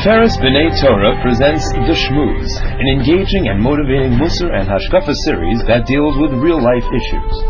Tiferes 0.00 0.38
B'nai 0.38 0.80
Torah 0.80 1.20
presents 1.20 1.68
The 1.72 1.92
Shmooze, 1.92 2.56
an 2.80 2.88
engaging 2.88 3.48
and 3.48 3.60
motivating 3.60 4.12
Musar 4.12 4.50
and 4.50 4.66
Hashkafa 4.66 5.14
series 5.14 5.62
that 5.66 5.86
deals 5.86 6.16
with 6.16 6.32
real 6.32 6.58
life 6.58 6.84
issues. 6.84 7.44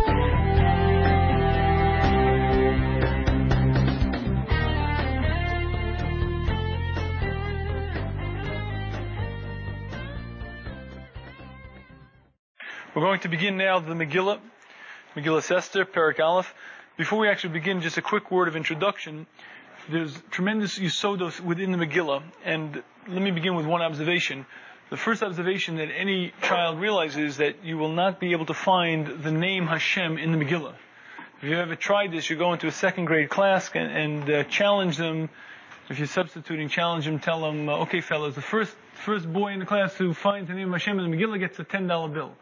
We're 12.97 13.03
going 13.03 13.21
to 13.21 13.29
begin 13.29 13.59
now 13.59 13.79
the 13.79 13.95
Megillah, 13.95 14.41
Megillas 15.15 15.57
Esther, 15.57 15.85
Perek 15.85 16.19
Aleph. 16.19 16.53
Before 16.99 17.21
we 17.21 17.29
actually 17.29 17.53
begin, 17.53 17.81
just 17.81 17.97
a 17.97 18.03
quick 18.03 18.33
word 18.33 18.49
of 18.49 18.57
introduction 18.57 19.29
there's 19.89 20.17
tremendous 20.31 20.79
yisodos 20.79 21.41
within 21.41 21.73
the 21.73 21.79
Megillah, 21.79 22.23
and 22.45 22.83
let 23.09 23.23
me 23.23 23.31
begin 23.31 23.55
with 23.55 23.67
one 23.67 23.83
observation. 23.83 24.47
The 24.91 24.97
first 24.97 25.23
observation 25.23 25.77
that 25.77 25.89
any 25.91 26.33
child 26.43 26.81
realizes 26.81 27.17
is 27.17 27.37
that 27.39 27.65
you 27.65 27.79
will 27.79 27.93
not 27.93 28.19
be 28.19 28.33
able 28.33 28.47
to 28.47 28.55
find 28.55 29.23
the 29.23 29.31
name 29.31 29.67
Hashem 29.67 30.19
in 30.19 30.33
the 30.33 30.39
Megillah. 30.39 30.75
If 31.43 31.49
you 31.49 31.57
ever 31.57 31.77
tried 31.77 32.13
this, 32.13 32.29
you 32.29 32.37
go 32.37 32.53
into 32.53 32.67
a 32.67 32.73
second 32.73 33.07
grade 33.07 33.31
class 33.31 33.71
and, 33.75 33.91
and 33.91 34.31
uh, 34.31 34.45
challenge 34.45 34.97
them. 34.97 35.31
If 35.89 35.99
you're 35.99 36.07
substituting, 36.07 36.69
challenge 36.69 37.07
them, 37.07 37.19
tell 37.19 37.41
them, 37.41 37.69
uh, 37.69 37.79
okay, 37.79 38.01
fellas, 38.01 38.35
the 38.35 38.43
first 38.43 38.75
first 39.05 39.33
boy 39.33 39.53
in 39.53 39.61
the 39.61 39.67
class 39.67 39.95
who 39.95 40.13
finds 40.13 40.49
the 40.49 40.55
name 40.55 40.69
of 40.69 40.81
Hashem 40.81 40.99
in 40.99 41.11
the 41.11 41.17
Megillah 41.17 41.39
gets 41.39 41.59
a 41.59 41.65
ten 41.65 41.87
dollar 41.87 42.09
bill. 42.09 42.35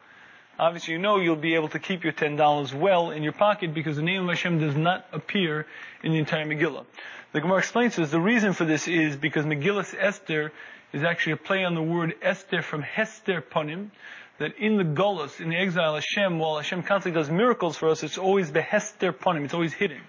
Obviously, 0.59 0.95
you 0.95 0.99
know 0.99 1.19
you'll 1.19 1.37
be 1.37 1.55
able 1.55 1.69
to 1.69 1.79
keep 1.79 2.03
your 2.03 2.13
ten 2.13 2.35
dollars 2.35 2.75
well 2.75 3.11
in 3.11 3.23
your 3.23 3.33
pocket 3.33 3.73
because 3.73 3.97
the 3.97 4.03
name 4.03 4.23
of 4.25 4.29
Hashem 4.29 4.59
does 4.59 4.75
not 4.75 5.07
appear 5.13 5.67
in 6.03 6.13
the 6.13 6.19
entire 6.19 6.45
Megillah. 6.45 6.85
The 7.31 7.43
Gemara 7.43 7.59
explains 7.59 7.97
this. 7.97 8.11
The 8.11 8.21
reason 8.21 8.55
for 8.55 8.65
this 8.65 8.89
is 8.89 9.17
because 9.17 9.45
Megillas 9.45 9.95
Esther 9.99 10.51
is 10.95 11.05
actually 11.05 11.33
a 11.33 11.37
play 11.37 11.63
on 11.63 11.75
the 11.75 11.83
word 11.83 12.15
Esther 12.23 12.63
from 12.63 12.81
Hester 12.81 13.43
Ponim, 13.43 13.91
that 14.39 14.57
in 14.57 14.79
the 14.79 14.85
Golos, 14.85 15.39
in 15.39 15.51
the 15.51 15.57
exile, 15.57 15.95
Hashem, 15.95 16.39
while 16.39 16.57
Hashem 16.57 16.85
constantly 16.85 17.21
does 17.21 17.29
miracles 17.29 17.77
for 17.77 17.91
us, 17.91 18.03
it's 18.03 18.17
always 18.17 18.51
the 18.51 18.63
Hester 18.63 19.13
Ponim, 19.13 19.45
it's 19.45 19.53
always 19.53 19.75
hidden. 19.75 20.01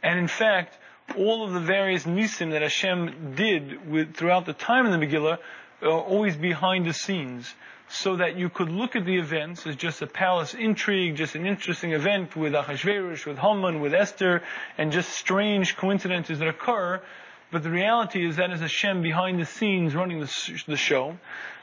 And 0.00 0.16
in 0.16 0.28
fact, 0.28 0.78
all 1.16 1.44
of 1.44 1.54
the 1.54 1.60
various 1.60 2.04
nisim 2.04 2.52
that 2.52 2.62
Hashem 2.62 3.34
did 3.34 3.90
with, 3.90 4.14
throughout 4.14 4.46
the 4.46 4.52
time 4.52 4.86
in 4.86 4.92
the 4.92 5.04
Megillah 5.04 5.38
are 5.82 5.88
always 5.88 6.36
behind 6.36 6.86
the 6.86 6.94
scenes 6.94 7.52
so 7.88 8.16
that 8.16 8.36
you 8.36 8.48
could 8.48 8.70
look 8.70 8.96
at 8.96 9.04
the 9.04 9.16
events 9.16 9.66
as 9.66 9.76
just 9.76 10.02
a 10.02 10.06
palace 10.06 10.54
intrigue, 10.54 11.16
just 11.16 11.34
an 11.34 11.46
interesting 11.46 11.92
event 11.92 12.34
with 12.34 12.52
Achashverosh, 12.52 13.26
with 13.26 13.38
Haman, 13.38 13.80
with 13.80 13.94
Esther, 13.94 14.42
and 14.78 14.90
just 14.90 15.10
strange 15.10 15.76
coincidences 15.76 16.38
that 16.38 16.48
occur. 16.48 17.00
But 17.50 17.62
the 17.62 17.70
reality 17.70 18.26
is 18.26 18.36
that 18.36 18.50
is 18.50 18.60
Hashem 18.60 19.02
behind 19.02 19.38
the 19.38 19.44
scenes 19.44 19.94
running 19.94 20.20
the, 20.20 20.62
the 20.66 20.76
show. 20.76 21.16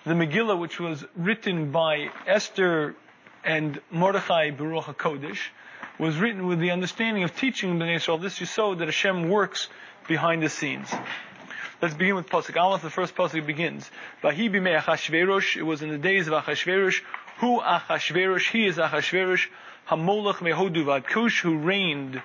The 0.06 0.14
Megillah, 0.14 0.58
which 0.58 0.80
was 0.80 1.04
written 1.16 1.72
by 1.72 2.10
Esther 2.26 2.96
and 3.44 3.82
Mordechai 3.92 4.52
B'ruach 4.52 4.96
HaKodesh, 4.96 5.40
was 6.00 6.18
written 6.18 6.48
with 6.48 6.60
the 6.60 6.72
understanding 6.72 7.24
of 7.24 7.36
teaching 7.36 7.78
the 7.78 7.92
Israel 7.92 8.18
this 8.18 8.40
you 8.40 8.46
saw 8.46 8.74
that 8.76 8.86
Hashem 8.86 9.30
works 9.30 9.68
behind 10.08 10.42
the 10.42 10.50
scenes. 10.50 10.92
Let's 11.82 11.96
begin 11.96 12.14
with 12.14 12.30
Pasuk 12.30 12.62
Aleph. 12.62 12.84
The 12.84 12.92
first 12.92 13.16
Pasuk 13.16 13.44
begins. 13.48 13.90
Vahi 14.22 14.52
b'mei 14.52 14.80
Achashverosh. 14.80 15.58
It 15.58 15.64
was 15.64 15.82
in 15.82 15.90
the 15.90 15.98
days 15.98 16.28
of 16.28 16.34
Achashverosh. 16.36 17.02
Who 17.40 17.60
Achashverosh? 17.60 18.52
He 18.52 18.68
is 18.68 18.78
Achashverosh. 18.78 19.48
Hamolach 19.90 20.36
mehodu 20.36 20.86
vad 20.86 21.08
Kush, 21.08 21.42
who 21.42 21.58
reigned 21.58 22.22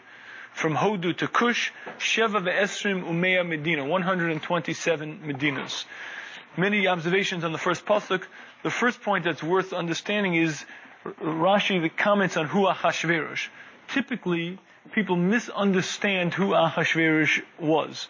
from 0.52 0.74
Hodu 0.74 1.16
to 1.16 1.26
Kush. 1.26 1.72
Sheva 1.98 2.44
ve'esrim 2.44 3.02
umeya 3.02 3.48
Medina. 3.48 3.86
127 3.86 5.20
Medinas. 5.24 5.86
Many 6.58 6.86
observations 6.86 7.42
on 7.42 7.52
the 7.52 7.58
first 7.58 7.86
Pasuk. 7.86 8.24
The 8.62 8.70
first 8.70 9.00
point 9.00 9.24
that's 9.24 9.42
worth 9.42 9.72
understanding 9.72 10.34
is 10.34 10.66
Rashi 11.06 11.80
the 11.80 11.88
comments 11.88 12.36
on 12.36 12.44
who 12.44 12.66
Achashverosh. 12.66 13.48
Typically, 13.88 14.58
people 14.92 15.16
misunderstand 15.16 16.34
who 16.34 16.50
Achashverosh 16.50 17.40
was. 17.58 18.06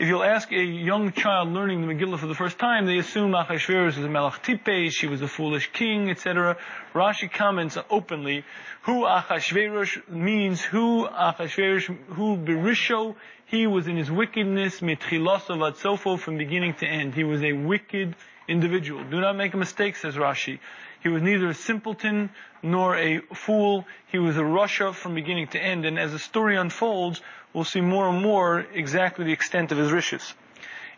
If 0.00 0.08
you'll 0.08 0.24
ask 0.24 0.50
a 0.50 0.56
young 0.56 1.12
child 1.12 1.50
learning 1.50 1.86
the 1.86 1.92
Megillah 1.92 2.18
for 2.18 2.26
the 2.26 2.34
first 2.34 2.58
time, 2.58 2.86
they 2.86 2.96
assume 2.96 3.32
Achashverosh 3.32 3.98
is 3.98 3.98
a 3.98 4.08
Melech 4.08 4.42
Tipesh, 4.42 4.92
she 4.92 5.06
was 5.06 5.20
a 5.20 5.28
foolish 5.28 5.70
king, 5.74 6.08
etc. 6.08 6.56
Rashi 6.94 7.30
comments 7.30 7.76
openly, 7.90 8.46
who 8.84 9.02
Achashverosh 9.02 10.08
means 10.08 10.62
who 10.62 11.06
Achashverosh, 11.06 11.94
who 12.14 12.38
Berisho, 12.38 13.14
he 13.44 13.66
was 13.66 13.88
in 13.88 13.96
his 13.98 14.10
wickedness, 14.10 14.80
mitchilosav 14.80 15.58
atzofo, 15.70 16.18
from 16.18 16.38
beginning 16.38 16.72
to 16.76 16.86
end. 16.86 17.14
He 17.14 17.24
was 17.24 17.42
a 17.42 17.52
wicked 17.52 18.16
individual. 18.48 19.04
Do 19.04 19.20
not 19.20 19.36
make 19.36 19.52
a 19.52 19.58
mistake, 19.58 19.96
says 19.96 20.14
Rashi. 20.14 20.60
He 21.02 21.08
was 21.08 21.22
neither 21.22 21.48
a 21.48 21.54
simpleton 21.54 22.30
nor 22.62 22.96
a 22.96 23.20
fool. 23.34 23.86
He 24.12 24.18
was 24.18 24.36
a 24.36 24.42
rasha 24.42 24.94
from 24.94 25.14
beginning 25.14 25.48
to 25.48 25.58
end. 25.58 25.84
And 25.84 25.98
as 25.98 26.12
the 26.12 26.18
story 26.18 26.56
unfolds, 26.56 27.22
we'll 27.52 27.64
see 27.64 27.80
more 27.80 28.08
and 28.08 28.22
more 28.22 28.60
exactly 28.74 29.24
the 29.24 29.32
extent 29.32 29.72
of 29.72 29.78
his 29.78 29.90
riches. 29.90 30.34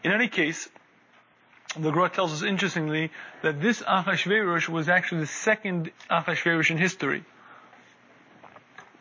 In 0.03 0.13
any 0.13 0.29
case, 0.29 0.69
the 1.77 1.91
Gemara 1.91 2.11
tells 2.11 2.33
us 2.33 2.43
interestingly 2.43 3.11
that 3.43 3.61
this 3.63 3.81
Achashverosh 3.81 4.69
was 4.69 4.89
actually 4.89 5.21
the 5.21 5.27
second 5.29 5.91
Achashverosh 6.11 6.71
in 6.71 6.79
history. 6.79 7.25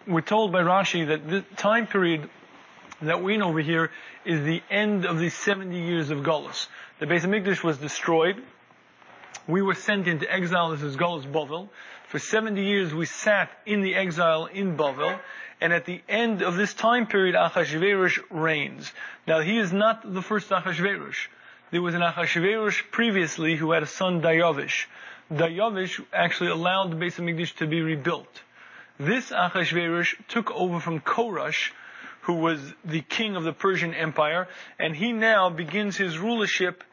We're 0.07 0.22
told 0.22 0.51
by 0.51 0.62
Rashi 0.62 1.07
that 1.07 1.28
the 1.28 1.41
time 1.57 1.88
period 1.88 2.29
that 3.01 3.22
we 3.23 3.38
know 3.38 3.50
over 3.50 3.59
here 3.59 3.91
is 4.25 4.44
the 4.45 4.62
end 4.69 5.06
of 5.06 5.19
the 5.19 5.29
70 5.29 5.79
years 5.79 6.12
of 6.12 6.19
Golos. 6.19 6.68
The 7.00 7.07
Beis 7.07 7.22
Hamikdash 7.22 7.63
was 7.63 7.78
destroyed. 7.78 8.41
We 9.47 9.63
were 9.63 9.74
sent 9.74 10.07
into 10.07 10.31
exile. 10.31 10.69
This 10.69 10.84
is 10.84 10.96
Golos 10.96 11.25
Bavel. 11.25 11.69
For 12.09 12.19
70 12.19 12.63
years 12.63 12.94
we 12.94 13.06
sat 13.06 13.50
in 13.66 13.81
the 13.81 13.96
exile 13.96 14.46
in 14.46 14.78
Bavel, 14.78 15.19
and 15.59 15.74
at 15.74 15.85
the 15.85 16.02
end 16.07 16.44
of 16.44 16.56
this 16.56 16.74
time 16.74 17.07
period, 17.07 17.35
Achashverosh 17.35 18.19
reigns. 18.30 18.91
Now, 19.25 19.40
he 19.40 19.57
is 19.57 19.74
not 19.74 20.13
the 20.13 20.22
first 20.22 20.50
Achashverosh. 20.50 21.28
There 21.72 21.81
was 21.81 21.96
an 21.96 22.01
Achashverosh 22.01 22.91
previously 22.91 23.56
who 23.56 23.72
had 23.72 23.81
a 23.81 23.88
son, 23.88 24.22
Dayavish. 24.22 24.85
Dayavish 25.34 26.03
actually 26.13 26.51
allowed 26.51 26.91
the 26.91 26.97
Beis 26.97 27.16
Hamikdash 27.16 27.56
to 27.57 27.68
be 27.68 27.81
rebuilt. 27.81 28.41
This 29.00 29.31
Achashverosh 29.31 30.16
took 30.28 30.51
over 30.51 30.80
from 30.80 31.00
Koresh, 31.00 31.72
who 32.22 32.34
was 32.34 32.59
the 32.85 33.01
king 33.01 33.35
of 33.35 33.44
the 33.44 33.53
Persian 33.53 33.96
Empire, 33.96 34.47
and 34.78 34.96
he 34.96 35.13
now 35.13 35.50
begins 35.50 35.97
his 35.97 36.19
rulership 36.19 36.84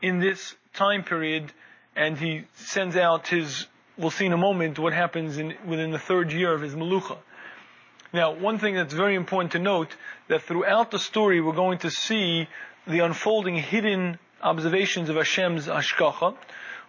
in 0.00 0.20
this 0.20 0.54
time 0.74 1.02
period, 1.02 1.52
and 1.98 2.16
he 2.16 2.44
sends 2.54 2.96
out 2.96 3.26
his, 3.26 3.66
we'll 3.98 4.12
see 4.12 4.24
in 4.24 4.32
a 4.32 4.38
moment 4.38 4.78
what 4.78 4.92
happens 4.92 5.36
in, 5.36 5.54
within 5.66 5.90
the 5.90 5.98
third 5.98 6.32
year 6.32 6.54
of 6.54 6.60
his 6.62 6.76
Melucha. 6.76 7.18
Now, 8.12 8.34
one 8.36 8.60
thing 8.60 8.76
that's 8.76 8.94
very 8.94 9.16
important 9.16 9.52
to 9.52 9.58
note, 9.58 9.94
that 10.28 10.42
throughout 10.42 10.92
the 10.92 11.00
story 11.00 11.40
we're 11.40 11.52
going 11.52 11.78
to 11.78 11.90
see 11.90 12.46
the 12.86 13.00
unfolding 13.00 13.56
hidden 13.56 14.20
observations 14.40 15.08
of 15.08 15.16
Hashem's 15.16 15.66
Hashgacha. 15.66 16.36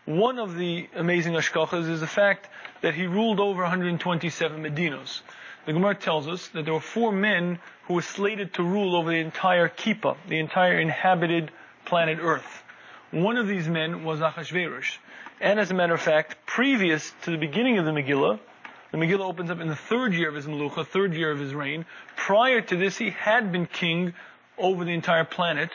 One 0.06 0.38
of 0.38 0.56
the 0.56 0.88
amazing 0.96 1.34
Hashgachas 1.34 1.90
is 1.90 2.02
the 2.02 2.08
fact 2.08 2.48
that 2.81 2.94
he 2.94 3.08
ruled 3.08 3.40
over 3.40 3.64
127 3.64 4.62
Medinos. 4.62 5.22
The 5.66 5.74
Gemara 5.74 5.96
tells 5.96 6.28
us 6.28 6.48
that 6.50 6.66
there 6.66 6.74
were 6.74 6.80
four 6.80 7.12
men 7.12 7.58
who 7.86 7.96
were 7.96 8.03
slated 8.03 8.53
to 8.53 8.64
rule 8.64 8.96
over 8.96 9.09
the 9.09 9.19
entire 9.19 9.69
Kippah, 9.69 10.18
the 10.28 10.40
entire 10.40 10.80
inhabited 10.80 11.52
planet 11.86 12.19
Earth. 12.22 12.64
One 13.12 13.38
of 13.38 13.47
these 13.47 13.68
men 13.68 14.03
was 14.03 14.20
Achashverosh. 14.20 14.97
And 15.42 15.59
as 15.59 15.72
a 15.72 15.74
matter 15.74 15.96
of 15.96 16.02
fact, 16.02 16.46
previous 16.46 17.12
to 17.24 17.31
the 17.31 17.38
beginning 17.38 17.80
of 17.80 17.86
the 17.86 17.92
Megillah, 17.92 18.40
the 18.92 18.97
Megillah 19.00 19.28
opens 19.28 19.50
up 19.50 19.59
in 19.59 19.68
the 19.68 19.75
third 19.75 20.14
year 20.14 20.30
of 20.30 20.36
his 20.36 20.46
Melucha, 20.46 20.86
third 20.86 21.16
year 21.16 21.31
of 21.31 21.40
his 21.40 21.56
reign. 21.56 21.88
Prior 22.16 22.62
to 22.62 22.75
this, 22.75 22.98
he 22.98 23.09
had 23.09 23.52
been 23.52 23.66
king 23.66 24.13
over 24.60 24.86
the 24.86 24.94
entire 24.94 25.25
planet. 25.25 25.72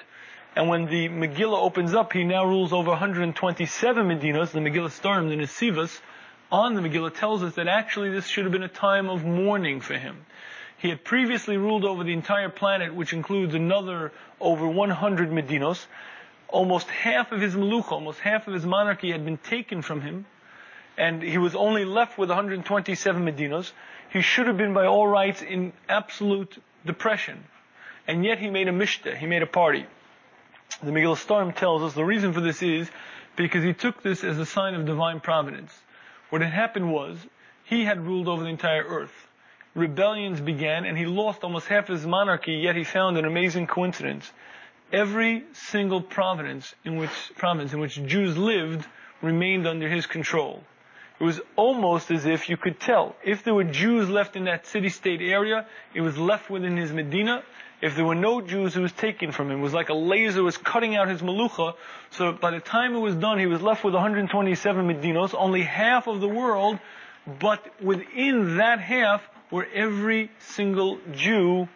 And 0.55 0.69
when 0.69 0.87
the 0.87 1.09
Megillah 1.09 1.61
opens 1.61 1.93
up, 1.93 2.13
he 2.13 2.23
now 2.23 2.45
rules 2.45 2.73
over 2.73 2.91
127 2.91 4.07
Medinas. 4.07 4.53
The 4.53 4.61
Megillas 4.61 5.01
Sesarim, 5.01 5.29
the 5.29 5.37
Nesivas, 5.37 6.01
on 6.53 6.75
the 6.75 6.83
Megillah 6.83 7.17
tells 7.17 7.43
us 7.43 7.57
that 7.57 7.67
actually 7.67 8.11
this 8.11 8.29
should 8.29 8.45
have 8.45 8.53
been 8.53 8.63
a 8.63 8.69
time 8.69 9.09
of 9.11 9.25
mourning 9.25 9.81
for 9.81 9.95
him. 9.95 10.25
He 10.79 10.89
had 10.89 11.03
previously 11.03 11.57
ruled 11.57 11.85
over 11.85 12.05
the 12.05 12.13
entire 12.13 12.49
planet, 12.49 12.95
which 12.95 13.13
includes 13.13 13.57
another 13.57 14.13
over 14.41 14.69
100 14.69 15.31
Medinos. 15.31 15.85
Almost 16.55 16.89
half 16.89 17.33
of 17.33 17.41
his 17.41 17.57
Melucha, 17.57 17.91
almost 17.91 18.21
half 18.21 18.47
of 18.47 18.55
his 18.55 18.65
monarchy 18.65 19.11
had 19.11 19.25
been 19.25 19.39
taken 19.39 19.83
from 19.83 20.01
him 20.01 20.25
and 20.97 21.21
he 21.21 21.37
was 21.37 21.57
only 21.57 21.85
left 21.85 22.17
with 22.17 22.29
127 22.29 23.25
Medinos, 23.25 23.73
he 24.11 24.23
should 24.23 24.47
have 24.47 24.57
been 24.57 24.73
by 24.73 24.87
all 24.87 25.09
rights 25.09 25.43
in 25.43 25.73
absolute 25.89 26.57
depression. 26.87 27.43
And 28.07 28.25
yet 28.25 28.39
he 28.39 28.51
made 28.51 28.69
a 28.69 28.73
mishta, 28.73 29.17
he 29.17 29.27
made 29.27 29.43
a 29.43 29.49
party. 29.49 29.85
The 30.81 30.93
Megillas 30.93 31.27
Sesarim 31.27 31.57
tells 31.57 31.83
us 31.83 31.95
the 31.95 32.05
reason 32.05 32.33
for 32.33 32.41
this 32.41 32.63
is 32.63 32.89
because 33.35 33.65
he 33.65 33.73
took 33.73 34.05
this 34.05 34.23
as 34.23 34.39
a 34.39 34.47
sign 34.47 34.75
of 34.75 34.87
divine 34.87 35.19
providence. 35.19 35.73
What 36.31 36.41
had 36.41 36.53
happened 36.53 36.93
was, 36.93 37.19
he 37.65 37.85
had 37.85 38.07
ruled 38.07 38.29
over 38.29 38.45
the 38.45 38.51
entire 38.51 38.85
earth. 38.85 39.27
Rebellions 39.75 40.41
began 40.41 40.85
and 40.85 40.97
he 40.97 41.07
lost 41.07 41.43
almost 41.43 41.67
half 41.67 41.89
his 41.89 42.07
monarchy, 42.07 42.53
yet 42.53 42.77
he 42.77 42.85
found 42.85 43.19
an 43.19 43.25
amazing 43.25 43.67
coincidence. 43.67 44.31
Every 44.93 45.45
single 45.53 46.01
province 46.01 46.75
in 46.85 46.97
which 46.97 47.33
province 47.37 47.73
in 47.73 47.81
which 47.81 48.03
Jews 48.07 48.37
lived 48.37 48.87
remained 49.23 49.67
under 49.67 49.89
his 49.89 50.07
control. 50.07 50.63
It 51.21 51.25
was 51.25 51.41
almost 51.57 52.11
as 52.11 52.27
if 52.27 52.49
you 52.49 52.57
could 52.57 52.81
tell 52.81 53.15
if 53.25 53.45
there 53.45 53.55
were 53.55 53.65
Jews 53.65 54.09
left 54.09 54.37
in 54.37 54.45
that 54.45 54.67
city-state 54.67 55.21
area, 55.21 55.67
it 55.95 56.01
was 56.01 56.19
left 56.19 56.51
within 56.51 56.77
his 56.77 56.93
Medina. 56.93 57.43
If 57.81 57.97
there 57.97 58.05
were 58.05 58.15
no 58.15 58.41
Jews, 58.41 58.77
it 58.77 58.81
was 58.81 58.93
taken 58.93 59.31
from 59.31 59.51
him. 59.51 59.59
It 59.59 59.63
was 59.63 59.75
like 59.75 59.91
a 59.91 59.95
laser 59.95 60.43
was 60.43 60.57
cutting 60.57 60.97
out 60.97 61.09
his 61.09 61.23
malucha. 61.23 61.75
So 62.11 62.33
by 62.33 62.51
the 62.51 62.61
time 62.61 62.95
it 62.95 62.99
was 62.99 63.15
done, 63.15 63.39
he 63.39 63.47
was 63.47 63.63
left 63.63 63.85
with 63.85 63.95
127 63.95 64.89
Medinos, 64.89 65.35
only 65.37 65.63
half 65.63 66.07
of 66.09 66.21
the 66.21 66.29
world, 66.29 66.79
but 67.27 67.65
within 67.83 68.57
that 68.57 68.81
half 68.81 69.23
were 69.51 69.67
every 69.73 70.31
single 70.39 70.99
Jew 71.13 71.69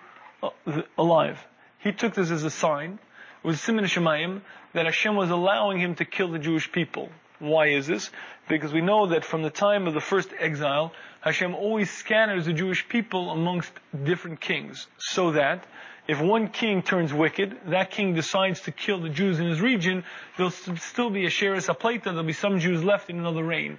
uh, 0.43 0.51
alive. 0.97 1.39
He 1.81 1.93
took 1.93 2.15
this 2.15 2.31
as 2.31 2.45
a 2.45 2.51
sign, 2.51 2.99
it 3.45 3.47
was 3.47 3.57
Shemayim, 3.59 4.41
that 4.73 4.87
Hashem 4.87 5.15
was 5.15 5.31
allowing 5.31 5.79
him 5.79 5.95
to 5.97 6.05
kill 6.05 6.29
the 6.29 6.39
Jewish 6.39 6.71
people. 6.73 7.09
Why 7.39 7.69
is 7.69 7.87
this? 7.87 8.11
Because 8.49 8.73
we 8.73 8.81
know 8.81 9.07
that 9.09 9.25
from 9.25 9.43
the 9.43 9.51
time 9.51 9.87
of 9.87 9.95
the 9.95 10.01
first 10.01 10.31
exile, 10.39 10.93
Hashem 11.21 11.55
always 11.55 11.91
scatters 11.91 12.47
the 12.47 12.53
Jewish 12.53 12.89
people 12.89 13.31
amongst 13.31 13.71
different 14.05 14.41
kings, 14.41 14.89
so 14.99 15.33
that 15.33 15.65
if 16.09 16.21
one 16.21 16.49
king 16.49 16.83
turns 16.83 17.13
wicked, 17.13 17.57
that 17.67 17.91
king 17.91 18.15
decides 18.15 18.63
to 18.63 18.73
kill 18.73 19.01
the 19.01 19.11
Jews 19.11 19.39
in 19.39 19.47
his 19.47 19.61
region, 19.61 20.05
there'll 20.37 20.51
still 20.51 21.11
be 21.11 21.27
a 21.27 21.31
Sheres 21.31 21.69
Apleta, 21.69 22.05
there'll 22.05 22.23
be 22.25 22.33
some 22.33 22.59
Jews 22.59 22.83
left 22.83 23.11
in 23.11 23.19
another 23.19 23.45
reign. 23.45 23.79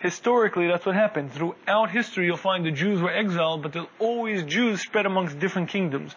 Historically, 0.00 0.66
that's 0.66 0.86
what 0.86 0.94
happened. 0.94 1.32
Throughout 1.32 1.90
history, 1.90 2.26
you'll 2.26 2.36
find 2.36 2.64
the 2.64 2.70
Jews 2.70 3.00
were 3.02 3.12
exiled, 3.12 3.62
but 3.62 3.72
there's 3.72 3.86
always 3.98 4.44
Jews 4.44 4.80
spread 4.80 5.06
amongst 5.06 5.38
different 5.38 5.68
kingdoms. 5.68 6.14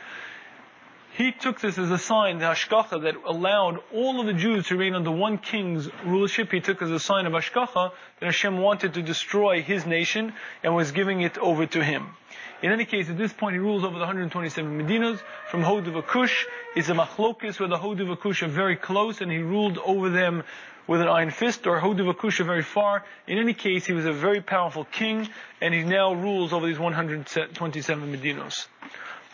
He 1.14 1.34
took 1.34 1.60
this 1.60 1.78
as 1.78 1.92
a 1.92 1.98
sign, 1.98 2.40
the 2.40 2.46
Hashgacha, 2.46 3.04
that 3.04 3.16
allowed 3.26 3.80
all 3.94 4.22
of 4.22 4.28
the 4.28 4.34
Jews 4.34 4.68
to 4.68 4.78
reign 4.78 4.96
under 4.96 5.12
one 5.12 5.38
king's 5.38 5.90
rulership. 6.06 6.52
He 6.52 6.62
took 6.62 6.82
as 6.82 6.90
a 6.90 7.02
sign 7.02 7.26
of 7.26 7.34
Hashgacha 7.34 7.92
that 8.20 8.26
Hashem 8.26 8.58
wanted 8.58 8.94
to 8.94 9.02
destroy 9.02 9.62
his 9.62 9.86
nation 9.86 10.34
and 10.64 10.74
was 10.74 10.94
giving 10.94 11.20
it 11.20 11.38
over 11.38 11.66
to 11.66 11.84
him. 11.84 12.16
In 12.62 12.72
any 12.72 12.86
case, 12.86 13.10
at 13.10 13.18
this 13.18 13.34
point, 13.34 13.56
he 13.56 13.60
rules 13.60 13.84
over 13.84 13.96
the 13.96 14.06
127 14.06 14.80
Medinas. 14.80 15.20
From 15.50 15.64
Hodiv 15.64 16.08
Kush 16.08 16.46
is 16.78 16.90
a 16.90 16.94
machlokis 16.94 17.60
where 17.60 17.68
the 17.68 17.78
Hodiv 17.78 18.18
Kush 18.22 18.42
are 18.44 18.48
very 18.48 18.78
close, 18.78 19.20
and 19.20 19.30
he 19.30 19.40
ruled 19.40 19.80
over 19.80 20.10
them 20.10 20.44
with 20.88 21.02
an 21.02 21.10
iron 21.10 21.32
fist, 21.32 21.68
or 21.68 21.82
Hodiv 21.82 22.18
Kush 22.20 22.40
are 22.40 22.46
very 22.46 22.64
far. 22.64 23.04
In 23.28 23.38
any 23.38 23.54
case, 23.54 23.86
he 23.86 23.92
was 23.92 24.06
a 24.06 24.14
very 24.14 24.40
powerful 24.40 24.86
king, 24.86 25.28
and 25.60 25.74
he 25.74 25.84
now 25.84 26.14
rules 26.14 26.54
over 26.54 26.66
these 26.68 26.80
127 26.80 28.12
Medinos. 28.16 28.68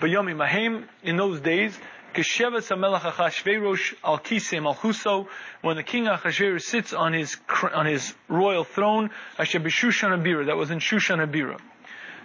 Yomi 0.05 0.35
Mahem, 0.35 0.87
in 1.01 1.17
those 1.17 1.39
days, 1.41 1.75
Kesheves 2.13 2.69
HaMelech 2.69 3.01
Achashverosh 3.01 3.95
al 4.03 4.19
Kisei 4.19 4.61
Malchuso, 4.61 5.27
when 5.61 5.75
the 5.75 5.83
king 5.83 6.05
Achashverosh 6.05 6.61
sits 6.61 6.93
on 6.93 7.13
his, 7.13 7.35
on 7.73 7.87
his 7.87 8.13
royal 8.27 8.63
throne, 8.63 9.09
Asher 9.39 9.59
Abira, 9.59 10.45
that 10.45 10.55
was 10.55 10.69
in 10.69 10.79
Shushan 10.79 11.17
Habira. 11.17 11.59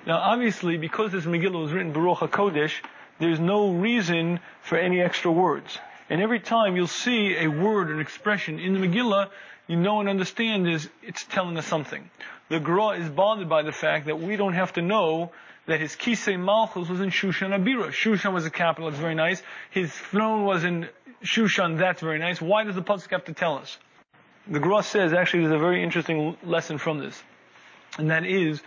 Now 0.06 0.18
obviously, 0.18 0.76
because 0.76 1.12
this 1.12 1.24
Megillah 1.24 1.62
was 1.62 1.72
written 1.72 1.94
B'ruach 1.94 2.18
HaKodesh, 2.18 2.72
there's 3.18 3.40
no 3.40 3.72
reason 3.72 4.40
for 4.62 4.76
any 4.76 5.00
extra 5.00 5.30
words. 5.30 5.78
And 6.10 6.20
every 6.20 6.40
time 6.40 6.76
you'll 6.76 6.86
see 6.88 7.36
a 7.36 7.48
word 7.48 7.90
or 7.90 7.94
an 7.94 8.00
expression 8.00 8.58
in 8.58 8.74
the 8.74 8.86
Megillah, 8.86 9.30
you 9.66 9.76
know 9.76 10.00
and 10.00 10.08
understand 10.08 10.68
is 10.68 10.88
it's 11.02 11.24
telling 11.24 11.56
us 11.56 11.66
something. 11.66 12.10
The 12.50 12.60
Gra 12.60 12.98
is 12.98 13.08
bothered 13.08 13.48
by 13.48 13.62
the 13.62 13.72
fact 13.72 14.06
that 14.06 14.20
we 14.20 14.36
don't 14.36 14.52
have 14.52 14.74
to 14.74 14.82
know 14.82 15.32
that 15.66 15.80
his 15.80 15.94
Kisei 15.94 16.38
Malchus 16.38 16.88
was 16.88 17.00
in 17.00 17.10
Shushan 17.10 17.50
Abira. 17.50 17.90
Shushan 17.90 18.32
was 18.32 18.44
the 18.44 18.50
capital, 18.50 18.88
it's 18.88 18.98
very 18.98 19.14
nice. 19.14 19.42
His 19.70 19.92
throne 19.92 20.44
was 20.44 20.64
in 20.64 20.88
Shushan, 21.24 21.78
that's 21.78 22.00
very 22.00 22.18
nice. 22.18 22.40
Why 22.40 22.64
does 22.64 22.74
the 22.74 22.82
Pasuk 22.82 23.10
have 23.10 23.24
to 23.26 23.32
tell 23.32 23.58
us? 23.58 23.78
The 24.48 24.58
Gra 24.58 24.82
says, 24.82 25.12
actually, 25.12 25.42
there's 25.42 25.54
a 25.54 25.58
very 25.58 25.84
interesting 25.84 26.36
lesson 26.42 26.78
from 26.78 26.98
this. 26.98 27.22
And 27.96 28.10
that 28.10 28.26
is 28.26 28.60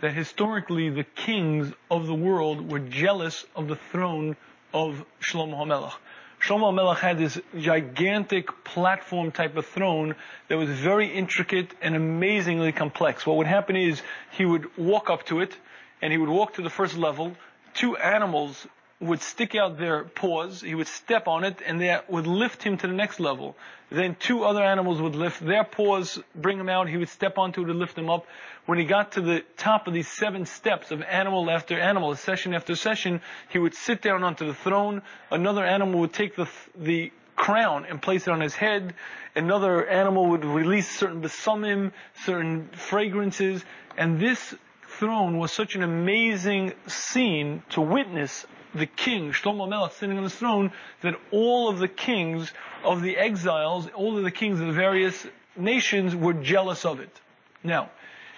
that 0.00 0.12
historically 0.12 0.90
the 0.90 1.04
kings 1.04 1.72
of 1.90 2.06
the 2.06 2.14
world 2.14 2.72
were 2.72 2.80
jealous 2.80 3.44
of 3.54 3.68
the 3.68 3.76
throne 3.92 4.36
of 4.72 5.04
Shlomo 5.20 5.54
HaMelech. 5.54 5.92
Shlomo 6.40 6.72
HaMelech 6.72 6.98
had 6.98 7.18
this 7.18 7.38
gigantic 7.56 8.64
platform 8.64 9.30
type 9.30 9.56
of 9.56 9.66
throne 9.66 10.16
that 10.48 10.56
was 10.56 10.70
very 10.70 11.06
intricate 11.06 11.74
and 11.82 11.94
amazingly 11.94 12.72
complex. 12.72 13.26
What 13.26 13.36
would 13.36 13.46
happen 13.46 13.76
is 13.76 14.02
he 14.32 14.46
would 14.46 14.76
walk 14.78 15.10
up 15.10 15.26
to 15.26 15.40
it, 15.40 15.56
and 16.02 16.12
he 16.12 16.18
would 16.18 16.28
walk 16.28 16.54
to 16.54 16.62
the 16.62 16.70
first 16.70 16.96
level. 16.96 17.36
Two 17.74 17.96
animals 17.96 18.66
would 19.00 19.22
stick 19.22 19.54
out 19.54 19.78
their 19.78 20.04
paws, 20.04 20.60
he 20.60 20.74
would 20.74 20.86
step 20.86 21.26
on 21.26 21.42
it, 21.42 21.62
and 21.64 21.80
they 21.80 21.98
would 22.08 22.26
lift 22.26 22.62
him 22.62 22.76
to 22.76 22.86
the 22.86 22.92
next 22.92 23.18
level. 23.18 23.56
Then 23.90 24.14
two 24.14 24.44
other 24.44 24.62
animals 24.62 25.00
would 25.00 25.14
lift 25.14 25.44
their 25.44 25.64
paws, 25.64 26.22
bring 26.34 26.58
him 26.58 26.68
out, 26.68 26.88
he 26.88 26.98
would 26.98 27.08
step 27.08 27.38
onto 27.38 27.62
it 27.62 27.66
to 27.66 27.72
lift 27.72 27.96
him 27.96 28.10
up. 28.10 28.26
When 28.66 28.78
he 28.78 28.84
got 28.84 29.12
to 29.12 29.22
the 29.22 29.42
top 29.56 29.86
of 29.86 29.94
these 29.94 30.06
seven 30.06 30.44
steps 30.44 30.90
of 30.90 31.02
animal 31.02 31.50
after 31.50 31.80
animal, 31.80 32.14
session 32.14 32.54
after 32.54 32.76
session, 32.76 33.22
he 33.48 33.58
would 33.58 33.74
sit 33.74 34.02
down 34.02 34.22
onto 34.22 34.46
the 34.46 34.54
throne, 34.54 35.00
another 35.30 35.64
animal 35.64 36.00
would 36.00 36.12
take 36.12 36.36
the, 36.36 36.46
the 36.76 37.10
crown 37.36 37.86
and 37.86 38.02
place 38.02 38.28
it 38.28 38.30
on 38.30 38.42
his 38.42 38.54
head, 38.54 38.92
another 39.34 39.86
animal 39.86 40.26
would 40.26 40.44
release 40.44 40.88
certain 40.88 41.22
besumim, 41.22 41.92
certain 42.26 42.68
fragrances, 42.74 43.64
and 43.96 44.20
this 44.20 44.54
throne 44.98 45.38
was 45.38 45.52
such 45.52 45.74
an 45.74 45.82
amazing 45.82 46.72
scene 46.86 47.62
to 47.70 47.80
witness 47.80 48.46
the 48.74 48.86
king, 48.86 49.32
Shlomo 49.32 49.68
Melech, 49.68 49.92
sitting 49.92 50.16
on 50.16 50.22
his 50.22 50.34
throne, 50.34 50.72
that 51.00 51.14
all 51.30 51.68
of 51.68 51.78
the 51.78 51.88
kings 51.88 52.52
of 52.84 53.02
the 53.02 53.16
exiles, 53.16 53.88
all 53.94 54.16
of 54.16 54.24
the 54.24 54.30
kings 54.30 54.60
of 54.60 54.66
the 54.66 54.72
various 54.72 55.26
nations 55.56 56.14
were 56.14 56.34
jealous 56.34 56.84
of 56.84 57.00
it. 57.00 57.20
Now, 57.64 57.90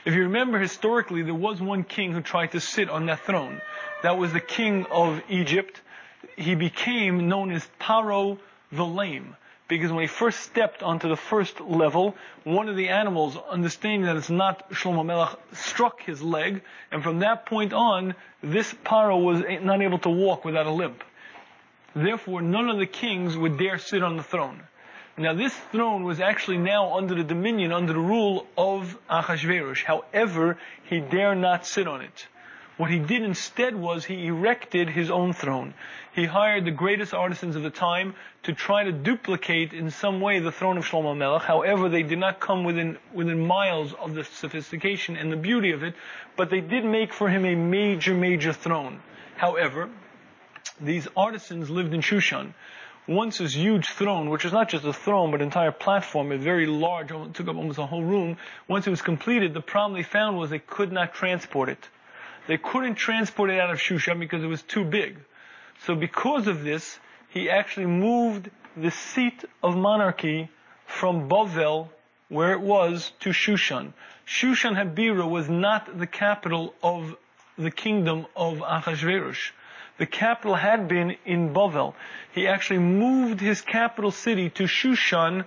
if 0.05 0.15
you 0.15 0.23
remember 0.23 0.59
historically, 0.59 1.23
there 1.23 1.35
was 1.35 1.61
one 1.61 1.85
king 1.85 2.13
who 2.13 2.21
tried 2.21 2.53
to 2.53 2.61
sit 2.61 2.89
on 2.89 3.07
that 3.07 3.21
throne. 3.21 3.61
That 4.03 4.19
was 4.19 4.33
the 4.33 4.41
king 4.41 4.87
of 4.91 5.23
Egypt. 5.29 5.81
He 6.37 6.55
became 6.55 7.29
known 7.29 7.53
as 7.53 7.69
Paro 7.79 8.39
the 8.73 8.87
Lame 8.87 9.37
because 9.79 9.91
when 9.91 10.03
he 10.03 10.07
first 10.07 10.41
stepped 10.41 10.83
onto 10.83 11.09
the 11.09 11.17
first 11.17 11.59
level, 11.59 12.15
one 12.45 12.69
of 12.69 12.77
the 12.77 12.91
animals, 12.91 13.39
understanding 13.49 14.03
that 14.03 14.17
it's 14.17 14.29
not 14.29 14.71
Shlomo 14.71 15.03
Melech, 15.03 15.39
struck 15.55 16.03
his 16.03 16.21
leg, 16.21 16.61
and 16.91 17.03
from 17.03 17.21
that 17.21 17.47
point 17.47 17.73
on, 17.73 18.15
this 18.43 18.71
Paro 18.85 19.25
was 19.25 19.43
not 19.63 19.81
able 19.81 19.99
to 20.01 20.11
walk 20.11 20.45
without 20.45 20.67
a 20.67 20.71
limp. 20.71 21.03
Therefore, 21.95 22.43
none 22.43 22.69
of 22.69 22.79
the 22.79 22.87
kings 22.87 23.35
would 23.35 23.59
dare 23.59 23.79
sit 23.79 24.03
on 24.03 24.19
the 24.19 24.23
throne. 24.23 24.63
Now, 25.17 25.33
this 25.33 25.55
throne 25.55 26.05
was 26.05 26.21
actually 26.21 26.59
now 26.59 26.95
under 26.99 27.15
the 27.15 27.25
dominion, 27.25 27.73
under 27.73 27.95
the 27.95 27.99
rule 27.99 28.47
of 28.59 28.99
Achashverosh. 29.09 29.85
However, 29.85 30.59
he 30.85 31.01
dare 31.01 31.35
not 31.35 31.67
sit 31.67 31.89
on 31.89 32.03
it. 32.03 32.27
What 32.79 32.91
he 32.91 32.99
did 32.99 33.23
instead 33.23 33.77
was 33.77 34.07
he 34.07 34.27
erected 34.27 34.89
his 34.89 35.11
own 35.11 35.35
throne. 35.35 35.75
He 36.15 36.25
hired 36.25 36.65
the 36.65 36.71
greatest 36.71 37.13
artisans 37.13 37.55
of 37.55 37.63
the 37.63 37.71
time 37.71 38.15
to 38.45 38.55
try 38.55 38.85
to 38.85 38.93
duplicate 38.93 39.75
in 39.75 39.91
some 39.91 40.23
way 40.23 40.39
the 40.39 40.53
throne 40.53 40.79
of 40.79 40.87
Shlomo 40.87 41.15
Melech. 41.15 41.43
However, 41.43 41.91
they 41.91 42.03
did 42.03 42.19
not 42.19 42.41
come 42.41 42.65
within, 42.65 42.97
within 43.13 43.47
miles 43.47 43.93
of 43.93 44.15
the 44.15 44.25
sophistication 44.25 45.17
and 45.17 45.31
the 45.31 45.37
beauty 45.37 45.73
of 45.73 45.83
it, 45.83 45.95
but 46.35 46.49
they 46.49 46.61
did 46.61 46.85
make 46.85 47.13
for 47.13 47.29
him 47.29 47.45
a 47.45 47.55
major, 47.55 48.15
major 48.15 48.55
throne. 48.55 49.01
However, 49.37 49.91
these 50.81 51.07
artisans 51.15 51.69
lived 51.69 51.93
in 51.93 52.01
Shushan. 52.01 52.55
Once 53.07 53.39
this 53.39 53.55
huge 53.55 53.89
throne, 53.89 54.31
which 54.31 54.47
is 54.47 54.53
not 54.53 54.71
just 54.71 54.85
a 54.85 54.93
throne, 54.93 55.31
but 55.31 55.41
an 55.41 55.47
entire 55.47 55.73
platform, 55.73 56.33
a 56.33 56.39
very 56.39 56.67
large, 56.67 57.09
took 57.09 57.49
up 57.49 57.57
almost 57.57 57.79
a 57.79 57.87
whole 57.87 58.05
room, 58.05 58.39
once 58.67 58.87
it 58.87 58.91
was 58.91 59.03
completed, 59.03 59.53
the 59.53 59.61
problem 59.61 59.95
they 59.95 60.03
found 60.03 60.39
was 60.39 60.49
they 60.51 60.59
could 60.59 60.91
not 60.91 61.13
transport 61.13 61.69
it. 61.69 61.89
They 62.47 62.59
couldn't 62.59 62.97
transport 62.97 63.51
it 63.51 63.61
out 63.61 63.71
of 63.71 63.79
Shushan 63.79 64.19
because 64.19 64.43
it 64.43 64.49
was 64.49 64.63
too 64.63 64.85
big. 64.85 65.19
So 65.87 65.95
because 65.95 66.47
of 66.47 66.65
this, 66.65 66.99
he 67.29 67.49
actually 67.49 67.87
moved 67.87 68.51
the 68.77 68.91
seat 68.91 69.45
of 69.63 69.77
monarchy 69.77 70.51
from 70.87 71.29
Bavel, 71.29 71.89
where 72.29 72.53
it 72.53 72.61
was, 72.61 73.13
to 73.21 73.31
Shushan. 73.31 73.93
Shushan 74.27 74.75
Habira 74.77 75.29
was 75.29 75.49
not 75.49 75.99
the 75.99 76.07
capital 76.07 76.75
of 76.83 77.17
the 77.59 77.71
kingdom 77.71 78.27
of 78.35 78.59
Achashverosh. 78.59 79.51
The 79.99 80.07
capital 80.07 80.55
had 80.55 80.89
been 80.89 81.17
in 81.25 81.53
Bavel. 81.53 81.95
He 82.35 82.49
actually 82.49 82.81
moved 82.81 83.41
his 83.41 83.61
capital 83.61 84.11
city 84.11 84.51
to 84.51 84.65
Shushan 84.65 85.45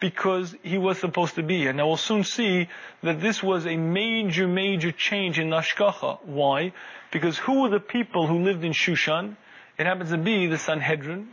because 0.00 0.54
he 0.62 0.78
was 0.78 0.98
supposed 0.98 1.36
to 1.36 1.42
be 1.42 1.58
here. 1.58 1.72
Now 1.72 1.88
we'll 1.88 1.96
soon 1.96 2.24
see 2.24 2.68
that 3.02 3.20
this 3.20 3.42
was 3.42 3.66
a 3.66 3.76
major, 3.76 4.46
major 4.46 4.92
change 4.92 5.38
in 5.38 5.48
hashgacha. 5.50 6.18
Why? 6.24 6.72
Because 7.10 7.38
who 7.38 7.62
were 7.62 7.70
the 7.70 7.80
people 7.80 8.26
who 8.26 8.40
lived 8.40 8.64
in 8.64 8.72
Shushan? 8.72 9.36
It 9.78 9.86
happens 9.86 10.10
to 10.10 10.18
be 10.18 10.46
the 10.46 10.58
Sanhedrin, 10.58 11.28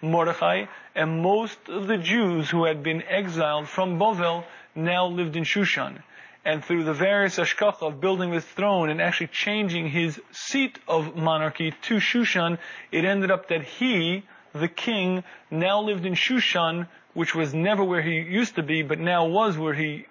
Mordechai, 0.00 0.66
and 0.94 1.22
most 1.22 1.58
of 1.68 1.86
the 1.86 1.96
Jews 1.96 2.50
who 2.50 2.64
had 2.64 2.82
been 2.82 3.02
exiled 3.02 3.68
from 3.68 3.98
Bovel 3.98 4.44
now 4.74 5.06
lived 5.06 5.36
in 5.36 5.44
Shushan. 5.44 6.02
And 6.44 6.64
through 6.64 6.84
the 6.84 6.92
various 6.92 7.36
hashgacha 7.36 7.82
of 7.82 8.00
building 8.00 8.30
this 8.30 8.44
throne 8.44 8.90
and 8.90 9.00
actually 9.00 9.28
changing 9.28 9.88
his 9.88 10.20
seat 10.30 10.78
of 10.86 11.16
monarchy 11.16 11.72
to 11.82 11.96
Shushan, 11.96 12.58
it 12.92 13.04
ended 13.04 13.30
up 13.30 13.48
that 13.48 13.62
he 13.62 14.24
the 14.54 14.68
king, 14.68 15.24
now 15.50 15.80
lived 15.80 16.06
in 16.06 16.14
Shushan, 16.14 16.86
which 17.14 17.34
was 17.34 17.54
never 17.54 17.82
where 17.82 18.02
he 18.02 18.16
used 18.20 18.56
to 18.56 18.62
be, 18.62 18.82
but 18.82 18.98
now 18.98 19.26
was 19.26 19.56
where 19.56 19.74
he 19.74 20.06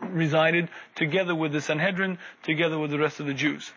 resided, 0.00 0.68
together 0.94 1.34
with 1.34 1.52
the 1.52 1.60
Sanhedrin, 1.60 2.18
together 2.42 2.78
with 2.78 2.90
the 2.90 2.98
rest 2.98 3.20
of 3.20 3.26
the 3.26 3.34
Jews. 3.34 3.70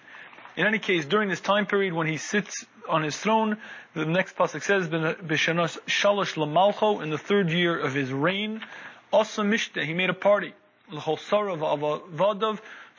In 0.58 0.66
any 0.66 0.80
case, 0.80 1.06
during 1.06 1.30
this 1.30 1.40
time 1.40 1.66
period 1.66 1.94
when 1.94 2.08
he 2.08 2.18
sits 2.18 2.66
on 2.88 3.04
his 3.04 3.18
throne, 3.18 3.58
the 3.94 4.06
next 4.06 4.36
pasuk 4.36 4.64
says, 4.64 4.90
"B'shanos 4.90 5.78
shalosh 5.88 6.36
lamalcho," 6.36 7.02
in 7.02 7.10
the 7.10 7.18
third 7.18 7.50
year 7.50 7.78
of 7.78 7.94
his 7.94 8.12
reign, 8.12 8.62
Asa 9.14 9.42
mishte, 9.42 9.84
he 9.84 9.94
made 9.94 10.10
a 10.10 10.14
party, 10.14 10.54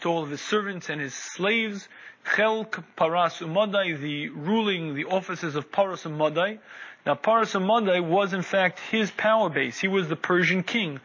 to 0.00 0.08
all 0.08 0.22
of 0.22 0.30
his 0.30 0.40
servants 0.40 0.88
and 0.88 1.00
his 1.00 1.14
slaves, 1.14 1.88
chelk 2.24 2.82
paras 2.96 3.38
umadai, 3.40 4.00
the 4.00 4.28
ruling 4.30 4.94
the 4.94 5.04
offices 5.04 5.54
of 5.56 5.70
paras 5.70 6.04
umadai. 6.04 6.58
Now, 7.06 7.14
paras 7.14 7.52
umadai 7.52 8.02
was 8.06 8.32
in 8.32 8.42
fact 8.42 8.78
his 8.90 9.10
power 9.10 9.48
base. 9.50 9.78
He 9.78 9.88
was 9.88 10.08
the 10.08 10.16
Persian 10.16 10.62
king. 10.62 11.00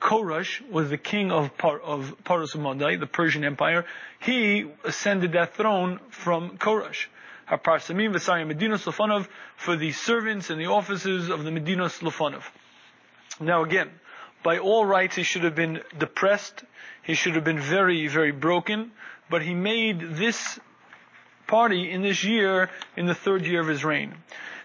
Koresh 0.00 0.66
was 0.70 0.88
the 0.88 0.96
king 0.96 1.30
of, 1.30 1.56
Par- 1.58 1.80
of 1.80 2.14
Paras 2.24 2.54
umadai, 2.54 2.98
the 2.98 3.06
Persian 3.06 3.44
Empire. 3.44 3.84
He 4.20 4.64
ascended 4.84 5.32
that 5.32 5.54
throne 5.54 6.00
from 6.08 6.56
Koresh. 6.56 7.06
Haparsamim 7.50 8.14
v'sayim 8.14 8.50
Medinos 8.50 8.84
Lofanov 8.84 9.28
for 9.56 9.76
the 9.76 9.92
servants 9.92 10.48
and 10.48 10.58
the 10.58 10.66
offices 10.66 11.28
of 11.28 11.44
the 11.44 11.50
Medinos 11.50 12.00
Lofanov. 12.00 12.44
Now 13.40 13.62
again, 13.62 13.90
by 14.42 14.58
all 14.58 14.84
rights 14.84 15.16
he 15.16 15.22
should 15.22 15.44
have 15.44 15.54
been 15.54 15.80
depressed, 15.98 16.64
he 17.02 17.14
should 17.14 17.34
have 17.34 17.44
been 17.44 17.60
very, 17.60 18.06
very 18.08 18.32
broken, 18.32 18.92
but 19.28 19.42
he 19.42 19.54
made 19.54 20.00
this 20.00 20.58
party 21.46 21.90
in 21.90 22.02
this 22.02 22.24
year, 22.24 22.70
in 22.96 23.06
the 23.06 23.14
third 23.14 23.44
year 23.44 23.60
of 23.60 23.68
his 23.68 23.84
reign. 23.84 24.14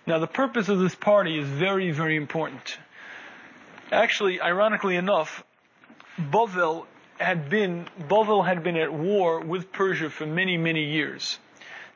Now 0.07 0.19
the 0.19 0.27
purpose 0.27 0.69
of 0.69 0.79
this 0.79 0.95
party 0.95 1.39
is 1.39 1.47
very, 1.47 1.91
very 1.91 2.15
important. 2.15 2.77
Actually, 3.91 4.39
ironically 4.41 4.95
enough, 4.95 5.43
Bovel 6.17 6.87
had 7.17 7.49
been, 7.49 7.87
Bovel 8.07 8.43
had 8.43 8.63
been 8.63 8.77
at 8.77 8.93
war 8.93 9.41
with 9.41 9.71
Persia 9.71 10.09
for 10.09 10.25
many, 10.25 10.57
many 10.57 10.83
years. 10.83 11.39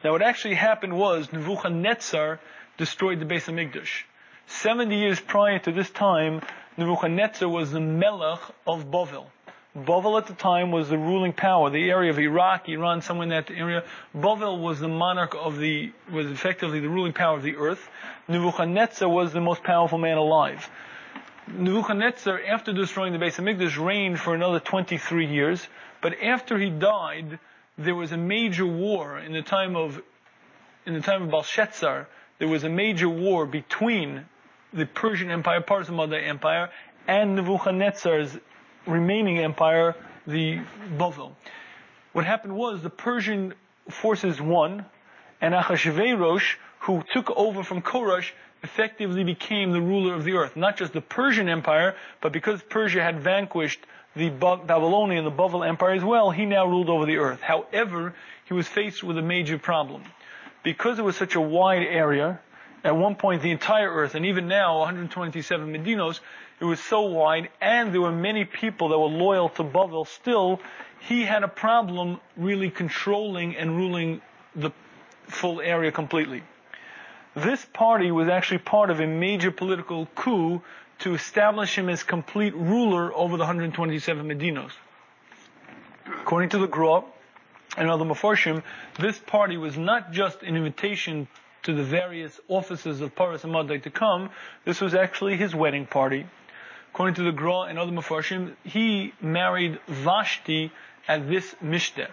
Now 0.03 0.11
what 0.11 0.21
actually 0.21 0.55
happened 0.55 0.97
was 0.97 1.31
Nebuchadnezzar 1.31 2.39
destroyed 2.77 3.19
the 3.19 3.25
Beis 3.25 3.45
Hamikdash. 3.45 4.03
70 4.47 4.95
years 4.95 5.19
prior 5.19 5.59
to 5.59 5.71
this 5.71 5.89
time, 5.89 6.41
Nebuchadnezzar 6.79 7.49
was 7.49 7.71
the 7.71 7.81
Melech 7.81 8.39
of 8.65 8.89
Bovel. 8.89 9.29
Bovel 9.75 10.17
at 10.17 10.27
the 10.27 10.33
time 10.33 10.71
was 10.71 10.87
the 10.87 10.97
ruling 10.97 11.33
power, 11.33 11.69
the 11.69 11.89
area 11.89 12.09
of 12.09 12.17
Iraq, 12.17 12.69
Iran, 12.69 13.01
somewhere 13.01 13.23
in 13.23 13.29
that 13.31 13.51
area. 13.51 13.83
Bovel 14.15 14.59
was 14.59 14.79
the 14.79 14.87
monarch 14.87 15.35
of 15.35 15.57
the, 15.57 15.91
was 16.09 16.27
effectively 16.27 16.79
the 16.79 16.87
ruling 16.87 17.11
power 17.11 17.35
of 17.35 17.43
the 17.43 17.57
earth. 17.57 17.85
Nebuchadnezzar 18.29 19.09
was 19.09 19.33
the 19.33 19.41
most 19.41 19.61
powerful 19.61 19.97
man 19.97 20.15
alive. 20.15 20.69
Nebuchadnezzar, 21.49 22.39
after 22.47 22.71
destroying 22.71 23.11
the 23.11 23.19
Beis 23.19 23.35
Hamikdash, 23.35 23.77
reigned 23.77 24.17
for 24.17 24.33
another 24.33 24.61
23 24.61 25.25
years. 25.25 25.67
But 25.99 26.21
after 26.23 26.57
he 26.57 26.69
died, 26.69 27.39
there 27.77 27.95
was 27.95 28.13
a 28.13 28.17
major 28.17 28.65
war 28.65 29.19
in 29.19 29.33
the 29.33 29.41
time 29.41 29.75
of, 29.75 30.01
in 30.85 30.93
the 30.93 31.01
time 31.01 31.23
of 31.23 31.29
Belshazzar. 31.29 32.07
There 32.37 32.47
was 32.47 32.63
a 32.63 32.69
major 32.69 33.09
war 33.09 33.45
between 33.45 34.25
the 34.73 34.85
Persian 34.85 35.31
Empire, 35.31 35.61
Parsamada 35.61 36.21
Empire, 36.21 36.69
and 37.07 37.35
Nebuchadnezzar's 37.35 38.37
remaining 38.85 39.39
empire, 39.39 39.95
the 40.27 40.59
Bavel. 40.97 41.31
What 42.13 42.25
happened 42.25 42.55
was 42.55 42.81
the 42.81 42.89
Persian 42.89 43.53
forces 43.89 44.41
won, 44.41 44.85
and 45.41 45.53
Achashverosh, 45.53 46.55
who 46.81 47.03
took 47.13 47.31
over 47.35 47.63
from 47.63 47.81
Koresh, 47.81 48.31
effectively 48.63 49.23
became 49.23 49.71
the 49.71 49.81
ruler 49.81 50.13
of 50.13 50.23
the 50.23 50.33
earth. 50.33 50.55
Not 50.55 50.77
just 50.77 50.93
the 50.93 51.01
Persian 51.01 51.47
Empire, 51.49 51.95
but 52.21 52.31
because 52.31 52.61
Persia 52.61 53.01
had 53.01 53.19
vanquished 53.19 53.79
the 54.15 54.29
Babylonian, 54.29 55.23
the 55.23 55.31
Bavel 55.31 55.67
Empire 55.67 55.93
as 55.93 56.03
well, 56.03 56.31
he 56.31 56.45
now 56.45 56.65
ruled 56.65 56.89
over 56.89 57.05
the 57.05 57.17
earth. 57.17 57.41
However, 57.41 58.13
he 58.45 58.53
was 58.53 58.67
faced 58.67 59.03
with 59.03 59.17
a 59.17 59.21
major 59.21 59.57
problem. 59.57 60.03
Because 60.63 60.99
it 60.99 61.03
was 61.03 61.15
such 61.15 61.35
a 61.35 61.41
wide 61.41 61.83
area, 61.83 62.39
at 62.83 62.95
one 62.95 63.15
point 63.15 63.41
the 63.41 63.51
entire 63.51 63.91
earth, 63.91 64.15
and 64.15 64.25
even 64.25 64.47
now 64.47 64.79
127 64.79 65.71
Medinos, 65.71 66.19
it 66.59 66.65
was 66.65 66.79
so 66.79 67.01
wide, 67.01 67.49
and 67.61 67.93
there 67.93 68.01
were 68.01 68.11
many 68.11 68.45
people 68.45 68.89
that 68.89 68.99
were 68.99 69.07
loyal 69.07 69.49
to 69.49 69.63
Bavel 69.63 70.05
still, 70.05 70.59
he 70.99 71.23
had 71.23 71.43
a 71.43 71.47
problem 71.47 72.19
really 72.35 72.69
controlling 72.69 73.55
and 73.55 73.77
ruling 73.77 74.21
the 74.55 74.71
full 75.27 75.61
area 75.61 75.91
completely. 75.91 76.43
This 77.35 77.63
party 77.63 78.11
was 78.11 78.27
actually 78.27 78.59
part 78.59 78.89
of 78.89 78.99
a 78.99 79.07
major 79.07 79.51
political 79.51 80.07
coup 80.15 80.61
to 80.99 81.13
establish 81.13 81.77
him 81.77 81.87
as 81.87 82.03
complete 82.03 82.53
ruler 82.55 83.13
over 83.13 83.37
the 83.37 83.43
127 83.43 84.27
Medinos. 84.27 84.71
According 86.21 86.49
to 86.49 86.57
the 86.57 86.67
Gra 86.67 87.03
and 87.77 87.89
other 87.89 88.03
Mefarshim, 88.03 88.63
this 88.99 89.17
party 89.19 89.57
was 89.57 89.77
not 89.77 90.11
just 90.11 90.43
an 90.43 90.57
invitation 90.57 91.27
to 91.69 91.75
the 91.75 91.83
various 91.83 92.39
offices 92.47 92.99
of 92.99 93.15
Paras 93.15 93.43
and 93.43 93.83
to 93.83 93.89
come, 93.91 94.31
this 94.65 94.81
was 94.81 94.95
actually 94.95 95.37
his 95.37 95.53
wedding 95.53 95.85
party. 95.85 96.25
According 96.91 97.13
to 97.15 97.23
the 97.23 97.31
Gra 97.31 97.61
and 97.61 97.77
other 97.77 97.91
Mefarshim, 97.91 98.55
he 98.63 99.13
married 99.21 99.79
Vashti 99.87 100.71
at 101.07 101.29
this 101.29 101.53
Mishte. 101.63 102.07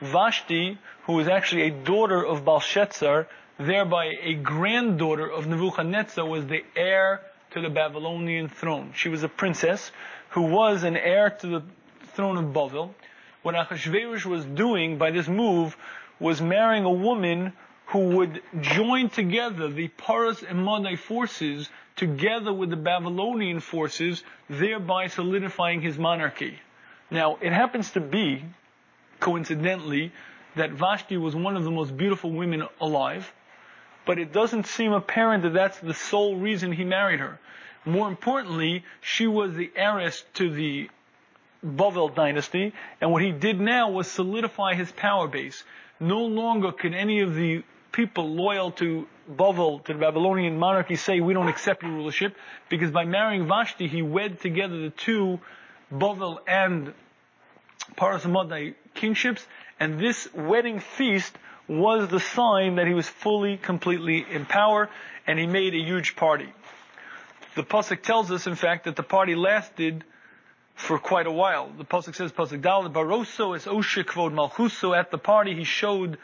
Vashti, 0.00 0.78
who 1.02 1.12
was 1.12 1.28
actually 1.28 1.62
a 1.64 1.70
daughter 1.70 2.24
of 2.24 2.46
Belshazzar, 2.46 3.28
thereby 3.58 4.14
a 4.22 4.32
granddaughter 4.32 5.30
of 5.30 5.46
Nebuchadnezzar, 5.46 6.24
was 6.24 6.46
the 6.46 6.64
heir 6.74 7.20
to 7.50 7.60
the 7.60 7.68
Babylonian 7.68 8.48
throne. 8.48 8.92
She 8.94 9.10
was 9.10 9.22
a 9.22 9.28
princess 9.28 9.90
who 10.30 10.42
was 10.42 10.82
an 10.82 10.96
heir 10.96 11.28
to 11.40 11.46
the 11.46 11.62
throne 12.14 12.38
of 12.38 12.54
Bavel. 12.54 12.94
What 13.42 13.54
Achashverosh 13.54 14.24
was 14.24 14.46
doing 14.46 14.96
by 14.96 15.10
this 15.10 15.28
move 15.28 15.76
was 16.18 16.40
marrying 16.40 16.84
a 16.84 16.90
woman 16.90 17.52
who 17.88 18.16
would 18.16 18.42
join 18.60 19.08
together 19.08 19.68
the 19.68 19.88
Paras 19.88 20.42
and 20.42 20.62
Madai 20.62 20.96
forces 20.96 21.68
together 21.96 22.52
with 22.52 22.70
the 22.70 22.76
Babylonian 22.76 23.60
forces, 23.60 24.22
thereby 24.48 25.06
solidifying 25.06 25.80
his 25.80 25.98
monarchy. 25.98 26.58
Now, 27.10 27.38
it 27.40 27.52
happens 27.52 27.90
to 27.92 28.00
be, 28.00 28.44
coincidentally, 29.20 30.12
that 30.54 30.70
Vashti 30.70 31.16
was 31.16 31.34
one 31.34 31.56
of 31.56 31.64
the 31.64 31.70
most 31.70 31.96
beautiful 31.96 32.30
women 32.30 32.64
alive, 32.80 33.32
but 34.04 34.18
it 34.18 34.32
doesn't 34.32 34.66
seem 34.66 34.92
apparent 34.92 35.42
that 35.44 35.54
that's 35.54 35.78
the 35.78 35.94
sole 35.94 36.36
reason 36.36 36.72
he 36.72 36.84
married 36.84 37.20
her. 37.20 37.40
More 37.86 38.08
importantly, 38.08 38.84
she 39.00 39.26
was 39.26 39.54
the 39.54 39.70
heiress 39.74 40.24
to 40.34 40.50
the 40.50 40.90
Bavel 41.64 42.14
dynasty, 42.14 42.74
and 43.00 43.10
what 43.10 43.22
he 43.22 43.32
did 43.32 43.58
now 43.58 43.90
was 43.90 44.08
solidify 44.08 44.74
his 44.74 44.92
power 44.92 45.26
base. 45.26 45.64
No 45.98 46.20
longer 46.20 46.70
could 46.70 46.94
any 46.94 47.20
of 47.20 47.34
the 47.34 47.64
people 47.92 48.34
loyal 48.34 48.72
to 48.72 49.06
Bavel, 49.30 49.84
to 49.84 49.92
the 49.92 49.98
Babylonian 49.98 50.58
monarchy, 50.58 50.96
say, 50.96 51.20
we 51.20 51.34
don't 51.34 51.48
accept 51.48 51.82
your 51.82 51.92
rulership, 51.92 52.36
because 52.68 52.90
by 52.90 53.04
marrying 53.04 53.46
Vashti, 53.46 53.88
he 53.88 54.02
wed 54.02 54.40
together 54.40 54.78
the 54.78 54.90
two 54.90 55.40
Bavel 55.92 56.38
and 56.46 56.94
Parasamadai 57.96 58.74
kingships, 58.94 59.46
and 59.80 59.98
this 59.98 60.28
wedding 60.34 60.80
feast 60.80 61.34
was 61.68 62.08
the 62.08 62.20
sign 62.20 62.76
that 62.76 62.86
he 62.86 62.94
was 62.94 63.08
fully, 63.08 63.56
completely 63.56 64.24
in 64.30 64.46
power, 64.46 64.88
and 65.26 65.38
he 65.38 65.46
made 65.46 65.74
a 65.74 65.78
huge 65.78 66.16
party. 66.16 66.52
The 67.54 67.62
Pasuk 67.62 68.02
tells 68.02 68.30
us, 68.30 68.46
in 68.46 68.54
fact, 68.54 68.84
that 68.84 68.96
the 68.96 69.02
party 69.02 69.34
lasted 69.34 70.04
for 70.74 70.98
quite 70.98 71.26
a 71.26 71.32
while. 71.32 71.70
The 71.76 71.84
Pasuk 71.84 72.14
says, 72.14 72.32
Pasuk 72.32 72.62
Dal, 72.62 72.88
Baroso 72.88 73.56
is 73.56 73.64
Osher 73.64 74.04
Kvod 74.04 74.32
Malchuso. 74.32 74.96
At 74.96 75.10
the 75.10 75.18
party, 75.18 75.54
he 75.54 75.64
showed 75.64 76.18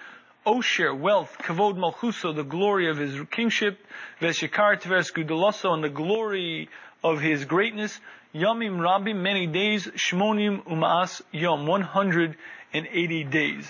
Osher, 0.46 0.98
wealth, 0.98 1.38
Kavod 1.38 1.78
Malchuso, 1.78 2.34
the 2.34 2.44
glory 2.44 2.90
of 2.90 2.98
his 2.98 3.18
kingship, 3.30 3.78
Veshikar 4.20 4.78
Tveres 4.78 5.10
Gudaloso, 5.10 5.72
and 5.72 5.82
the 5.82 5.88
glory 5.88 6.68
of 7.02 7.18
his 7.20 7.46
greatness, 7.46 7.98
Yamim 8.34 8.76
Rabim, 8.76 9.22
many 9.22 9.46
days, 9.46 9.86
Shmonim 9.86 10.62
Umas 10.66 11.22
Yom, 11.32 11.66
180 11.66 13.24
days. 13.24 13.66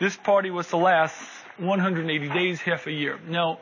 This 0.00 0.16
party 0.18 0.50
was 0.50 0.66
to 0.68 0.76
last 0.76 1.16
180 1.56 2.28
days, 2.28 2.60
half 2.60 2.86
a 2.86 2.92
year. 2.92 3.18
Now, 3.26 3.60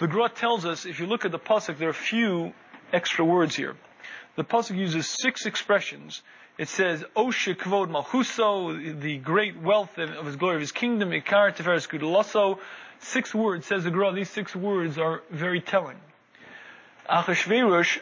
the 0.00 0.08
Gra 0.08 0.28
tells 0.28 0.66
us, 0.66 0.86
if 0.86 0.98
you 0.98 1.06
look 1.06 1.24
at 1.24 1.30
the 1.30 1.38
Pasuk, 1.38 1.78
there 1.78 1.88
are 1.88 1.92
a 1.92 1.94
few 1.94 2.52
extra 2.92 3.24
words 3.24 3.54
here. 3.54 3.76
The 4.34 4.44
Pasuk 4.44 4.76
uses 4.76 5.08
six 5.08 5.46
expressions. 5.46 6.22
It 6.58 6.68
says, 6.68 7.04
Oshe 7.14 7.54
Kvod 7.54 7.88
Malchuso, 7.88 9.00
the 9.00 9.18
great 9.18 9.56
wealth 9.56 9.96
of 9.96 10.26
his 10.26 10.34
glory 10.34 10.56
of 10.56 10.60
his 10.60 10.72
kingdom, 10.72 11.10
Ikar 11.10 11.54
Tiferes 11.54 11.88
Kudaloso. 11.88 12.58
Six 12.98 13.32
words, 13.32 13.64
says 13.64 13.84
the 13.84 13.92
Gra, 13.92 14.12
these 14.12 14.28
six 14.28 14.56
words 14.56 14.98
are 14.98 15.22
very 15.30 15.60
telling. 15.60 15.96
Achashverosh 17.08 18.00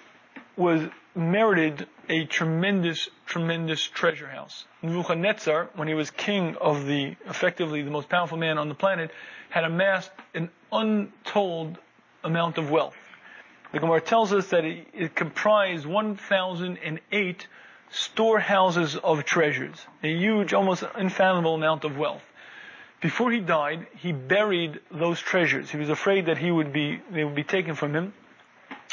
was 0.57 0.81
merited 1.15 1.87
a 2.09 2.25
tremendous, 2.25 3.11
tremendous 3.27 3.83
treasure 3.83 4.27
house. 4.27 4.65
Nebuchadnezzar, 4.81 5.69
when 5.75 5.87
he 5.87 5.93
was 5.93 6.11
king 6.11 6.57
of 6.59 6.87
the, 6.87 7.15
effectively 7.27 7.83
the 7.83 7.91
most 7.91 8.09
powerful 8.09 8.39
man 8.39 8.57
on 8.57 8.71
the 8.71 8.75
planet, 8.75 9.11
had 9.51 9.65
amassed 9.65 10.11
an 10.33 10.49
untold 10.73 11.77
amount 12.25 12.57
of 12.57 12.71
wealth. 12.71 12.97
The 13.73 13.81
Gemara 13.81 14.01
tells 14.01 14.33
us 14.33 14.49
that 14.49 14.65
it, 14.65 14.89
it 14.95 15.15
comprised 15.15 15.85
1,008 15.85 17.47
storehouses 17.97 18.97
of 18.97 19.25
treasures, 19.25 19.87
a 20.03 20.09
huge, 20.09 20.53
almost 20.53 20.85
infathomable 20.99 21.55
amount 21.55 21.85
of 21.85 21.97
wealth. 21.97 22.23
Before 23.01 23.31
he 23.31 23.41
died, 23.41 23.87
he 23.97 24.13
buried 24.13 24.81
those 24.91 25.19
treasures. 25.21 25.71
He 25.71 25.79
was 25.79 25.89
afraid 25.89 26.27
that 26.27 26.39
he 26.39 26.51
would 26.51 26.73
be, 26.73 27.01
they 27.11 27.25
would 27.25 27.35
be 27.35 27.45
taken 27.45 27.75
from 27.75 27.95
him. 27.95 28.13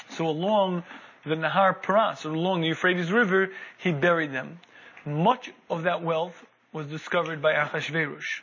So 0.09 0.27
along 0.27 0.83
the 1.25 1.35
Nahar 1.35 1.81
Paras, 1.81 2.25
or 2.25 2.29
along 2.29 2.61
the 2.61 2.67
Euphrates 2.67 3.11
River, 3.11 3.49
he 3.77 3.91
buried 3.91 4.31
them. 4.31 4.59
Much 5.05 5.51
of 5.69 5.83
that 5.83 6.01
wealth 6.01 6.45
was 6.71 6.87
discovered 6.87 7.41
by 7.41 7.53
Achashverosh. 7.53 8.41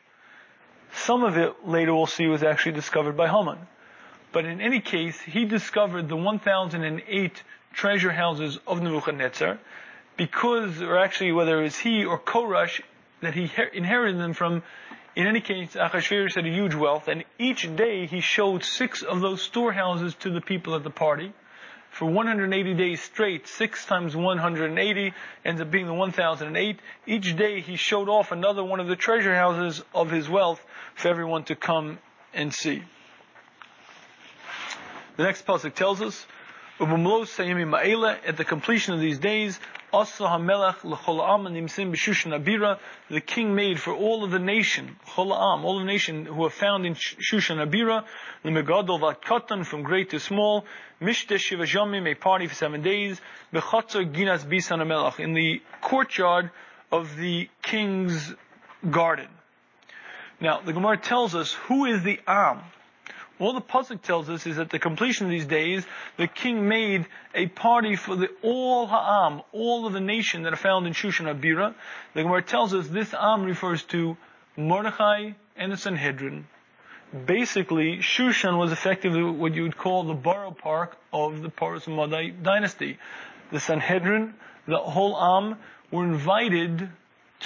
Some 0.92 1.24
of 1.24 1.38
it 1.38 1.66
later 1.66 1.94
we'll 1.94 2.06
see 2.06 2.26
was 2.26 2.42
actually 2.42 2.72
discovered 2.72 3.16
by 3.16 3.28
Haman. 3.28 3.58
But 4.32 4.44
in 4.44 4.60
any 4.60 4.80
case, 4.80 5.18
he 5.20 5.44
discovered 5.46 6.08
the 6.08 6.16
1008 6.16 7.42
treasure 7.72 8.12
houses 8.12 8.58
of 8.66 8.82
Nebuchadnezzar 8.82 9.58
because, 10.20 10.82
or 10.82 10.98
actually 10.98 11.32
whether 11.32 11.58
it 11.60 11.62
was 11.62 11.78
he 11.78 12.04
or 12.04 12.18
Koresh 12.18 12.82
that 13.22 13.32
he 13.32 13.50
inherited 13.72 14.20
them 14.20 14.34
from, 14.34 14.62
in 15.16 15.26
any 15.26 15.40
case, 15.40 15.72
Achashverosh 15.72 16.34
had 16.34 16.44
a 16.44 16.50
huge 16.50 16.74
wealth, 16.74 17.08
and 17.08 17.24
each 17.38 17.74
day 17.74 18.04
he 18.04 18.20
showed 18.20 18.62
six 18.62 19.00
of 19.00 19.22
those 19.22 19.40
storehouses 19.40 20.14
to 20.16 20.28
the 20.28 20.42
people 20.42 20.74
at 20.74 20.84
the 20.84 20.90
party. 20.90 21.32
For 21.90 22.04
180 22.04 22.74
days 22.74 23.00
straight, 23.00 23.48
six 23.48 23.86
times 23.86 24.14
180 24.14 25.14
ends 25.42 25.60
up 25.62 25.70
being 25.70 25.86
the 25.86 25.94
1008. 25.94 26.78
Each 27.06 27.34
day 27.34 27.62
he 27.62 27.76
showed 27.76 28.10
off 28.10 28.30
another 28.30 28.62
one 28.62 28.78
of 28.78 28.88
the 28.88 28.96
treasure 28.96 29.34
houses 29.34 29.82
of 29.94 30.10
his 30.10 30.28
wealth 30.28 30.62
for 30.96 31.08
everyone 31.08 31.44
to 31.44 31.56
come 31.56 31.98
and 32.34 32.52
see. 32.52 32.82
The 35.16 35.22
next 35.22 35.46
pasuk 35.46 35.74
tells 35.74 36.02
us, 36.02 36.26
at 36.78 36.86
the 38.36 38.44
completion 38.46 38.94
of 38.94 39.00
these 39.00 39.18
days, 39.18 39.58
the 39.92 41.58
king 43.26 43.54
made 43.54 43.80
for 43.80 43.92
all 43.92 44.24
of 44.24 44.30
the 44.30 44.38
nation, 44.38 44.96
all 45.16 45.76
of 45.76 45.80
the 45.80 45.84
nation 45.84 46.26
who 46.26 46.44
are 46.44 46.50
found 46.50 46.86
in 46.86 46.94
Shushan 46.94 47.58
Habira, 47.58 48.04
the 48.44 48.50
Megadol 48.50 49.00
Katan 49.20 49.66
from 49.66 49.82
great 49.82 50.10
to 50.10 50.20
small, 50.20 50.64
Mishte 51.00 51.38
Shiva 51.38 51.64
Jamim, 51.64 52.08
a 52.08 52.14
party 52.14 52.46
for 52.46 52.54
seven 52.54 52.82
days, 52.82 53.20
Bechatzer 53.52 54.04
Ginas 54.12 54.48
Bisan 54.48 54.78
Melach, 54.80 55.18
in 55.18 55.34
the 55.34 55.60
courtyard 55.80 56.50
of 56.92 57.16
the 57.16 57.48
king's 57.62 58.32
garden. 58.88 59.28
Now, 60.40 60.60
the 60.60 60.72
Gemara 60.72 60.98
tells 60.98 61.34
us 61.34 61.52
who 61.52 61.86
is 61.86 62.02
the 62.02 62.20
Am. 62.26 62.60
All 63.40 63.54
the 63.54 63.62
pasuk 63.62 64.02
tells 64.02 64.28
us 64.28 64.46
is 64.46 64.58
at 64.58 64.68
the 64.68 64.78
completion 64.78 65.26
of 65.26 65.30
these 65.30 65.46
days, 65.46 65.86
the 66.18 66.26
king 66.26 66.68
made 66.68 67.06
a 67.34 67.46
party 67.46 67.96
for 67.96 68.14
the 68.14 68.28
all 68.42 68.86
ha'am, 68.86 69.40
all 69.52 69.86
of 69.86 69.94
the 69.94 70.00
nation 70.00 70.42
that 70.42 70.52
are 70.52 70.56
found 70.56 70.86
in 70.86 70.92
Shushan 70.92 71.24
Habira. 71.24 71.74
The 72.12 72.22
Gemara 72.22 72.42
tells 72.42 72.74
us 72.74 72.86
this 72.86 73.14
am 73.18 73.44
refers 73.44 73.82
to 73.84 74.18
Mordechai 74.58 75.30
and 75.56 75.72
the 75.72 75.78
Sanhedrin. 75.78 76.46
Basically, 77.24 77.96
Shushan 78.00 78.58
was 78.58 78.72
effectively 78.72 79.22
what 79.22 79.54
you 79.54 79.62
would 79.62 79.78
call 79.78 80.04
the 80.04 80.14
borough 80.14 80.52
park 80.52 80.98
of 81.10 81.40
the 81.40 81.48
Paras 81.48 81.88
Madai 81.88 82.28
dynasty. 82.28 82.98
The 83.50 83.58
Sanhedrin, 83.58 84.34
the 84.66 84.76
whole 84.76 85.16
am, 85.16 85.56
were 85.90 86.04
invited 86.04 86.90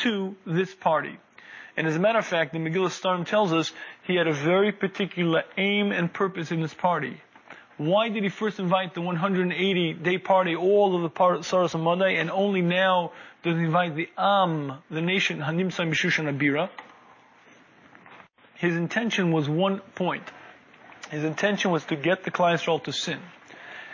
to 0.02 0.34
this 0.44 0.74
party. 0.74 1.18
And 1.76 1.86
as 1.86 1.96
a 1.96 1.98
matter 1.98 2.18
of 2.18 2.26
fact, 2.26 2.52
the 2.52 2.58
Megillas 2.58 3.00
Sesarim 3.00 3.26
tells 3.26 3.52
us 3.52 3.72
he 4.04 4.14
had 4.14 4.28
a 4.28 4.32
very 4.32 4.72
particular 4.72 5.42
aim 5.56 5.90
and 5.90 6.12
purpose 6.12 6.52
in 6.52 6.60
this 6.60 6.74
party. 6.74 7.20
Why 7.76 8.08
did 8.08 8.22
he 8.22 8.28
first 8.28 8.60
invite 8.60 8.94
the 8.94 9.00
180 9.00 9.94
day 9.94 10.18
party, 10.18 10.54
all 10.54 10.94
of 10.94 11.02
the 11.02 11.08
part 11.08 11.40
Saras 11.40 11.78
Monday, 11.78 12.16
and 12.16 12.30
only 12.30 12.62
now 12.62 13.10
does 13.42 13.56
he 13.56 13.64
invite 13.64 13.96
the 13.96 14.08
Am, 14.16 14.78
the 14.90 15.00
nation, 15.00 15.40
Hanimsa 15.40 15.82
Mishushan 15.82 16.32
Abira? 16.32 16.70
His 18.54 18.76
intention 18.76 19.32
was 19.32 19.48
one 19.48 19.80
point. 19.96 20.22
His 21.10 21.24
intention 21.24 21.72
was 21.72 21.84
to 21.86 21.96
get 21.96 22.22
the 22.22 22.30
Yisrael 22.30 22.82
to 22.84 22.92
sin. 22.92 23.20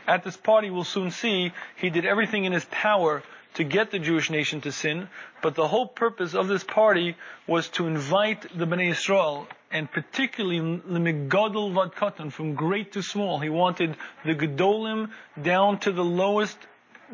At 0.07 0.25
this 0.25 0.37
party, 0.37 0.71
we'll 0.71 0.85
soon 0.85 1.11
see, 1.11 1.53
he 1.77 1.89
did 1.89 2.05
everything 2.05 2.45
in 2.45 2.53
his 2.53 2.67
power 2.67 3.23
to 3.55 3.65
get 3.65 3.91
the 3.91 3.99
Jewish 3.99 4.31
nation 4.31 4.61
to 4.63 4.73
sin, 4.73 5.09
but 5.43 5.55
the 5.55 5.67
whole 5.67 5.87
purpose 5.87 6.35
of 6.35 6.49
this 6.49 6.65
party 6.65 7.17
was 7.47 7.69
to 7.71 7.87
invite 7.87 8.43
the 8.57 8.67
Bnei 8.67 8.91
Israel, 8.91 9.49
and 9.71 9.91
particularly 9.91 10.59
the 10.59 10.99
Megadol 10.99 11.73
Vad 11.73 12.33
from 12.33 12.55
great 12.55 12.93
to 12.93 13.03
small. 13.03 13.39
He 13.39 13.49
wanted 13.49 13.97
the 14.25 14.35
Gedolim 14.35 15.11
down 15.41 15.79
to 15.81 15.93
the 15.93 16.05
lowest 16.05 16.59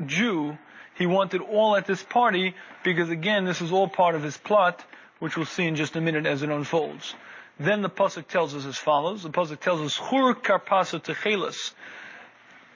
Jew. 0.04 0.58
He 0.94 1.06
wanted 1.06 1.40
all 1.40 1.76
at 1.76 1.86
this 1.86 2.02
party, 2.02 2.54
because 2.82 3.10
again, 3.10 3.44
this 3.44 3.60
is 3.60 3.72
all 3.72 3.88
part 3.88 4.14
of 4.14 4.22
his 4.22 4.36
plot, 4.36 4.84
which 5.18 5.36
we'll 5.36 5.46
see 5.46 5.66
in 5.66 5.76
just 5.76 5.96
a 5.96 6.00
minute 6.00 6.26
as 6.26 6.42
it 6.42 6.50
unfolds. 6.50 7.14
Then 7.58 7.80
the 7.80 7.88
pasuk 7.90 8.28
tells 8.28 8.54
us 8.54 8.66
as 8.66 8.76
follows. 8.76 9.22
The 9.22 9.30
pasuk 9.30 9.60
tells 9.60 9.80
us, 9.80 9.96
"Hur 9.96 10.34
karpasa 10.34 11.00
techelas." 11.00 11.72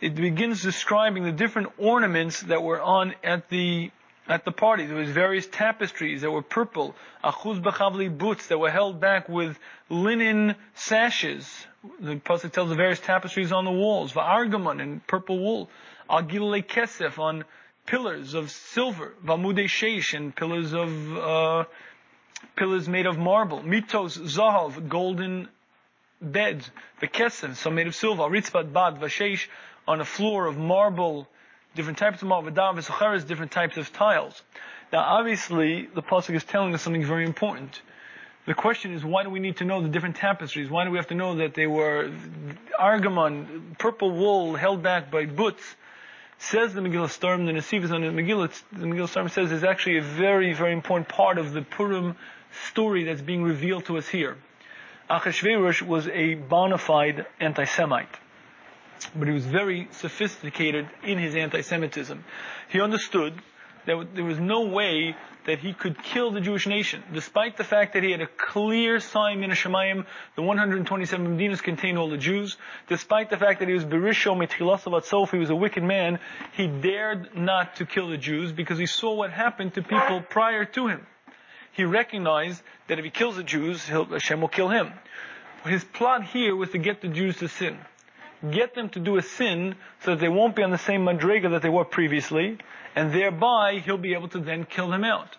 It 0.01 0.15
begins 0.15 0.63
describing 0.63 1.25
the 1.25 1.33
different 1.33 1.73
ornaments 1.77 2.41
that 2.43 2.63
were 2.63 2.81
on 2.81 3.15
at 3.23 3.49
the 3.51 3.91
at 4.27 4.45
the 4.45 4.53
party. 4.53 4.87
There 4.87 4.97
was 4.97 5.11
various 5.11 5.47
tapestries 5.47 6.23
that 6.23 6.31
were 6.31 6.43
purple, 6.43 6.95
achuz 7.23 7.61
b'chavli 7.61 8.17
butz 8.17 8.49
that 8.49 8.59
were 8.59 8.71
held 8.71 9.01
back 9.01 9.29
with 9.29 9.59
linen 9.89 10.55
sashes. 10.75 11.67
The 11.99 12.17
pasuk 12.17 12.53
tells 12.53 12.69
the 12.69 12.77
various 12.77 13.01
tapestries 13.01 13.53
on 13.53 13.65
the 13.65 13.73
walls, 13.73 14.13
va'argamon 14.13 14.81
in 14.81 15.01
purple 15.01 15.39
wool, 15.39 15.71
agilei 16.09 16.65
kesef 16.65 17.19
on 17.19 17.45
pillars 17.87 18.35
of 18.35 18.51
silver, 18.51 19.15
vamudei 19.25 19.65
sheish 19.65 20.15
and 20.15 20.35
pillars 20.35 20.73
of 20.73 21.19
uh, 21.19 21.65
pillars 22.57 22.89
made 22.89 23.07
of 23.07 23.19
marble, 23.19 23.61
mitos 23.63 24.17
zahav 24.17 24.89
golden 24.89 25.49
beds, 26.23 26.71
the 27.01 27.09
kesef 27.09 27.57
some 27.57 27.75
made 27.75 27.87
of 27.87 27.95
silver, 27.95 28.23
ritzvat 28.23 28.73
bad 28.73 28.97
vashesh 28.97 29.47
on 29.87 30.01
a 30.01 30.05
floor 30.05 30.47
of 30.47 30.57
marble, 30.57 31.29
different 31.75 31.99
types 31.99 32.23
of 32.23 32.29
marble, 32.29 32.51
different 32.51 33.51
types 33.53 33.77
of 33.77 33.93
tiles. 33.93 34.43
Now, 34.93 35.01
obviously, 35.01 35.89
the 35.95 36.03
pasuk 36.03 36.35
is 36.35 36.45
telling 36.45 36.75
us 36.75 36.83
something 36.83 37.05
very 37.05 37.25
important. 37.25 37.81
The 38.47 38.55
question 38.55 38.93
is, 38.93 39.05
why 39.05 39.23
do 39.23 39.31
we 39.31 39.39
need 39.39 39.59
to 39.59 39.65
know 39.65 39.83
the 39.83 39.89
different 39.89 40.17
tapestries? 40.17 40.71
Why 40.71 40.85
do 40.85 40.91
we 40.91 40.99
have 40.99 41.09
to 41.09 41.15
know 41.15 41.37
that 41.37 41.55
they 41.55 41.67
were 41.67 42.11
argamon, 42.79 43.79
purple 43.79 44.11
wool 44.11 44.57
held 44.57 44.83
back 44.83 45.11
by 45.11 45.27
butz? 45.27 45.61
Says 46.39 46.73
the 46.73 46.81
Megillas 46.81 47.19
Sesarim, 47.19 47.45
the 47.45 47.53
Nesivas 47.53 47.93
on 47.93 48.01
the 48.01 48.09
Megillah, 48.09 48.51
the 48.73 48.87
Megillas 48.87 49.13
Sesarim 49.13 49.31
says 49.31 49.53
is 49.53 49.63
actually 49.63 49.99
a 49.99 50.03
very, 50.03 50.55
very 50.55 50.73
important 50.73 51.09
part 51.09 51.37
of 51.37 51.53
the 51.53 51.61
Purim 51.61 52.17
story 52.69 53.05
that's 53.05 53.21
being 53.21 53.43
revealed 53.43 53.85
to 53.87 53.99
us 53.99 54.09
here. 54.09 54.39
Achashverosh 55.11 55.83
was 55.83 56.09
a 56.09 56.35
bona 56.35 56.79
fide 56.79 57.27
anti-Semite 57.41 58.09
but 59.15 59.29
he 59.29 59.35
was 59.35 59.47
very 59.47 59.89
sophisticated 59.93 60.89
in 61.03 61.19
his 61.19 61.35
anti-Semitism. 61.35 62.25
He 62.69 62.81
understood 62.81 63.35
that 63.87 64.15
there 64.15 64.25
was 64.25 64.39
no 64.39 64.67
way 64.67 65.17
that 65.47 65.59
he 65.59 65.73
could 65.73 66.03
kill 66.03 66.31
the 66.31 66.41
Jewish 66.41 66.67
nation, 66.67 67.03
despite 67.13 67.57
the 67.57 67.65
fact 67.65 67.95
that 67.95 68.03
he 68.03 68.11
had 68.11 68.21
a 68.21 68.27
clear 68.27 69.01
sign 69.01 69.43
in 69.43 69.51
Shemayim, 69.51 70.05
the 70.37 70.43
127 70.43 71.39
Medinas 71.39 71.63
contained 71.63 71.99
all 71.99 72.11
the 72.11 72.19
Jews, 72.19 72.57
despite 72.89 73.31
the 73.31 73.39
fact 73.39 73.61
that 73.61 73.69
he 73.69 73.75
was 73.75 73.85
Berisho 73.85 74.37
Mitchilasav 74.37 75.31
he 75.31 75.39
was 75.39 75.51
a 75.51 75.57
wicked 75.57 75.83
man, 75.83 76.19
he 76.53 76.67
dared 76.67 77.35
not 77.35 77.77
to 77.77 77.87
kill 77.87 78.09
the 78.09 78.19
Jews 78.19 78.53
because 78.53 78.79
he 78.79 78.87
saw 78.87 79.15
what 79.15 79.31
happened 79.31 79.75
to 79.75 79.83
people 79.83 80.23
prior 80.29 80.65
to 80.67 80.89
him. 80.89 81.07
He 81.73 81.85
recognized 81.85 82.63
that 82.89 82.99
if 82.99 83.05
he 83.05 83.11
kills 83.11 83.37
the 83.37 83.45
Jews, 83.45 83.87
Hashem 83.87 84.41
will 84.41 84.49
kill 84.49 84.69
him. 84.69 84.93
His 85.65 85.85
plot 85.85 86.25
here 86.25 86.55
was 86.55 86.71
to 86.71 86.79
get 86.79 87.01
the 87.01 87.09
Jews 87.09 87.39
to 87.39 87.49
sin 87.49 87.79
get 88.49 88.75
them 88.75 88.89
to 88.91 89.01
do 89.01 89.17
a 89.17 89.23
sin 89.23 89.75
so 90.05 90.13
that 90.13 90.21
they 90.21 90.29
won't 90.29 90.57
be 90.57 90.63
on 90.63 90.71
the 90.71 90.79
same 90.79 91.05
madrega 91.05 91.51
that 91.51 91.63
they 91.63 91.69
were 91.69 91.85
previously, 91.85 92.59
and 92.97 93.13
thereby 93.13 93.81
he'll 93.85 93.99
be 93.99 94.15
able 94.15 94.29
to 94.29 94.39
then 94.39 94.65
kill 94.65 94.89
them 94.89 95.05
out. 95.05 95.37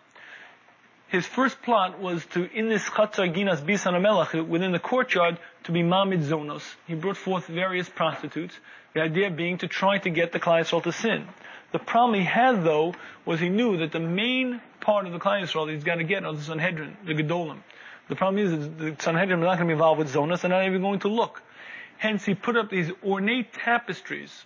His 1.07 1.25
first 1.25 1.61
plot 1.61 1.99
was 1.99 2.25
to, 2.27 2.49
in 2.57 2.69
this 2.69 2.83
Chatzar 2.83 3.33
Ginas 3.35 3.59
Bisan 3.65 3.95
Amelach, 3.95 4.47
within 4.47 4.71
the 4.71 4.79
courtyard, 4.79 5.37
to 5.65 5.73
be 5.73 5.83
Mamid 5.83 6.21
Zonos. 6.21 6.63
He 6.87 6.95
brought 6.95 7.17
forth 7.17 7.47
various 7.47 7.89
prostitutes, 7.89 8.57
the 8.93 9.01
idea 9.01 9.29
being 9.29 9.57
to 9.57 9.67
try 9.67 9.97
to 9.97 10.09
get 10.09 10.31
the 10.31 10.39
Klal 10.39 10.83
to 10.83 10.91
sin. 10.93 11.27
The 11.73 11.79
problem 11.79 12.17
he 12.17 12.25
had, 12.25 12.63
though, 12.63 12.95
was 13.25 13.39
he 13.39 13.49
knew 13.49 13.77
that 13.77 13.91
the 13.91 13.99
main 13.99 14.61
part 14.79 15.05
of 15.05 15.11
the 15.11 15.19
Yisrael 15.19 15.69
he's 15.73 15.83
got 15.83 15.95
to 15.95 16.03
get 16.03 16.23
are 16.25 16.33
the 16.33 16.41
Sanhedrin, 16.41 16.95
the 17.05 17.13
Gedolim. 17.13 17.59
The 18.07 18.15
problem 18.15 18.45
is 18.45 18.51
that 18.51 18.77
the 18.77 18.95
Sanhedrin 19.03 19.39
are 19.39 19.45
not 19.45 19.57
going 19.57 19.67
to 19.67 19.71
be 19.71 19.73
involved 19.73 19.99
with 19.99 20.13
Zonas, 20.13 20.43
and 20.43 20.51
not 20.51 20.65
even 20.65 20.81
going 20.81 20.99
to 21.01 21.09
look. 21.09 21.41
Hence, 22.01 22.25
he 22.25 22.33
put 22.33 22.57
up 22.57 22.71
these 22.71 22.91
ornate 23.03 23.53
tapestries, 23.53 24.45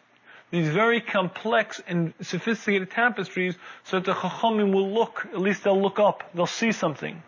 these 0.51 0.67
very 0.67 0.99
complex 0.99 1.81
and 1.87 2.13
sophisticated 2.19 2.91
tapestries, 2.91 3.55
so 3.85 3.97
that 3.97 4.05
the 4.05 4.13
Chachamim 4.13 4.73
will 4.73 4.91
look, 4.91 5.25
at 5.31 5.39
least 5.39 5.63
they'll 5.63 5.81
look 5.81 5.97
up, 5.97 6.29
they'll 6.33 6.47
see 6.47 6.73
something. 6.73 7.23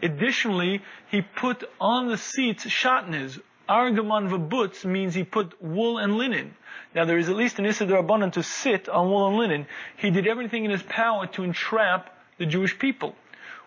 Additionally, 0.00 0.82
he 1.10 1.20
put 1.20 1.68
on 1.80 2.06
the 2.06 2.16
seats 2.16 2.64
shatnez. 2.64 3.40
Argaman 3.68 4.30
v'butz 4.30 4.84
means 4.84 5.16
he 5.16 5.24
put 5.24 5.60
wool 5.60 5.98
and 5.98 6.16
linen. 6.16 6.54
Now 6.94 7.04
there 7.04 7.18
is 7.18 7.28
at 7.28 7.34
least 7.34 7.58
an 7.58 7.66
Issa 7.66 7.86
Rabbanan 7.86 8.34
to 8.34 8.44
sit 8.44 8.88
on 8.88 9.10
wool 9.10 9.26
and 9.26 9.36
linen. 9.36 9.66
He 9.96 10.12
did 10.12 10.28
everything 10.28 10.64
in 10.64 10.70
his 10.70 10.84
power 10.84 11.26
to 11.26 11.42
entrap 11.42 12.16
the 12.38 12.46
Jewish 12.46 12.78
people. 12.78 13.16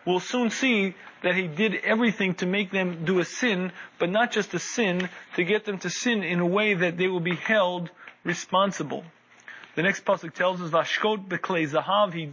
We'll 0.06 0.20
soon 0.20 0.52
see 0.52 0.94
that 1.24 1.36
he 1.36 1.48
did 1.48 1.76
everything 1.84 2.36
to 2.36 2.46
make 2.46 2.70
them 2.70 3.06
do 3.06 3.20
a 3.20 3.26
sin, 3.26 3.72
but 3.98 4.10
not 4.10 4.32
just 4.32 4.54
a 4.54 4.60
sin, 4.60 5.10
to 5.36 5.44
get 5.44 5.66
them 5.66 5.80
to 5.80 5.90
sin 5.90 6.24
in 6.24 6.40
a 6.40 6.46
way 6.46 6.76
that 6.76 6.98
they 6.98 7.08
will 7.08 7.20
be 7.20 7.36
held 7.36 7.90
responsible. 8.24 9.04
The 9.76 9.82
next 9.82 10.06
pasuk 10.06 10.34
tells 10.34 10.62
us, 10.62 10.70
"Vashkot 10.70 11.28
beklei 11.28 11.68
zahav." 11.68 12.14
He 12.14 12.32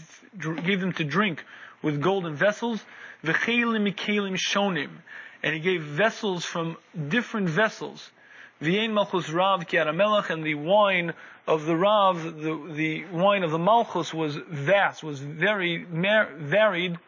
gave 0.63 0.81
them 0.81 0.93
to 0.95 1.05
drink 1.05 1.45
with 1.81 2.01
golden 2.01 2.35
vessels. 2.35 2.85
V'chelim 3.25 3.91
mikelim 3.91 4.37
shonim, 4.37 4.91
and 5.43 5.55
he 5.55 5.61
gave 5.61 5.83
vessels 5.83 6.45
from 6.45 6.77
different 7.09 7.49
vessels. 7.49 8.11
V'yein 8.61 8.93
malchus 8.93 9.31
rav 9.31 9.67
ki 9.67 9.79
and 9.79 10.45
the 10.45 10.55
wine 10.55 11.15
of 11.47 11.65
the 11.65 11.77
rav, 11.77 12.23
the, 12.23 12.73
the 12.75 13.05
wine 13.07 13.43
of 13.43 13.51
the 13.51 13.59
malchus 13.59 14.13
was 14.15 14.37
vast, 14.37 15.03
was 15.03 15.19
very 15.19 15.85
varied 15.85 16.99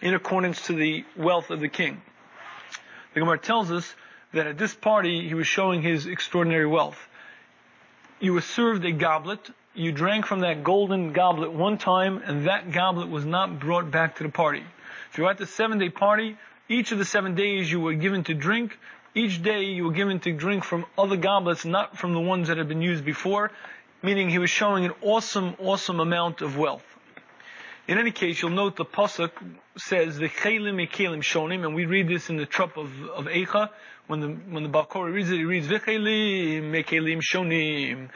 in 0.00 0.14
accordance 0.14 0.66
to 0.66 0.72
the 0.72 1.04
wealth 1.16 1.50
of 1.50 1.60
the 1.60 1.68
king. 1.68 2.00
The 3.14 3.20
Gemara 3.20 3.38
tells 3.38 3.70
us 3.70 3.94
that 4.32 4.46
at 4.46 4.58
this 4.58 4.74
party 4.74 5.26
he 5.26 5.34
was 5.34 5.46
showing 5.46 5.82
his 5.82 6.06
extraordinary 6.06 6.66
wealth. 6.66 6.98
You 8.20 8.34
were 8.34 8.40
served 8.40 8.84
a 8.84 8.92
goblet, 8.92 9.50
you 9.74 9.92
drank 9.92 10.26
from 10.26 10.40
that 10.40 10.64
golden 10.64 11.12
goblet 11.12 11.52
one 11.52 11.78
time, 11.78 12.22
and 12.24 12.46
that 12.46 12.70
goblet 12.70 13.08
was 13.08 13.24
not 13.24 13.58
brought 13.58 13.90
back 13.90 14.16
to 14.16 14.22
the 14.22 14.28
party. 14.28 14.64
At 15.18 15.38
the 15.38 15.46
seven 15.46 15.78
day 15.78 15.90
party, 15.90 16.36
each 16.68 16.92
of 16.92 16.98
the 16.98 17.04
seven 17.04 17.34
days 17.34 17.70
you 17.70 17.80
were 17.80 17.94
given 17.94 18.24
to 18.24 18.34
drink, 18.34 18.78
each 19.14 19.42
day 19.42 19.64
you 19.64 19.84
were 19.84 19.92
given 19.92 20.20
to 20.20 20.32
drink 20.32 20.64
from 20.64 20.86
other 20.96 21.16
goblets, 21.16 21.64
not 21.64 21.98
from 21.98 22.12
the 22.14 22.20
ones 22.20 22.48
that 22.48 22.58
had 22.58 22.68
been 22.68 22.80
used 22.80 23.04
before, 23.04 23.50
meaning 24.02 24.30
he 24.30 24.38
was 24.38 24.50
showing 24.50 24.84
an 24.84 24.92
awesome, 25.02 25.56
awesome 25.58 26.00
amount 26.00 26.42
of 26.42 26.56
wealth. 26.56 26.84
In 27.90 27.98
any 27.98 28.12
case, 28.12 28.40
you'll 28.40 28.52
note 28.52 28.76
the 28.76 28.84
pasuk 28.84 29.32
says 29.76 30.16
the 30.16 30.28
chelim 30.28 30.76
ekelim 30.80 31.24
shonim, 31.24 31.64
and 31.64 31.74
we 31.74 31.86
read 31.86 32.06
this 32.06 32.30
in 32.30 32.36
the 32.36 32.46
trup 32.46 32.76
of, 32.76 32.88
of 33.08 33.24
Eicha. 33.24 33.70
When 34.06 34.20
the 34.20 34.28
when 34.28 34.62
the 34.62 34.68
Balkori 34.68 35.12
reads 35.12 35.28
it, 35.28 35.38
he 35.38 35.44
reads 35.44 35.66
v'chelim 35.66 36.70
ekelim 36.70 37.20
shonim. 37.20 38.10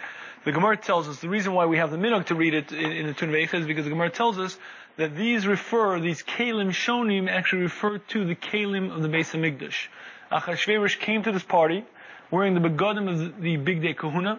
The 0.45 0.53
Gemara 0.53 0.77
tells 0.77 1.09
us 1.09 1.19
the 1.19 1.29
reason 1.29 1.55
why 1.55 1.67
we 1.67 1.79
have 1.79 1.91
the 1.91 1.97
minhag 1.97 2.27
to 2.27 2.37
read 2.37 2.55
it 2.55 2.71
in, 2.71 2.93
in 2.93 3.07
the 3.09 3.15
Tun 3.15 3.31
of 3.31 3.35
Eicha 3.35 3.55
is 3.55 3.67
because 3.67 3.83
the 3.83 3.91
Gemara 3.91 4.11
tells 4.11 4.39
us 4.39 4.57
that 4.97 5.17
these 5.17 5.45
refer, 5.45 5.99
these 5.99 6.23
kelim 6.23 6.69
shonim 6.69 7.29
actually 7.29 7.63
refer 7.63 7.99
to 7.99 8.25
the 8.25 8.37
kelim 8.37 8.95
of 8.95 9.03
the 9.03 9.09
Beis 9.09 9.33
Hamikdash. 9.33 9.89
Achashverosh 10.31 11.01
came 11.01 11.25
to 11.25 11.33
this 11.33 11.43
party 11.43 11.85
wearing 12.31 12.55
the 12.55 12.61
begadim 12.61 13.11
of 13.11 13.19
the, 13.19 13.41
the 13.41 13.57
bigdei 13.57 13.97
kehunah, 13.97 14.39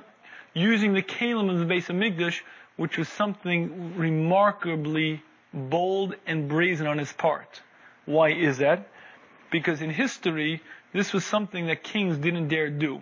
using 0.54 0.93
the 0.93 1.04
kelim 1.04 1.52
of 1.52 1.60
the 1.60 1.65
Beis 1.65 1.88
Hamikdash 1.88 2.39
which 2.78 2.98
was 2.98 3.08
something 3.08 3.98
remarkably 3.98 5.24
bold 5.54 6.16
and 6.28 6.50
brazen 6.50 6.88
on 6.88 6.98
his 6.98 7.12
part. 7.14 7.62
Why 8.06 8.32
is 8.32 8.58
that? 8.58 8.90
Because 9.52 9.82
in 9.82 9.90
history, 9.90 10.62
this 10.94 11.14
was 11.14 11.26
something 11.26 11.68
that 11.68 11.84
kings 11.84 12.18
didn't 12.18 12.50
dare 12.50 12.70
do. 12.70 13.02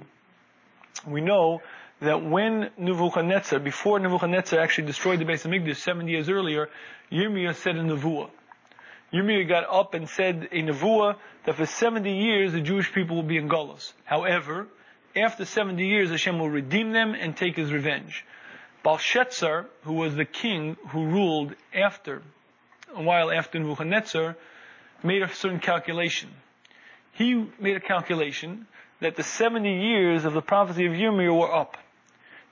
We 1.07 1.21
know 1.21 1.61
that 2.01 2.23
when 2.23 2.69
Nebuchadnezzar, 2.77 3.59
before 3.59 3.99
Nebuchadnezzar 3.99 4.59
actually 4.59 4.87
destroyed 4.87 5.19
the 5.19 5.25
Beis 5.25 5.45
Hamikdash 5.47 5.77
70 5.77 6.11
years 6.11 6.29
earlier, 6.29 6.69
Yirmiyah 7.11 7.55
said 7.55 7.75
a 7.75 7.81
nevuah. 7.81 8.29
Yirmiyah 9.13 9.47
got 9.47 9.65
up 9.69 9.93
and 9.93 10.09
said 10.09 10.49
a 10.51 10.61
nevuah 10.61 11.15
that 11.45 11.55
for 11.55 11.65
70 11.65 12.11
years 12.11 12.51
the 12.51 12.61
Jewish 12.61 12.91
people 12.91 13.15
will 13.15 13.23
be 13.23 13.37
in 13.37 13.47
Gullus. 13.47 13.93
However, 14.05 14.67
after 15.15 15.45
70 15.45 15.85
years 15.85 16.09
Hashem 16.09 16.39
will 16.39 16.49
redeem 16.49 16.91
them 16.91 17.13
and 17.13 17.35
take 17.35 17.55
his 17.55 17.71
revenge. 17.71 18.25
Belshazzar, 18.83 19.65
who 19.83 19.93
was 19.93 20.15
the 20.15 20.25
king 20.25 20.77
who 20.89 21.05
ruled 21.05 21.55
after, 21.73 22.21
a 22.93 23.01
while 23.01 23.31
after 23.31 23.57
Nebuchadnezzar, 23.57 24.35
made 25.03 25.21
a 25.21 25.33
certain 25.33 25.59
calculation. 25.59 26.29
He 27.13 27.47
made 27.59 27.77
a 27.77 27.79
calculation 27.79 28.67
that 28.99 29.15
the 29.15 29.23
70 29.23 29.69
years 29.69 30.25
of 30.25 30.33
the 30.33 30.41
prophecy 30.41 30.85
of 30.85 30.93
Yirmiyah 30.93 31.37
were 31.37 31.53
up. 31.53 31.77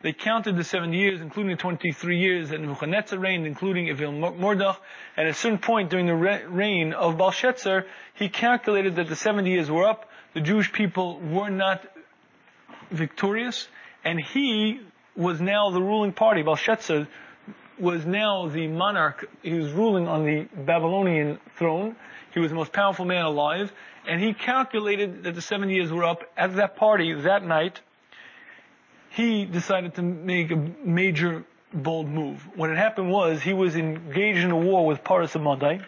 They 0.01 0.13
counted 0.13 0.57
the 0.57 0.63
70 0.63 0.97
years, 0.97 1.21
including 1.21 1.51
the 1.51 1.61
23 1.61 2.17
years 2.17 2.49
that 2.49 2.59
Nebuchadnezzar 2.59 3.19
reigned, 3.19 3.45
including 3.45 3.87
Evil 3.87 4.11
Merodach. 4.11 4.77
And 5.15 5.27
at 5.27 5.31
a 5.31 5.37
certain 5.37 5.59
point 5.59 5.91
during 5.91 6.07
the 6.07 6.15
reign 6.15 6.93
of 6.93 7.17
Belshazzar, 7.17 7.85
he 8.15 8.29
calculated 8.29 8.95
that 8.95 9.07
the 9.07 9.15
70 9.15 9.49
years 9.49 9.69
were 9.69 9.87
up, 9.87 10.09
the 10.33 10.41
Jewish 10.41 10.71
people 10.71 11.19
were 11.19 11.49
not 11.49 11.85
victorious, 12.89 13.67
and 14.03 14.19
he 14.19 14.79
was 15.15 15.41
now 15.41 15.69
the 15.71 15.81
ruling 15.81 16.13
party. 16.13 16.41
Belshazzar 16.41 17.07
was 17.79 18.05
now 18.05 18.47
the 18.47 18.67
monarch. 18.67 19.27
He 19.41 19.53
was 19.53 19.71
ruling 19.71 20.07
on 20.07 20.25
the 20.25 20.47
Babylonian 20.55 21.39
throne. 21.55 21.95
He 22.33 22.39
was 22.39 22.49
the 22.49 22.55
most 22.55 22.71
powerful 22.71 23.05
man 23.05 23.25
alive. 23.25 23.71
And 24.07 24.21
he 24.21 24.33
calculated 24.33 25.23
that 25.23 25.35
the 25.35 25.41
70 25.41 25.73
years 25.73 25.91
were 25.91 26.03
up. 26.03 26.23
At 26.37 26.55
that 26.55 26.75
party, 26.75 27.13
that 27.13 27.43
night, 27.43 27.81
he 29.09 29.45
decided 29.45 29.95
to 29.95 30.01
make 30.01 30.51
a 30.51 30.55
major 30.83 31.43
bold 31.73 32.07
move. 32.07 32.47
What 32.55 32.69
had 32.69 32.77
happened 32.77 33.11
was 33.11 33.41
he 33.41 33.53
was 33.53 33.75
engaged 33.75 34.39
in 34.39 34.51
a 34.51 34.57
war 34.57 34.85
with 34.85 35.03
Paras 35.03 35.33
Amadai, 35.33 35.83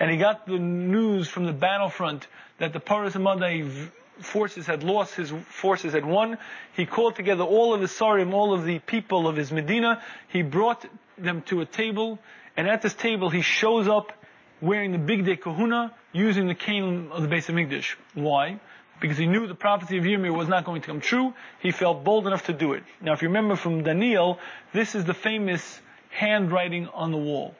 and 0.00 0.10
he 0.10 0.16
got 0.16 0.46
the 0.46 0.58
news 0.58 1.28
from 1.28 1.46
the 1.46 1.52
battlefront 1.52 2.26
that 2.58 2.72
the 2.72 2.80
Paras 2.80 3.14
Amadai 3.14 3.90
forces 4.20 4.66
had 4.66 4.82
lost, 4.82 5.14
his 5.14 5.32
forces 5.48 5.92
had 5.92 6.04
won. 6.04 6.38
He 6.74 6.86
called 6.86 7.16
together 7.16 7.44
all 7.44 7.74
of 7.74 7.80
his 7.80 7.90
Sarim, 7.92 8.32
all 8.32 8.52
of 8.54 8.64
the 8.64 8.78
people 8.78 9.26
of 9.26 9.36
his 9.36 9.52
Medina. 9.52 10.02
He 10.28 10.42
brought 10.42 10.84
them 11.18 11.42
to 11.42 11.60
a 11.60 11.66
table, 11.66 12.18
and 12.56 12.68
at 12.68 12.82
this 12.82 12.94
table 12.94 13.30
he 13.30 13.42
shows 13.42 13.88
up 13.88 14.12
wearing 14.60 14.92
the 14.92 14.98
bigdei 14.98 15.38
kehunah, 15.38 15.92
using 16.12 16.46
the 16.46 16.54
cane 16.54 17.08
of 17.10 17.22
the 17.22 17.28
Beis 17.28 17.46
Hamikdash. 17.46 17.96
Why? 18.14 18.60
Because 19.00 19.18
he 19.18 19.26
knew 19.26 19.48
the 19.48 19.54
prophecy 19.54 19.98
of 19.98 20.04
Yirmiyah 20.04 20.36
was 20.36 20.48
not 20.48 20.64
going 20.64 20.80
to 20.82 20.86
come 20.86 21.00
true. 21.00 21.34
He 21.60 21.72
felt 21.72 22.04
bold 22.04 22.26
enough 22.26 22.46
to 22.46 22.52
do 22.52 22.74
it. 22.74 22.84
Now, 23.00 23.12
if 23.14 23.22
you 23.22 23.28
remember 23.28 23.56
from 23.56 23.82
Daniel, 23.82 24.38
this 24.72 24.94
is 24.94 25.04
the 25.04 25.14
famous 25.14 25.80
handwriting 26.10 26.86
on 26.88 27.10
the 27.10 27.16
wall. 27.16 27.56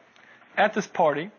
At 0.56 0.74
this 0.74 0.86
party, 0.86 1.30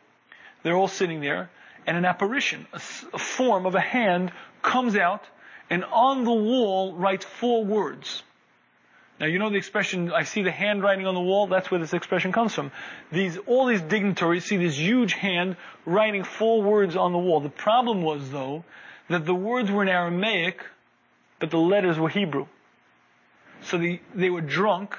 they're 0.63 0.75
all 0.75 0.89
sitting 0.89 1.21
there, 1.21 1.49
and 1.85 1.97
an 1.97 2.05
apparition, 2.05 2.67
a, 2.73 2.81
a 3.13 3.17
form 3.17 3.65
of 3.65 3.75
a 3.75 3.79
hand 3.79 4.31
comes 4.61 4.95
out 4.95 5.23
and 5.69 5.83
on 5.85 6.23
the 6.23 6.33
wall 6.33 6.93
writes 6.93 7.25
four 7.25 7.63
words. 7.65 8.23
Now 9.19 9.27
you 9.27 9.39
know 9.39 9.49
the 9.49 9.57
expression, 9.57 10.11
I 10.11 10.23
see 10.23 10.43
the 10.43 10.51
handwriting 10.51 11.05
on 11.05 11.13
the 11.13 11.21
wall, 11.21 11.47
that's 11.47 11.69
where 11.71 11.79
this 11.79 11.93
expression 11.93 12.31
comes 12.31 12.53
from. 12.53 12.71
These, 13.11 13.37
all 13.45 13.67
these 13.67 13.81
dignitaries 13.81 14.45
see 14.45 14.57
this 14.57 14.77
huge 14.77 15.13
hand 15.13 15.55
writing 15.85 16.23
four 16.23 16.61
words 16.61 16.95
on 16.95 17.11
the 17.11 17.19
wall. 17.19 17.39
The 17.39 17.49
problem 17.49 18.01
was 18.01 18.29
though, 18.31 18.63
that 19.09 19.25
the 19.25 19.35
words 19.35 19.69
were 19.71 19.83
in 19.83 19.89
Aramaic, 19.89 20.61
but 21.39 21.51
the 21.51 21.57
letters 21.57 21.99
were 21.99 22.09
Hebrew. 22.09 22.47
So 23.61 23.77
the, 23.77 23.99
they 24.13 24.29
were 24.29 24.41
drunk, 24.41 24.97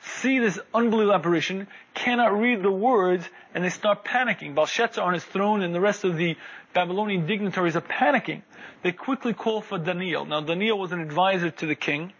see 0.00 0.38
this 0.38 0.58
unbelievable 0.72 1.14
apparition, 1.14 1.66
cannot 1.94 2.38
read 2.38 2.62
the 2.62 2.70
words, 2.70 3.28
and 3.54 3.64
they 3.64 3.70
start 3.70 4.04
panicking. 4.04 4.54
Belshazzar 4.54 5.04
on 5.04 5.14
his 5.14 5.24
throne 5.24 5.62
and 5.62 5.74
the 5.74 5.80
rest 5.80 6.04
of 6.04 6.16
the 6.16 6.36
Babylonian 6.74 7.26
dignitaries 7.26 7.76
are 7.76 7.80
panicking. 7.80 8.42
They 8.82 8.92
quickly 8.92 9.32
call 9.32 9.60
for 9.60 9.78
Daniel. 9.78 10.24
Now 10.24 10.40
Daniel 10.40 10.78
was 10.78 10.92
an 10.92 11.00
advisor 11.00 11.50
to 11.50 11.66
the 11.66 11.74
king. 11.74 12.12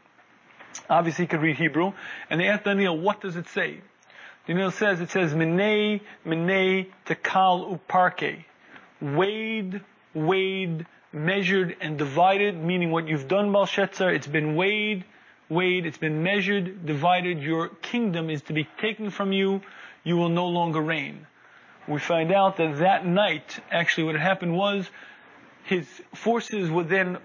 Obviously 0.90 1.24
he 1.24 1.28
could 1.28 1.40
read 1.40 1.56
Hebrew. 1.56 1.92
And 2.30 2.40
they 2.40 2.48
asked 2.48 2.64
Daniel, 2.64 2.98
what 2.98 3.20
does 3.20 3.36
it 3.36 3.48
say? 3.48 3.80
Daniel 4.46 4.70
says, 4.70 5.00
it 5.00 5.10
says, 5.10 5.34
Minei, 5.34 6.00
Minei, 6.26 6.88
Tekal, 7.06 7.78
Uparke. 7.78 8.44
Weighed, 9.00 9.82
weighed, 10.14 10.86
measured, 11.12 11.76
and 11.80 11.98
divided, 11.98 12.56
meaning 12.56 12.90
what 12.90 13.06
you've 13.06 13.28
done, 13.28 13.52
Belshazzar, 13.52 14.10
it's 14.12 14.26
been 14.26 14.56
weighed, 14.56 15.04
weighed, 15.48 15.86
it's 15.86 15.98
been 15.98 16.22
measured, 16.22 16.84
divided, 16.86 17.42
your 17.42 17.68
kingdom 17.68 18.30
is 18.30 18.42
to 18.42 18.52
be 18.52 18.68
taken 18.80 19.10
from 19.10 19.32
you, 19.32 19.62
you 20.04 20.16
will 20.16 20.28
no 20.28 20.46
longer 20.46 20.80
reign. 20.80 21.26
We 21.86 21.98
find 21.98 22.32
out 22.32 22.58
that 22.58 22.78
that 22.78 23.06
night, 23.06 23.60
actually 23.70 24.04
what 24.04 24.14
had 24.14 24.22
happened 24.22 24.56
was, 24.56 24.88
his 25.64 25.86
forces 26.14 26.70
were 26.70 26.84
then 26.84 27.18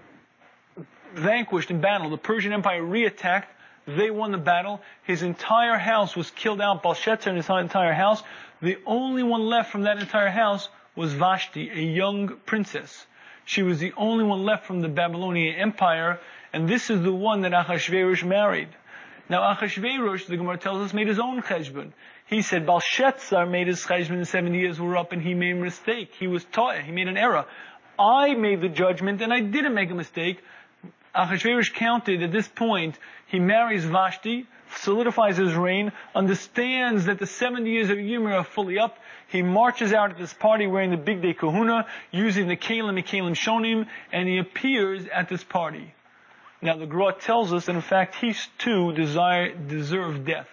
vanquished 1.14 1.70
in 1.70 1.80
battle. 1.80 2.10
The 2.10 2.18
Persian 2.18 2.52
Empire 2.52 2.82
reattacked, 2.82 3.46
they 3.86 4.10
won 4.10 4.32
the 4.32 4.38
battle, 4.38 4.80
his 5.02 5.22
entire 5.22 5.76
house 5.76 6.16
was 6.16 6.30
killed 6.30 6.60
out, 6.60 6.82
Belshazzar 6.82 7.30
and 7.30 7.36
his 7.36 7.48
entire 7.48 7.92
house. 7.92 8.22
The 8.62 8.78
only 8.86 9.22
one 9.22 9.42
left 9.42 9.70
from 9.70 9.82
that 9.82 9.98
entire 9.98 10.30
house 10.30 10.68
was 10.96 11.12
Vashti, 11.12 11.70
a 11.70 11.82
young 11.82 12.36
princess. 12.46 13.06
She 13.44 13.62
was 13.62 13.78
the 13.78 13.92
only 13.96 14.24
one 14.24 14.44
left 14.44 14.64
from 14.64 14.80
the 14.80 14.88
Babylonian 14.88 15.56
Empire, 15.56 16.18
and 16.54 16.68
this 16.68 16.88
is 16.88 17.02
the 17.02 17.12
one 17.12 17.40
that 17.40 17.50
Achashverosh 17.50 18.22
married. 18.24 18.68
Now 19.28 19.54
Achashverosh, 19.54 20.26
the 20.26 20.36
Gemara 20.36 20.56
tells 20.56 20.82
us, 20.82 20.94
made 20.94 21.08
his 21.08 21.18
own 21.18 21.42
cheshbon. 21.42 21.90
He 22.26 22.42
said 22.42 22.64
Belshazzar 22.64 23.44
made 23.44 23.66
his 23.66 23.84
cheshbon 23.84 24.20
the 24.20 24.24
70 24.24 24.56
years 24.56 24.78
were 24.78 24.96
up 24.96 25.10
and 25.10 25.20
he 25.20 25.34
made 25.34 25.56
a 25.56 25.60
mistake. 25.60 26.12
He 26.16 26.28
was 26.28 26.44
taught, 26.44 26.80
he 26.80 26.92
made 26.92 27.08
an 27.08 27.16
error. 27.16 27.44
I 27.98 28.34
made 28.34 28.60
the 28.60 28.68
judgment 28.68 29.20
and 29.20 29.32
I 29.32 29.40
didn't 29.40 29.74
make 29.74 29.90
a 29.90 29.96
mistake. 29.96 30.44
Achashverosh 31.12 31.74
counted 31.74 32.22
at 32.22 32.30
this 32.30 32.46
point, 32.46 33.00
he 33.26 33.40
marries 33.40 33.84
Vashti, 33.84 34.46
solidifies 34.76 35.36
his 35.36 35.54
reign, 35.54 35.90
understands 36.14 37.06
that 37.06 37.18
the 37.18 37.26
70 37.26 37.68
years 37.68 37.90
of 37.90 37.98
Yirmiyah 37.98 38.42
are 38.42 38.44
fully 38.44 38.78
up. 38.78 38.96
He 39.26 39.42
marches 39.42 39.92
out 39.92 40.12
at 40.12 40.18
this 40.18 40.32
party 40.32 40.68
wearing 40.68 40.92
the 40.92 40.96
bigdei 40.96 41.36
kehunah, 41.36 41.86
using 42.12 42.46
the 42.46 42.56
Kalim 42.56 42.90
and 42.90 43.04
Kalim 43.04 43.34
Shonim, 43.34 43.88
and 44.12 44.28
he 44.28 44.38
appears 44.38 45.06
at 45.12 45.28
this 45.28 45.42
party. 45.42 45.92
Now 46.62 46.76
the 46.76 46.86
Gra 46.86 47.12
tells 47.12 47.52
us 47.52 47.66
that 47.66 47.74
in 47.74 47.82
fact 47.82 48.14
he 48.16 48.34
too 48.58 48.92
desire, 48.92 49.54
deserved 49.54 50.24
death. 50.24 50.48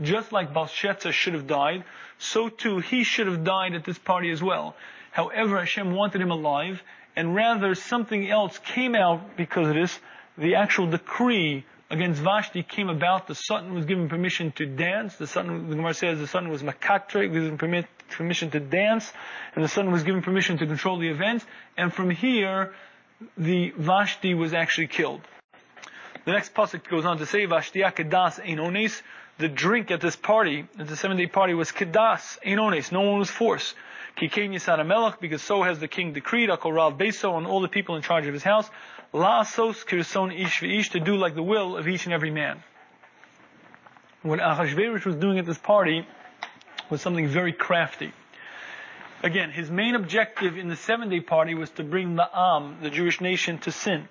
Just 0.00 0.32
like 0.32 0.52
Balshetza 0.52 1.12
should 1.12 1.34
have 1.34 1.46
died, 1.46 1.84
so 2.18 2.48
too 2.48 2.78
he 2.78 3.04
should 3.04 3.28
have 3.28 3.44
died 3.44 3.74
at 3.74 3.84
this 3.84 3.98
party 3.98 4.30
as 4.30 4.42
well. 4.42 4.74
However, 5.12 5.58
Hashem 5.58 5.92
wanted 5.92 6.20
him 6.20 6.32
alive, 6.32 6.82
and 7.14 7.34
rather 7.34 7.76
something 7.76 8.28
else 8.28 8.58
came 8.58 8.96
out 8.96 9.36
because 9.36 9.68
of 9.68 9.74
this. 9.74 10.00
The 10.36 10.56
actual 10.56 10.88
decree 10.90 11.64
against 11.90 12.20
Vashti 12.20 12.64
came 12.64 12.88
about. 12.88 13.28
The 13.28 13.36
Satan 13.36 13.74
was 13.74 13.86
given 13.86 14.08
permission 14.08 14.50
to 14.52 14.66
dance. 14.66 15.14
The 15.14 15.28
Satan, 15.28 15.68
the 15.68 15.76
Gemara 15.76 15.94
says, 15.94 16.18
the 16.18 16.26
Satan 16.26 16.48
was 16.48 16.64
makatre, 16.64 17.32
given 17.32 17.56
permission 18.08 18.50
to 18.50 18.58
dance, 18.58 19.12
and 19.54 19.62
the 19.62 19.68
Satan 19.68 19.92
was 19.92 20.02
given 20.02 20.22
permission 20.22 20.58
to 20.58 20.66
control 20.66 20.98
the 20.98 21.08
events. 21.08 21.46
And 21.76 21.94
from 21.94 22.10
here, 22.10 22.72
the 23.38 23.72
Vashti 23.76 24.34
was 24.34 24.52
actually 24.52 24.88
killed. 24.88 25.20
The 26.24 26.32
next 26.32 26.54
pasuk 26.54 26.88
goes 26.88 27.04
on 27.04 27.18
to 27.18 27.26
say, 27.26 27.46
Vashtiya 27.46 27.94
kedas 27.94 28.40
enones. 28.40 29.02
The 29.36 29.48
drink 29.48 29.90
at 29.90 30.00
this 30.00 30.16
party, 30.16 30.66
at 30.78 30.86
the 30.86 30.96
seven 30.96 31.16
day 31.16 31.26
party, 31.26 31.54
was 31.54 31.70
kedas 31.70 32.38
enones. 32.44 32.90
No 32.92 33.02
one 33.02 33.18
was 33.18 33.30
forced. 33.30 33.74
Kikein 34.16 34.86
Melech, 34.86 35.20
because 35.20 35.42
so 35.42 35.62
has 35.62 35.80
the 35.80 35.88
king 35.88 36.12
decreed, 36.12 36.48
Akoral 36.48 36.96
Beso, 36.96 37.32
on 37.32 37.46
all 37.46 37.60
the 37.60 37.68
people 37.68 37.96
in 37.96 38.02
charge 38.02 38.26
of 38.26 38.32
his 38.32 38.44
house, 38.44 38.70
La 39.12 39.42
Sos 39.42 39.82
Kirson 39.84 40.32
Ish 40.32 40.60
V'ish, 40.60 40.90
to 40.92 41.00
do 41.00 41.16
like 41.16 41.34
the 41.34 41.42
will 41.42 41.76
of 41.76 41.88
each 41.88 42.04
and 42.04 42.14
every 42.14 42.30
man. 42.30 42.62
What 44.22 44.38
Achashverosh 44.38 45.04
was 45.04 45.16
doing 45.16 45.38
at 45.38 45.46
this 45.46 45.58
party 45.58 46.06
was 46.90 47.02
something 47.02 47.26
very 47.26 47.52
crafty. 47.52 48.12
Again, 49.22 49.50
his 49.50 49.70
main 49.70 49.94
objective 49.94 50.58
in 50.58 50.68
the 50.68 50.76
seven 50.76 51.08
day 51.08 51.20
party 51.20 51.54
was 51.54 51.70
to 51.70 51.82
bring 51.82 52.14
the 52.14 52.28
Am, 52.32 52.78
the 52.82 52.90
Jewish 52.90 53.20
nation, 53.20 53.58
to 53.58 53.72
sin. 53.72 54.08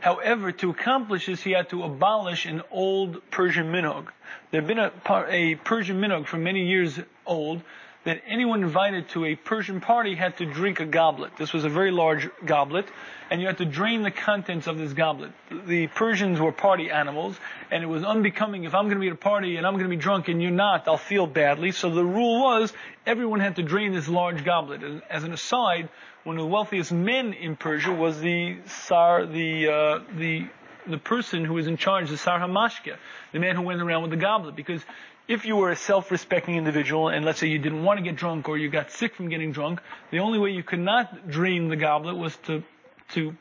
However, 0.00 0.52
to 0.52 0.70
accomplish 0.70 1.26
this, 1.26 1.42
he 1.42 1.52
had 1.52 1.68
to 1.70 1.82
abolish 1.82 2.46
an 2.46 2.62
old 2.70 3.28
Persian 3.30 3.72
minhag. 3.72 4.08
There 4.50 4.60
had 4.60 4.68
been 4.68 4.78
a, 4.78 4.92
a 5.28 5.54
Persian 5.56 6.00
minhag 6.00 6.26
for 6.26 6.36
many 6.36 6.66
years 6.66 6.98
old 7.24 7.62
that 8.06 8.22
anyone 8.28 8.62
invited 8.62 9.08
to 9.08 9.24
a 9.24 9.34
Persian 9.34 9.80
party 9.80 10.14
had 10.14 10.36
to 10.36 10.46
drink 10.46 10.78
a 10.78 10.86
goblet. 10.86 11.32
This 11.36 11.52
was 11.52 11.64
a 11.64 11.68
very 11.68 11.90
large 11.90 12.28
goblet, 12.44 12.86
and 13.32 13.40
you 13.40 13.48
had 13.48 13.58
to 13.58 13.64
drain 13.64 14.04
the 14.04 14.12
contents 14.12 14.68
of 14.68 14.78
this 14.78 14.92
goblet. 14.92 15.32
The 15.66 15.88
Persians 15.88 16.38
were 16.38 16.52
party 16.52 16.88
animals, 16.88 17.36
and 17.68 17.82
it 17.82 17.88
was 17.88 18.04
unbecoming 18.04 18.62
if 18.62 18.76
I'm 18.76 18.84
going 18.84 18.94
to 18.94 19.00
be 19.00 19.08
at 19.08 19.14
a 19.14 19.16
party 19.16 19.56
and 19.56 19.66
I'm 19.66 19.72
going 19.72 19.86
to 19.86 19.90
be 19.90 19.96
drunk 19.96 20.28
and 20.28 20.40
you're 20.40 20.52
not, 20.52 20.86
I'll 20.86 20.96
feel 20.96 21.26
badly. 21.26 21.72
So 21.72 21.90
the 21.90 22.04
rule 22.04 22.40
was 22.40 22.72
everyone 23.04 23.40
had 23.40 23.56
to 23.56 23.64
drain 23.64 23.92
this 23.92 24.06
large 24.06 24.44
goblet. 24.44 24.84
And 24.84 25.02
as 25.10 25.24
an 25.24 25.32
aside, 25.32 25.88
one 26.22 26.36
of 26.36 26.42
the 26.42 26.48
wealthiest 26.48 26.92
men 26.92 27.32
in 27.32 27.56
Persia 27.56 27.92
was 27.92 28.20
the 28.20 28.58
Tsar, 28.66 29.26
the 29.26 29.68
uh, 29.68 29.98
the 30.16 30.46
the 30.86 30.98
person 30.98 31.44
who 31.44 31.54
was 31.54 31.66
in 31.66 31.76
charge, 31.76 32.10
the 32.10 32.16
Sar 32.16 32.38
Hamashka, 32.38 32.96
the 33.32 33.40
man 33.40 33.56
who 33.56 33.62
went 33.62 33.82
around 33.82 34.02
with 34.02 34.12
the 34.12 34.16
goblet, 34.16 34.54
because 34.54 34.80
if 35.28 35.44
you 35.44 35.56
were 35.56 35.70
a 35.70 35.76
self-respecting 35.76 36.54
individual 36.54 37.08
and 37.08 37.24
let's 37.24 37.40
say 37.40 37.48
you 37.48 37.58
didn't 37.58 37.82
want 37.82 37.98
to 37.98 38.04
get 38.04 38.16
drunk 38.16 38.48
or 38.48 38.56
you 38.56 38.68
got 38.68 38.92
sick 38.92 39.14
from 39.14 39.28
getting 39.28 39.52
drunk, 39.52 39.80
the 40.10 40.20
only 40.20 40.38
way 40.38 40.50
you 40.50 40.62
could 40.62 40.80
not 40.80 41.28
drain 41.28 41.68
the 41.68 41.76
goblet 41.76 42.16
was 42.16 42.36
to, 42.46 42.62
to, 43.10 43.34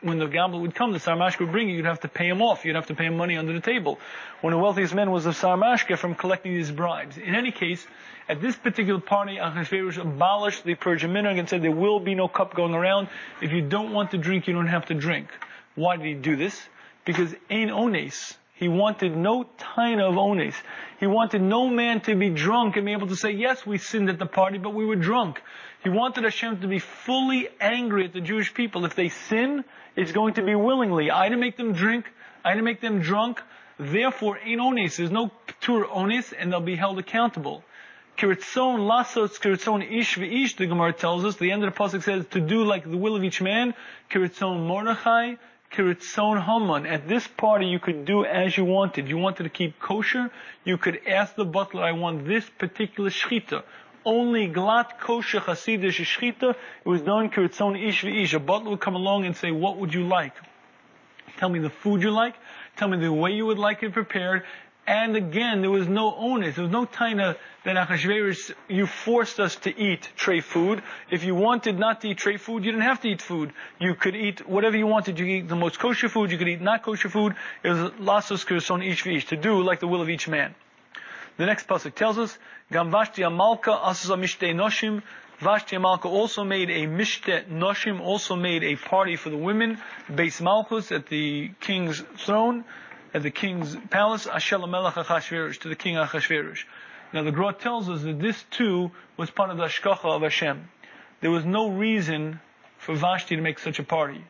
when 0.00 0.18
the 0.18 0.26
goblet 0.26 0.62
would 0.62 0.74
come, 0.74 0.92
the 0.92 0.98
Sarmashka 0.98 1.40
would 1.40 1.52
bring 1.52 1.68
you, 1.68 1.76
you'd 1.76 1.84
have 1.84 2.00
to 2.00 2.08
pay 2.08 2.28
him 2.28 2.40
off. 2.40 2.64
You'd 2.64 2.76
have 2.76 2.86
to 2.86 2.94
pay 2.94 3.06
him 3.06 3.16
money 3.16 3.36
under 3.36 3.52
the 3.52 3.60
table. 3.60 3.98
One 4.40 4.52
of 4.52 4.58
the 4.58 4.62
wealthiest 4.62 4.94
men 4.94 5.10
was 5.10 5.24
the 5.24 5.30
Sarmashka 5.30 5.98
from 5.98 6.14
collecting 6.14 6.54
these 6.54 6.70
bribes. 6.70 7.18
In 7.18 7.34
any 7.34 7.52
case, 7.52 7.86
at 8.28 8.40
this 8.40 8.56
particular 8.56 9.00
party, 9.00 9.36
Achashverosh 9.36 9.98
abolished 9.98 10.64
the 10.64 10.76
Persian 10.76 11.12
minhag 11.12 11.38
and 11.38 11.48
said 11.48 11.62
there 11.62 11.72
will 11.72 12.00
be 12.00 12.14
no 12.14 12.28
cup 12.28 12.54
going 12.54 12.74
around. 12.74 13.08
If 13.42 13.52
you 13.52 13.62
don't 13.62 13.92
want 13.92 14.12
to 14.12 14.18
drink, 14.18 14.46
you 14.46 14.54
don't 14.54 14.66
have 14.66 14.86
to 14.86 14.94
drink. 14.94 15.28
Why 15.74 15.96
did 15.96 16.06
he 16.06 16.14
do 16.14 16.36
this? 16.36 16.58
Because 17.04 17.34
ain 17.50 17.74
ones, 17.74 18.36
he 18.58 18.66
wanted 18.66 19.16
no 19.16 19.44
taina 19.56 20.08
of 20.08 20.16
ones. 20.16 20.54
He 20.98 21.06
wanted 21.06 21.42
no 21.42 21.68
man 21.68 22.00
to 22.02 22.16
be 22.16 22.30
drunk 22.30 22.76
and 22.76 22.84
be 22.84 22.92
able 22.92 23.06
to 23.06 23.14
say, 23.14 23.30
yes, 23.30 23.64
we 23.64 23.78
sinned 23.78 24.10
at 24.10 24.18
the 24.18 24.26
party, 24.26 24.58
but 24.58 24.74
we 24.74 24.84
were 24.84 24.96
drunk. 24.96 25.40
He 25.84 25.90
wanted 25.90 26.24
Hashem 26.24 26.60
to 26.62 26.66
be 26.66 26.80
fully 26.80 27.48
angry 27.60 28.06
at 28.06 28.12
the 28.12 28.20
Jewish 28.20 28.52
people. 28.52 28.84
If 28.84 28.96
they 28.96 29.10
sin, 29.10 29.64
it's 29.94 30.10
going 30.10 30.34
to 30.34 30.42
be 30.42 30.56
willingly. 30.56 31.08
I 31.08 31.28
didn't 31.28 31.40
make 31.40 31.56
them 31.56 31.72
drink. 31.72 32.06
I 32.44 32.50
didn't 32.50 32.64
make 32.64 32.80
them 32.80 33.00
drunk. 33.00 33.40
Therefore, 33.78 34.40
ain't 34.44 34.60
ones. 34.60 34.96
There's 34.96 35.12
no 35.12 35.30
tur 35.60 35.86
ones, 35.86 36.32
and 36.32 36.52
they'll 36.52 36.60
be 36.60 36.74
held 36.74 36.98
accountable. 36.98 37.62
Kiritzon 38.16 38.88
lasot 38.90 39.38
kiritzon 39.38 39.86
ish 39.88 40.16
v'ish, 40.16 40.56
the 40.56 40.66
Gemara 40.66 40.92
tells 40.92 41.24
us. 41.24 41.36
The 41.36 41.52
end 41.52 41.62
of 41.62 41.72
the 41.72 41.78
pasuk 41.78 42.02
says 42.02 42.26
to 42.32 42.40
do 42.40 42.64
like 42.64 42.82
the 42.82 42.96
will 42.96 43.14
of 43.14 43.22
each 43.22 43.40
man. 43.40 43.74
Kiritzon 44.10 44.66
Mordechai, 44.66 45.34
Kiritzon 45.70 46.42
Haman. 46.42 46.86
At 46.86 47.08
this 47.08 47.26
party, 47.26 47.66
you 47.66 47.78
could 47.78 48.04
do 48.04 48.24
as 48.24 48.56
you 48.56 48.64
wanted. 48.64 49.08
You 49.08 49.18
wanted 49.18 49.44
to 49.44 49.48
keep 49.50 49.78
kosher, 49.78 50.30
you 50.64 50.78
could 50.78 51.00
ask 51.06 51.34
the 51.34 51.44
butler, 51.44 51.82
I 51.82 51.92
want 51.92 52.26
this 52.26 52.48
particular 52.48 53.10
shchita. 53.10 53.62
Only 54.04 54.46
glat 54.46 55.00
kosher 55.00 55.40
chasidish 55.40 56.00
shchita. 56.04 56.50
It 56.50 56.88
was 56.88 57.02
done 57.02 57.30
Kiritzon 57.30 57.80
ish 57.80 58.02
v'ish. 58.02 58.34
A 58.34 58.38
butler 58.38 58.70
would 58.70 58.80
come 58.80 58.94
along 58.94 59.26
and 59.26 59.36
say, 59.36 59.50
what 59.50 59.76
would 59.76 59.92
you 59.92 60.04
like? 60.04 60.34
Tell 61.36 61.48
me 61.48 61.58
the 61.58 61.70
food 61.70 62.02
you 62.02 62.10
like. 62.10 62.34
Tell 62.76 62.88
me 62.88 62.98
the 62.98 63.12
way 63.12 63.32
you 63.32 63.46
would 63.46 63.58
like 63.58 63.82
it 63.82 63.92
prepared. 63.92 64.44
And 64.88 65.16
again, 65.16 65.60
there 65.60 65.70
was 65.70 65.86
no 65.86 66.14
onus. 66.14 66.54
There 66.54 66.64
was 66.64 66.72
no 66.72 66.86
taina 66.86 67.36
that 67.64 67.76
Achashverosh, 67.76 68.54
you 68.68 68.86
forced 68.86 69.38
us 69.38 69.54
to 69.56 69.78
eat 69.78 70.08
tray 70.16 70.40
food. 70.40 70.82
If 71.10 71.24
you 71.24 71.34
wanted 71.34 71.78
not 71.78 72.00
to 72.00 72.08
eat 72.08 72.16
tray 72.16 72.38
food, 72.38 72.64
you 72.64 72.72
didn't 72.72 72.86
have 72.86 73.02
to 73.02 73.08
eat 73.08 73.20
food. 73.20 73.52
You 73.78 73.94
could 73.94 74.16
eat 74.16 74.48
whatever 74.48 74.78
you 74.78 74.86
wanted. 74.86 75.18
You 75.18 75.26
could 75.26 75.44
eat 75.44 75.48
the 75.48 75.56
most 75.56 75.78
kosher 75.78 76.08
food. 76.08 76.32
You 76.32 76.38
could 76.38 76.48
eat 76.48 76.62
not 76.62 76.82
kosher 76.82 77.10
food. 77.10 77.34
It 77.62 77.68
was 77.68 77.78
lasos 78.00 78.46
kurson 78.46 78.82
each 78.82 79.02
for 79.02 79.10
each, 79.10 79.26
to 79.26 79.36
do 79.36 79.60
like 79.62 79.80
the 79.80 79.86
will 79.86 80.00
of 80.00 80.08
each 80.08 80.26
man. 80.26 80.54
The 81.36 81.44
next 81.44 81.68
pasuk 81.68 81.94
tells 81.94 82.16
us, 82.16 82.38
Gam 82.72 82.90
Vashti 82.90 83.20
Amalka 83.20 83.78
asasa 83.78 84.16
mishte 84.16 84.54
noshim. 84.54 85.02
Vashti 85.38 85.76
Amalka 85.76 86.06
also 86.06 86.44
made 86.44 86.70
a 86.70 86.86
mishte 86.86 87.46
noshim, 87.50 88.00
also 88.00 88.36
made 88.36 88.64
a 88.64 88.76
party 88.76 89.16
for 89.16 89.28
the 89.28 89.36
women, 89.36 89.76
base 90.12 90.40
malchus 90.40 90.90
at 90.92 91.08
the 91.08 91.50
king's 91.60 92.02
throne 92.24 92.64
at 93.14 93.22
the 93.22 93.30
king's 93.30 93.76
palace, 93.90 94.24
to 94.24 95.68
the 95.68 95.76
king 95.76 95.94
Achashverosh. 95.96 96.64
Now 97.12 97.22
the 97.22 97.32
Gra 97.32 97.54
tells 97.54 97.88
us 97.88 98.02
that 98.02 98.18
this 98.18 98.44
too 98.50 98.90
was 99.16 99.30
part 99.30 99.50
of 99.50 99.56
the 99.56 99.64
Hashgacha 99.64 100.04
of 100.04 100.22
Hashem. 100.22 100.68
There 101.20 101.30
was 101.30 101.44
no 101.44 101.70
reason 101.70 102.40
for 102.78 102.94
Vashti 102.94 103.36
to 103.36 103.42
make 103.42 103.58
such 103.58 103.78
a 103.78 103.82
party. 103.82 104.24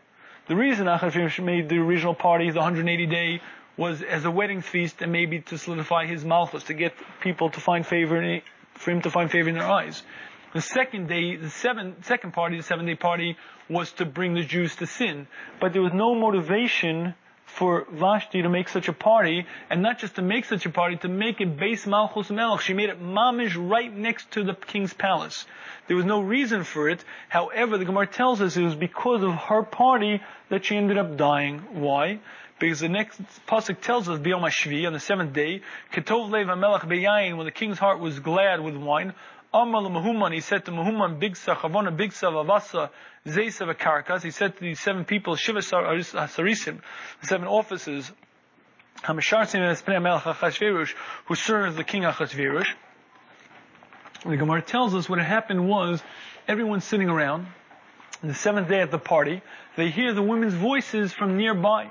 The 0.46 0.56
reason 0.56 0.86
Achashverosh 0.86 1.44
made 1.44 1.68
the 1.68 1.78
original 1.78 2.14
party, 2.14 2.50
the 2.50 2.58
180 2.58 3.06
day, 3.06 3.40
was 3.76 4.02
as 4.02 4.24
a 4.24 4.30
wedding 4.30 4.60
feast 4.60 5.02
and 5.02 5.12
maybe 5.12 5.40
to 5.40 5.58
solidify 5.58 6.06
his 6.06 6.24
malchus, 6.24 6.64
to 6.64 6.74
get 6.74 6.94
people 7.20 7.50
to 7.50 7.60
find 7.60 7.86
favor, 7.86 8.20
in, 8.20 8.42
for 8.74 8.90
him 8.90 9.02
to 9.02 9.10
find 9.10 9.30
favor 9.30 9.48
in 9.48 9.56
their 9.56 9.70
eyes. 9.70 10.02
The 10.54 10.62
second 10.62 11.08
day, 11.08 11.36
the 11.36 11.50
seven, 11.50 12.02
second 12.02 12.32
party, 12.32 12.56
the 12.56 12.62
seven 12.62 12.86
day 12.86 12.94
party, 12.94 13.36
was 13.68 13.92
to 13.92 14.06
bring 14.06 14.34
the 14.34 14.44
Jews 14.44 14.74
to 14.76 14.86
sin. 14.86 15.26
But 15.60 15.72
there 15.72 15.82
was 15.82 15.92
no 15.92 16.14
motivation 16.14 17.14
for 17.48 17.86
Vashti 17.90 18.42
to 18.42 18.48
make 18.48 18.68
such 18.68 18.88
a 18.88 18.92
party, 18.92 19.46
and 19.70 19.82
not 19.82 19.98
just 19.98 20.16
to 20.16 20.22
make 20.22 20.44
such 20.44 20.66
a 20.66 20.70
party, 20.70 20.96
to 20.96 21.08
make 21.08 21.40
it 21.40 21.58
base 21.58 21.86
Malchus 21.86 22.30
Melech. 22.30 22.60
She 22.60 22.74
made 22.74 22.90
it 22.90 23.02
mamish 23.02 23.56
right 23.58 23.94
next 23.94 24.30
to 24.32 24.44
the 24.44 24.54
king's 24.54 24.92
palace. 24.92 25.46
There 25.86 25.96
was 25.96 26.04
no 26.04 26.20
reason 26.20 26.62
for 26.64 26.88
it. 26.88 27.02
However, 27.28 27.78
the 27.78 27.84
Gemara 27.84 28.06
tells 28.06 28.40
us 28.40 28.56
it 28.56 28.62
was 28.62 28.74
because 28.74 29.22
of 29.22 29.34
her 29.34 29.62
party 29.62 30.20
that 30.50 30.66
she 30.66 30.76
ended 30.76 30.98
up 30.98 31.16
dying. 31.16 31.58
Why? 31.72 32.20
Because 32.58 32.80
the 32.80 32.88
next 32.88 33.20
pasuk 33.46 33.80
tells 33.80 34.08
us, 34.08 34.18
Biyom 34.18 34.42
Hashvi, 34.42 34.86
on 34.86 34.92
the 34.92 35.00
seventh 35.00 35.32
day, 35.32 35.62
Ketov 35.92 36.30
Lev 36.30 36.48
HaMelech 36.48 37.36
when 37.36 37.46
the 37.46 37.52
king's 37.52 37.78
heart 37.78 38.00
was 38.00 38.18
glad 38.18 38.60
with 38.60 38.76
wine, 38.76 39.14
Amal 39.52 39.88
Mahuman, 39.88 40.34
he 40.34 40.40
said 40.40 40.66
to 40.66 40.70
Mahuman, 40.70 41.18
Bigsa, 41.18 41.56
Charvona, 41.56 41.96
Bigsa, 41.96 42.30
Vavasa, 42.30 42.90
Zeisa, 43.26 43.74
Karkas, 43.74 44.22
he 44.22 44.30
said 44.30 44.54
to 44.56 44.60
these 44.60 44.78
seven 44.78 45.06
people, 45.06 45.36
Shiva 45.36 45.60
Sarisim, 45.60 46.80
the 47.20 47.26
seven 47.26 47.46
officers, 47.48 48.12
who 49.04 49.20
served 51.34 51.76
the 51.76 51.84
king 51.84 52.02
Achashverosh. 52.02 52.74
The 54.26 54.36
Gemara 54.36 54.60
tells 54.60 54.94
us 54.94 55.08
what 55.08 55.18
happened 55.18 55.66
was, 55.66 56.02
everyone's 56.46 56.84
sitting 56.84 57.08
around, 57.08 57.46
the 58.22 58.34
seventh 58.34 58.68
day 58.68 58.80
at 58.80 58.90
the 58.90 58.98
party, 58.98 59.40
they 59.76 59.88
hear 59.90 60.12
the 60.12 60.22
women's 60.22 60.54
voices 60.54 61.12
from 61.14 61.36
nearby. 61.38 61.88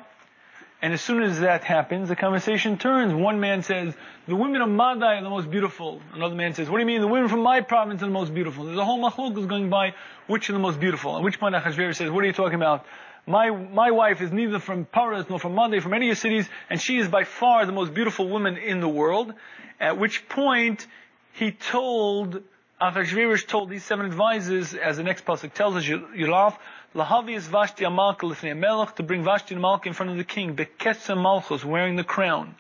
And 0.81 0.93
as 0.93 1.01
soon 1.01 1.23
as 1.23 1.39
that 1.39 1.63
happens, 1.63 2.09
the 2.09 2.15
conversation 2.15 2.77
turns. 2.77 3.13
One 3.13 3.39
man 3.39 3.63
says, 3.63 3.95
the 4.27 4.35
women 4.35 4.61
of 4.61 4.69
Madai 4.69 5.15
are 5.15 5.23
the 5.23 5.29
most 5.29 5.49
beautiful. 5.49 6.01
Another 6.13 6.35
man 6.35 6.53
says, 6.53 6.69
what 6.69 6.77
do 6.77 6.81
you 6.81 6.85
mean 6.85 7.01
the 7.01 7.07
women 7.07 7.29
from 7.29 7.41
my 7.41 7.61
province 7.61 8.03
are 8.03 8.05
the 8.05 8.11
most 8.11 8.33
beautiful? 8.33 8.65
There's 8.65 8.77
a 8.77 8.85
whole 8.85 9.01
machlok 9.01 9.37
is 9.39 9.47
going 9.47 9.69
by 9.69 9.95
which 10.27 10.49
are 10.49 10.53
the 10.53 10.59
most 10.59 10.79
beautiful. 10.79 11.17
At 11.17 11.23
which 11.23 11.39
point 11.39 11.55
Achashverosh 11.55 11.95
says, 11.95 12.11
what 12.11 12.23
are 12.23 12.27
you 12.27 12.33
talking 12.33 12.55
about? 12.55 12.85
my, 13.27 13.49
my 13.49 13.91
wife 13.91 14.21
is 14.21 14.31
neither 14.31 14.57
from 14.57 14.85
Paris 14.85 15.25
nor 15.29 15.37
from 15.37 15.53
Monday, 15.53 15.81
from 15.81 15.93
any 15.93 16.05
of 16.05 16.07
your 16.07 16.15
cities, 16.15 16.47
and 16.69 16.81
she 16.81 16.97
is 16.97 17.09
by 17.09 17.25
far 17.25 17.65
the 17.65 17.73
most 17.73 17.93
beautiful 17.93 18.29
woman 18.29 18.57
in 18.57 18.79
the 18.79 18.87
world. 18.87 19.33
At 19.79 19.99
which 19.99 20.27
point, 20.29 20.87
he 21.33 21.51
told, 21.51 22.41
Achashverosh 22.81 23.45
told 23.45 23.69
these 23.69 23.83
seven 23.83 24.05
advisors, 24.05 24.73
as 24.73 24.95
the 24.95 25.03
next 25.03 25.25
pasuk 25.25 25.53
tells 25.53 25.75
us, 25.75 25.83
Yulav, 25.83 26.57
Lahavi 26.97 27.36
is 27.36 27.45
Vashti 27.45 27.83
Amalka 27.83 28.21
Lifnei 28.21 28.57
Melech, 28.57 28.95
to 28.95 29.03
bring 29.03 29.23
Vashti 29.23 29.53
Amalka 29.53 29.86
in 29.86 29.93
front 29.93 30.10
of 30.10 30.17
the 30.17 30.23
king, 30.23 30.55
Beketsa 30.55 31.15
Malchus, 31.15 31.63
wearing 31.63 31.95
the 31.95 32.03
crown. 32.03 32.55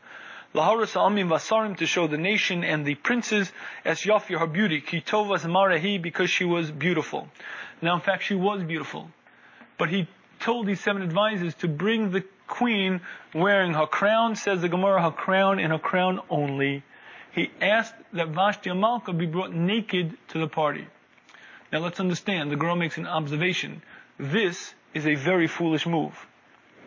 Laharas 0.53 0.93
Amim 0.93 1.27
Vasarim, 1.27 1.75
to 1.77 1.87
show 1.87 2.05
the 2.05 2.19
nation 2.19 2.63
and 2.63 2.85
the 2.85 2.93
princes, 2.93 3.51
as 3.83 4.01
Yafi, 4.01 4.37
her 4.37 4.45
beauty, 4.45 4.79
Kitova 4.79 5.39
Marahi, 5.39 5.99
because 5.99 6.29
she 6.29 6.45
was 6.45 6.69
beautiful. 6.69 7.27
Now, 7.81 7.95
in 7.95 8.01
fact, 8.01 8.21
she 8.25 8.35
was 8.35 8.61
beautiful. 8.61 9.09
But 9.79 9.89
he 9.89 10.07
told 10.39 10.67
these 10.67 10.81
seven 10.81 11.01
advisors 11.01 11.55
to 11.55 11.67
bring 11.67 12.11
the 12.11 12.23
queen 12.45 13.01
wearing 13.33 13.73
her 13.73 13.87
crown, 13.87 14.35
says 14.35 14.61
the 14.61 14.69
Gemara, 14.69 15.01
her 15.01 15.09
crown 15.09 15.57
and 15.57 15.71
her 15.71 15.79
crown 15.79 16.19
only. 16.29 16.83
He 17.31 17.49
asked 17.59 17.95
that 18.13 18.27
Vashti 18.27 18.69
Amalka 18.69 19.17
be 19.17 19.25
brought 19.25 19.51
naked 19.51 20.15
to 20.27 20.37
the 20.37 20.47
party. 20.47 20.85
Now 21.73 21.79
let's 21.79 21.99
understand, 21.99 22.51
the 22.51 22.55
girl 22.55 22.75
makes 22.75 22.97
an 22.99 23.07
observation. 23.07 23.81
This 24.19 24.73
is 24.93 25.05
a 25.05 25.15
very 25.15 25.47
foolish 25.47 25.85
move. 25.85 26.13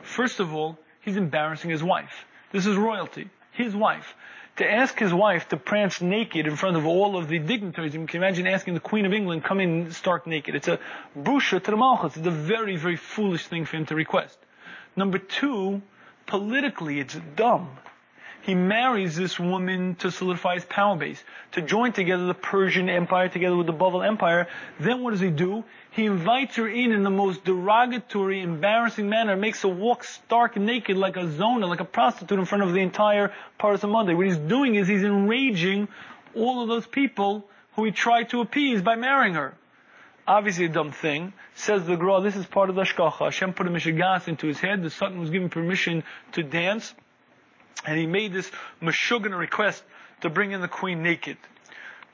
First 0.03 0.41
of 0.41 0.55
all, 0.55 0.79
he's 1.01 1.17
embarrassing 1.17 1.71
his 1.71 1.83
wife. 1.83 2.25
This 2.53 2.67
is 2.67 2.77
royalty. 2.77 3.31
His 3.53 3.75
wife 3.75 4.15
to 4.57 4.71
ask 4.71 4.99
his 4.99 5.15
wife 5.15 5.49
to 5.49 5.57
prance 5.57 6.01
naked 6.01 6.47
in 6.47 6.57
front 6.57 6.77
of 6.77 6.87
all 6.87 7.17
of 7.17 7.29
the 7.29 7.39
dignitaries. 7.39 7.95
You 7.95 8.05
can 8.07 8.23
imagine 8.23 8.47
asking 8.47 8.75
the 8.75 8.81
Queen 8.81 9.07
of 9.07 9.13
England 9.13 9.45
come 9.45 9.61
in 9.61 9.91
stark 9.93 10.27
naked. 10.27 10.55
It's 10.55 10.69
a 10.69 10.79
busha 11.17 11.63
to 11.63 11.71
the 11.71 11.77
malchus. 11.77 12.17
It's 12.17 12.27
a 12.27 12.31
very, 12.31 12.77
very 12.77 12.97
foolish 12.97 13.47
thing 13.47 13.65
for 13.65 13.77
him 13.77 13.87
to 13.87 13.95
request. 13.95 14.39
Number 14.97 15.19
two, 15.19 15.83
politically, 16.27 17.01
it's 17.01 17.17
dumb 17.37 17.71
he 18.43 18.55
marries 18.55 19.17
this 19.17 19.39
woman 19.39 19.95
to 19.97 20.11
solidify 20.11 20.55
his 20.55 20.65
power 20.65 20.97
base, 20.97 21.23
to 21.53 21.63
join 21.63 21.93
together 21.93 22.27
the 22.27 22.35
Persian 22.35 22.89
Empire 22.89 23.29
together 23.29 23.57
with 23.57 23.67
the 23.67 23.73
Bavel 23.73 24.07
Empire. 24.07 24.49
Then 24.79 25.03
what 25.03 25.11
does 25.11 25.21
he 25.21 25.31
do? 25.31 25.65
He 25.91 26.07
invites 26.07 26.57
her 26.57 26.69
in 26.69 26.93
in 26.93 27.03
the 27.03 27.11
most 27.11 27.45
derogatory, 27.45 28.41
embarrassing 28.41 29.09
manner, 29.09 29.37
makes 29.37 29.63
her 29.63 29.69
walk 29.69 30.05
stark 30.05 30.57
naked 30.57 30.97
like 30.97 31.17
a 31.17 31.31
zona, 31.31 31.67
like 31.67 31.81
a 31.81 31.85
prostitute 31.85 32.39
in 32.39 32.45
front 32.45 32.65
of 32.65 32.73
the 32.73 32.81
entire 32.81 33.33
Paras 33.59 33.83
Madai. 33.83 34.15
What 34.15 34.27
he's 34.27 34.37
doing 34.37 34.77
is 34.77 34.89
he's 34.89 35.03
enraging 35.03 35.89
all 36.35 36.63
of 36.63 36.69
those 36.69 36.87
people 36.87 37.45
who 37.75 37.85
he 37.85 37.91
tried 37.91 38.31
to 38.31 38.41
appease 38.41 38.83
by 38.83 38.97
marrying 38.97 39.35
her. 39.35 39.55
Obviously 40.27 40.67
a 40.67 40.69
dumb 40.69 40.93
thing. 40.93 41.33
Says 41.55 41.85
the 41.87 41.97
Gra, 41.97 42.21
this 42.21 42.37
is 42.37 42.47
part 42.47 42.71
of 42.71 42.77
the 42.77 42.83
Hashgacha. 42.83 43.25
Hashem 43.25 43.53
put 43.53 43.67
a 43.67 43.71
Mishigas 43.71 44.29
into 44.29 44.47
his 44.47 44.61
head. 44.61 44.83
The 44.83 44.91
Satan 44.91 45.19
was 45.19 45.31
given 45.31 45.49
permission 45.49 46.05
to 46.33 46.43
dance. 46.43 46.95
And 47.87 47.99
he 47.99 48.07
made 48.07 48.33
this 48.33 48.51
Meshuggah 48.83 49.37
request 49.37 49.83
to 50.21 50.31
bring 50.31 50.53
in 50.53 50.61
the 50.61 50.69
queen 50.69 51.03
naked. 51.03 51.39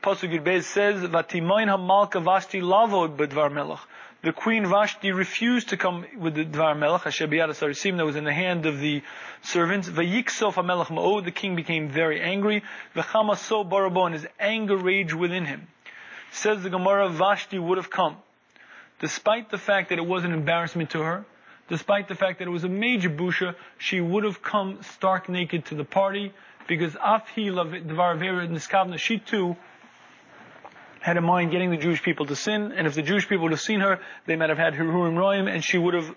Pasuk 0.03 0.31
Yud 0.31 0.45
Beis 0.45 0.65
says, 0.65 1.03
"Vatimain 1.03 1.69
hamalka 1.69 2.23
Vashti 2.23 2.61
lavod 2.61 3.17
melech." 3.53 3.81
The 4.23 4.33
queen 4.33 4.67
Vashti 4.67 5.13
refused 5.13 5.69
to 5.69 5.77
come 5.77 6.05
with 6.19 6.35
the 6.35 6.45
Dvar 6.45 6.77
Melech, 6.77 7.07
Asher 7.07 7.29
Sarisim, 7.29 7.97
that 7.97 8.05
was 8.05 8.17
in 8.17 8.25
the 8.25 8.33
hand 8.33 8.67
of 8.67 8.81
the 8.81 9.03
servants. 9.43 9.89
Vayiksof 9.89 10.55
HaMelech 10.55 10.87
Ma'od, 10.87 11.25
the 11.25 11.31
king 11.31 11.55
became 11.55 11.89
very 11.89 12.21
angry. 12.21 12.63
V'chama 12.95 13.37
so 13.37 13.63
barabo, 13.63 14.07
and 14.07 14.15
his 14.15 14.27
anger 14.41 14.77
raged 14.77 15.13
within 15.13 15.45
him. 15.45 15.69
Says 16.33 16.63
the 16.63 16.71
Gemara, 16.71 17.09
Vashti 17.09 17.59
would 17.59 17.79
have 17.79 17.91
come. 17.91 18.17
Despite 19.01 19.51
the 19.51 19.59
fact 19.59 19.91
that 19.91 19.99
it 19.99 20.07
was 20.07 20.25
an 20.25 20.33
embarrassment 20.33 20.91
to 20.91 21.03
her, 21.03 21.25
despite 21.69 22.09
the 22.09 22.15
fact 22.15 22.39
that 22.39 22.49
it 22.49 22.51
was 22.51 22.65
a 22.65 22.69
major 22.69 23.11
busha, 23.11 23.55
she 23.79 24.01
would 24.01 24.25
have 24.25 24.43
come 24.43 24.83
stark 24.83 25.29
naked 25.29 25.67
to 25.67 25.75
the 25.75 25.85
party 25.85 26.33
because 26.67 26.95
Afhi 26.95 27.51
Dvar 27.51 28.49
Niskavna, 28.49 28.99
she 28.99 29.19
too 29.19 29.57
had 31.01 31.17
in 31.17 31.25
mind 31.25 31.53
getting 31.53 31.71
the 31.71 31.77
Jewish 31.77 32.03
people 32.03 32.27
to 32.27 32.35
sin, 32.35 32.73
and 32.73 32.87
if 32.87 32.95
the 32.95 33.03
Jewish 33.03 33.29
people 33.29 33.45
would 33.45 33.53
have 33.53 33.61
seen 33.61 33.81
her, 33.81 34.01
they 34.27 34.35
might 34.35 34.49
have 34.49 34.59
had 34.59 34.75
Hirurim 34.75 35.15
Roim, 35.15 35.49
and 35.49 35.63
she 35.63 35.79
would 35.79 35.95
have 35.95 36.13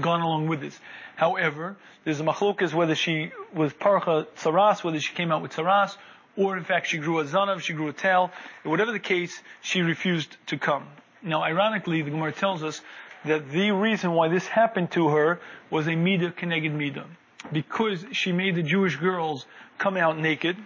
gone 0.00 0.20
along 0.20 0.46
with 0.46 0.60
this. 0.60 0.78
However, 1.16 1.76
there's 2.04 2.20
a 2.20 2.22
machlokas 2.22 2.72
whether 2.72 2.94
she 2.94 3.32
was 3.52 3.72
parcha 3.72 4.26
tsaras, 4.36 4.84
whether 4.84 5.00
she 5.00 5.14
came 5.14 5.32
out 5.32 5.42
with 5.42 5.52
tsaras, 5.52 5.96
or 6.36 6.56
in 6.56 6.64
fact 6.64 6.86
she 6.86 6.98
grew 6.98 7.18
a 7.20 7.24
zanav, 7.24 7.60
she 7.60 7.72
grew 7.72 7.88
a 7.88 7.92
tail. 7.92 8.30
Whatever 8.62 8.92
the 8.92 9.00
case, 9.00 9.40
she 9.62 9.82
refused 9.82 10.36
to 10.46 10.58
come. 10.58 10.86
Now, 11.22 11.42
ironically, 11.42 12.02
the 12.02 12.10
Gemara 12.10 12.32
tells 12.32 12.62
us 12.62 12.80
that 13.24 13.50
the 13.50 13.70
reason 13.70 14.12
why 14.12 14.28
this 14.28 14.46
happened 14.46 14.90
to 14.92 15.08
her 15.08 15.40
was 15.70 15.86
a 15.86 15.90
midah 15.90 16.34
keneged 16.34 16.72
midah. 16.72 17.06
Because 17.52 18.04
she 18.12 18.32
made 18.32 18.54
the 18.54 18.62
Jewish 18.62 18.96
girls 18.96 19.46
come 19.78 19.96
out 19.96 20.18
naked, 20.18 20.56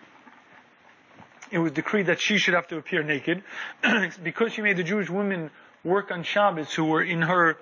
it 1.50 1.58
was 1.58 1.72
decreed 1.72 2.06
that 2.06 2.20
she 2.20 2.38
should 2.38 2.54
have 2.54 2.68
to 2.68 2.76
appear 2.76 3.02
naked. 3.02 3.42
because 4.22 4.52
she 4.52 4.62
made 4.62 4.76
the 4.76 4.84
Jewish 4.84 5.08
women 5.08 5.50
work 5.84 6.10
on 6.10 6.22
Shabbos 6.22 6.72
who 6.72 6.84
were 6.84 7.02
in 7.02 7.22
her 7.22 7.58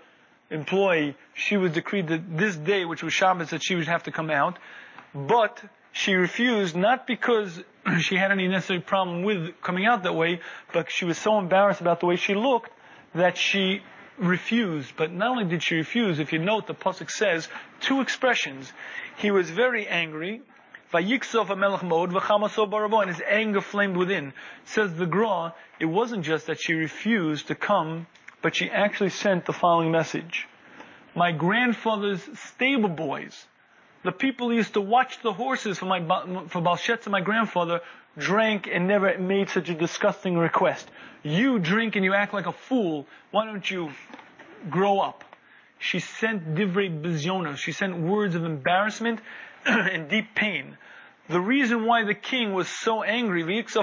employ, 0.50 1.14
she 1.34 1.56
was 1.56 1.72
decreed 1.72 2.08
that 2.08 2.36
this 2.36 2.56
day, 2.56 2.84
which 2.84 3.02
was 3.02 3.12
Shabbos, 3.12 3.50
that 3.50 3.62
she 3.62 3.74
would 3.74 3.88
have 3.88 4.04
to 4.04 4.12
come 4.12 4.30
out. 4.30 4.58
But 5.14 5.62
she 5.92 6.14
refused, 6.14 6.76
not 6.76 7.06
because 7.06 7.62
she 8.00 8.16
had 8.16 8.32
any 8.32 8.48
necessary 8.48 8.80
problem 8.80 9.22
with 9.22 9.60
coming 9.62 9.86
out 9.86 10.02
that 10.02 10.14
way, 10.14 10.40
but 10.72 10.90
she 10.90 11.04
was 11.04 11.18
so 11.18 11.38
embarrassed 11.38 11.80
about 11.80 12.00
the 12.00 12.06
way 12.06 12.16
she 12.16 12.34
looked 12.34 12.70
that 13.14 13.38
she 13.38 13.82
refused, 14.18 14.92
but 14.96 15.12
not 15.12 15.30
only 15.30 15.44
did 15.44 15.62
she 15.62 15.76
refuse, 15.76 16.18
if 16.18 16.32
you 16.32 16.38
note, 16.38 16.66
the 16.66 16.74
Pasuk 16.74 17.10
says 17.10 17.48
two 17.80 18.00
expressions. 18.00 18.72
He 19.16 19.30
was 19.30 19.50
very 19.50 19.86
angry, 19.86 20.42
and 20.92 21.04
his 23.08 23.22
anger 23.28 23.60
flamed 23.60 23.96
within. 23.96 24.32
Says 24.64 24.94
the 24.94 25.06
Gra, 25.06 25.54
it 25.78 25.86
wasn't 25.86 26.24
just 26.24 26.46
that 26.46 26.60
she 26.60 26.74
refused 26.74 27.48
to 27.48 27.54
come, 27.54 28.06
but 28.42 28.54
she 28.54 28.70
actually 28.70 29.10
sent 29.10 29.44
the 29.46 29.52
following 29.52 29.90
message. 29.90 30.46
My 31.14 31.32
grandfather's 31.32 32.22
stable 32.38 32.88
boys, 32.88 33.46
the 34.04 34.12
people 34.12 34.48
who 34.48 34.56
used 34.56 34.74
to 34.74 34.80
watch 34.80 35.20
the 35.22 35.32
horses 35.32 35.78
for 35.78 35.86
my 35.86 36.00
for 36.48 36.60
Balshetz 36.60 37.04
and 37.04 37.12
my 37.12 37.20
grandfather, 37.20 37.80
drank 38.18 38.68
and 38.70 38.88
never 38.88 39.16
made 39.18 39.50
such 39.50 39.68
a 39.68 39.74
disgusting 39.74 40.36
request. 40.36 40.88
You 41.22 41.58
drink 41.58 41.96
and 41.96 42.04
you 42.04 42.14
act 42.14 42.32
like 42.32 42.46
a 42.46 42.52
fool. 42.52 43.06
Why 43.30 43.44
don't 43.44 43.68
you 43.70 43.90
grow 44.70 45.00
up? 45.00 45.24
She 45.78 46.00
sent 46.00 46.54
divrei 46.54 47.02
bizyona. 47.02 47.56
She 47.56 47.72
sent 47.72 47.98
words 47.98 48.34
of 48.34 48.44
embarrassment 48.44 49.20
and 49.66 50.08
deep 50.08 50.34
pain. 50.34 50.78
The 51.28 51.40
reason 51.40 51.86
why 51.86 52.04
the 52.04 52.14
king 52.14 52.52
was 52.52 52.68
so 52.68 53.02
angry, 53.02 53.42
was 53.42 53.74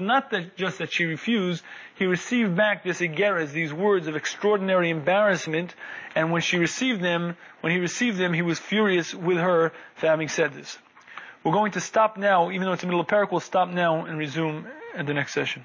not 0.00 0.30
that 0.30 0.56
just 0.56 0.78
that 0.78 0.92
she 0.92 1.04
refused. 1.04 1.62
He 1.94 2.06
received 2.06 2.56
back 2.56 2.82
this 2.82 3.00
igeres, 3.00 3.52
these 3.52 3.72
words 3.72 4.08
of 4.08 4.16
extraordinary 4.16 4.90
embarrassment, 4.90 5.76
and 6.16 6.32
when 6.32 6.42
she 6.42 6.58
received 6.58 7.00
them, 7.00 7.36
when 7.60 7.72
he 7.72 7.78
received 7.78 8.18
them, 8.18 8.32
he 8.32 8.42
was 8.42 8.58
furious 8.58 9.14
with 9.14 9.36
her 9.36 9.70
for 9.94 10.08
having 10.08 10.26
said 10.26 10.52
this. 10.52 10.76
We're 11.48 11.54
going 11.54 11.72
to 11.72 11.80
stop 11.80 12.18
now, 12.18 12.50
even 12.50 12.66
though 12.66 12.74
it's 12.74 12.82
the 12.82 12.88
middle 12.88 13.00
of 13.00 13.06
Perek, 13.06 13.30
we'll 13.30 13.40
stop 13.40 13.70
now 13.70 14.04
and 14.04 14.18
resume 14.18 14.66
at 14.94 15.06
the 15.06 15.14
next 15.14 15.32
session. 15.32 15.64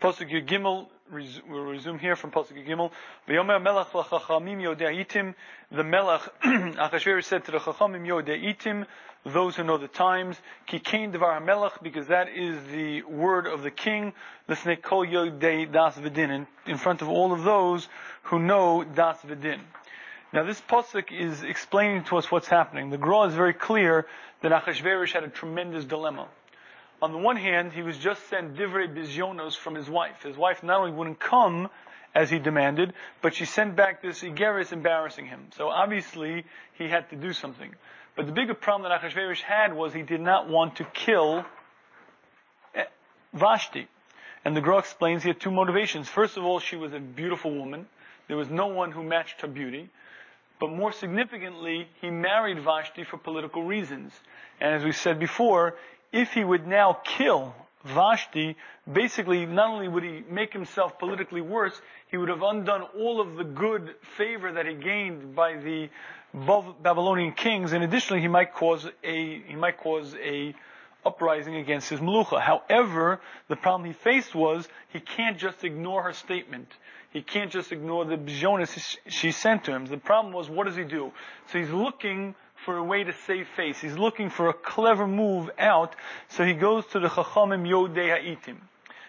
Pasuk 0.00 0.46
Gimel, 0.46 0.86
we'll 1.10 1.64
resume 1.64 1.98
here 1.98 2.14
from 2.14 2.30
Pasuk 2.30 2.64
Gimel. 2.64 2.92
V'yomer 3.28 3.60
melech 3.60 3.92
l'chachamim 3.92 4.62
yode'itim, 4.62 5.34
the 5.72 5.82
melech, 5.82 6.20
Achashverosh 6.44 7.24
said 7.24 7.44
to 7.46 7.50
the 7.50 7.58
chachamim 7.58 8.06
yode'itim, 8.06 8.86
those 9.24 9.56
who 9.56 9.64
know 9.64 9.78
the 9.78 9.88
times, 9.88 10.36
ki 10.68 10.78
kain 10.78 11.10
devar 11.10 11.40
melech, 11.40 11.82
because 11.82 12.06
that 12.06 12.28
is 12.28 12.56
the 12.70 13.02
word 13.02 13.48
of 13.48 13.62
the 13.62 13.72
king, 13.72 14.12
l'fnei 14.46 14.80
kol 14.80 15.04
yodei 15.04 15.72
das 15.72 15.96
v'din, 15.96 16.46
in 16.66 16.76
front 16.78 17.02
of 17.02 17.08
all 17.08 17.32
of 17.32 17.42
those 17.42 17.88
who 18.22 18.38
know 18.38 18.84
das 18.84 19.20
v'din. 19.22 19.58
Now 20.32 20.42
this 20.42 20.60
pasuk 20.60 21.12
is 21.12 21.42
explaining 21.42 22.04
to 22.04 22.16
us 22.16 22.30
what's 22.30 22.48
happening. 22.48 22.90
The 22.90 22.98
Gra 22.98 23.22
is 23.22 23.34
very 23.34 23.54
clear 23.54 24.06
that 24.42 24.52
Achashverosh 24.52 25.12
had 25.12 25.24
a 25.24 25.28
tremendous 25.28 25.84
dilemma. 25.84 26.28
On 27.00 27.12
the 27.12 27.18
one 27.18 27.36
hand, 27.36 27.72
he 27.72 27.82
was 27.82 27.96
just 27.98 28.26
sent 28.28 28.56
divrei 28.56 28.92
bizyonos 28.92 29.56
from 29.56 29.74
his 29.74 29.88
wife. 29.88 30.22
His 30.22 30.36
wife 30.36 30.62
not 30.62 30.80
only 30.80 30.92
wouldn't 30.92 31.20
come 31.20 31.68
as 32.14 32.30
he 32.30 32.38
demanded, 32.38 32.94
but 33.20 33.34
she 33.34 33.44
sent 33.44 33.76
back 33.76 34.02
this 34.02 34.22
igeris 34.22 34.72
embarrassing 34.72 35.26
him. 35.26 35.48
So 35.56 35.68
obviously 35.68 36.44
he 36.74 36.88
had 36.88 37.10
to 37.10 37.16
do 37.16 37.32
something. 37.32 37.74
But 38.16 38.26
the 38.26 38.32
bigger 38.32 38.54
problem 38.54 38.90
that 38.90 39.02
Achashverosh 39.02 39.42
had 39.42 39.74
was 39.74 39.92
he 39.92 40.02
did 40.02 40.22
not 40.22 40.48
want 40.48 40.76
to 40.76 40.84
kill 40.84 41.44
eh, 42.74 42.84
Vashti. 43.34 43.86
And 44.44 44.56
the 44.56 44.62
Gra 44.62 44.78
explains 44.78 45.22
he 45.22 45.28
had 45.28 45.40
two 45.40 45.50
motivations. 45.50 46.08
First 46.08 46.38
of 46.38 46.44
all, 46.44 46.58
she 46.58 46.76
was 46.76 46.94
a 46.94 47.00
beautiful 47.00 47.54
woman. 47.54 47.86
There 48.26 48.36
was 48.36 48.48
no 48.48 48.68
one 48.68 48.90
who 48.90 49.02
matched 49.02 49.42
her 49.42 49.48
beauty. 49.48 49.90
But 50.58 50.70
more 50.70 50.92
significantly, 50.92 51.88
he 52.00 52.10
married 52.10 52.60
Vashti 52.60 53.04
for 53.04 53.18
political 53.18 53.62
reasons. 53.62 54.12
And 54.60 54.74
as 54.74 54.84
we 54.84 54.92
said 54.92 55.18
before, 55.18 55.74
if 56.12 56.32
he 56.32 56.44
would 56.44 56.66
now 56.66 56.98
kill 57.04 57.54
Vashti, 57.84 58.56
basically, 58.90 59.46
not 59.46 59.68
only 59.68 59.86
would 59.86 60.02
he 60.02 60.24
make 60.28 60.52
himself 60.52 60.98
politically 60.98 61.40
worse, 61.40 61.80
he 62.08 62.16
would 62.16 62.28
have 62.28 62.42
undone 62.42 62.82
all 62.98 63.20
of 63.20 63.36
the 63.36 63.44
good 63.44 63.94
favor 64.16 64.52
that 64.52 64.66
he 64.66 64.74
gained 64.74 65.34
by 65.34 65.56
the 65.56 65.88
Babylonian 66.34 67.32
kings, 67.32 67.72
and 67.72 67.82
additionally, 67.82 68.20
he 68.20 68.28
might 68.28 68.52
cause 68.52 68.86
a 69.02 69.40
he 69.40 69.54
might 69.54 69.78
cause 69.78 70.14
a 70.16 70.54
uprising 71.04 71.56
against 71.56 71.88
his 71.88 72.00
Melucha. 72.00 72.40
However, 72.40 73.20
the 73.48 73.56
problem 73.56 73.86
he 73.86 73.94
faced 73.94 74.34
was 74.34 74.68
he 74.88 75.00
can't 75.00 75.38
just 75.38 75.64
ignore 75.64 76.02
her 76.02 76.12
statement. 76.12 76.70
He 77.16 77.22
can't 77.22 77.50
just 77.50 77.72
ignore 77.72 78.04
the 78.04 78.18
bijonis 78.18 78.98
she 79.08 79.32
sent 79.32 79.64
to 79.64 79.72
him. 79.72 79.86
The 79.86 79.96
problem 79.96 80.34
was, 80.34 80.50
what 80.50 80.66
does 80.66 80.76
he 80.76 80.84
do? 80.84 81.12
So 81.50 81.58
he's 81.58 81.70
looking 81.70 82.34
for 82.66 82.76
a 82.76 82.84
way 82.84 83.04
to 83.04 83.14
save 83.26 83.48
face. 83.56 83.80
He's 83.80 83.96
looking 83.96 84.28
for 84.28 84.50
a 84.50 84.52
clever 84.52 85.06
move 85.06 85.48
out. 85.58 85.96
So 86.28 86.44
he 86.44 86.52
goes 86.52 86.84
to 86.88 87.00
the 87.00 87.08
Chachamim 87.08 87.66
Yodei 87.66 88.10
Ha'itim. 88.14 88.58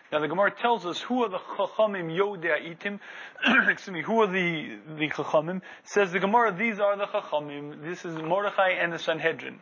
Now 0.09 0.19
the 0.19 0.29
Gemara 0.29 0.51
tells 0.51 0.85
us 0.85 1.01
who 1.01 1.25
are 1.25 1.29
the 1.29 1.37
Chachamim 1.37 2.09
Yodei 2.09 2.57
Ha'itim. 2.57 3.01
Excuse 3.69 3.93
me, 3.93 4.01
who 4.01 4.21
are 4.21 4.27
the, 4.27 4.77
the 4.97 5.09
Chachamim? 5.09 5.61
Says 5.83 6.13
the 6.13 6.19
Gemara, 6.19 6.53
these 6.57 6.79
are 6.79 6.95
the 6.95 7.07
Chachamim. 7.07 7.83
This 7.83 8.05
is 8.05 8.15
Mordechai 8.15 8.69
and 8.69 8.93
the 8.93 8.99
Sanhedrin. 8.99 9.59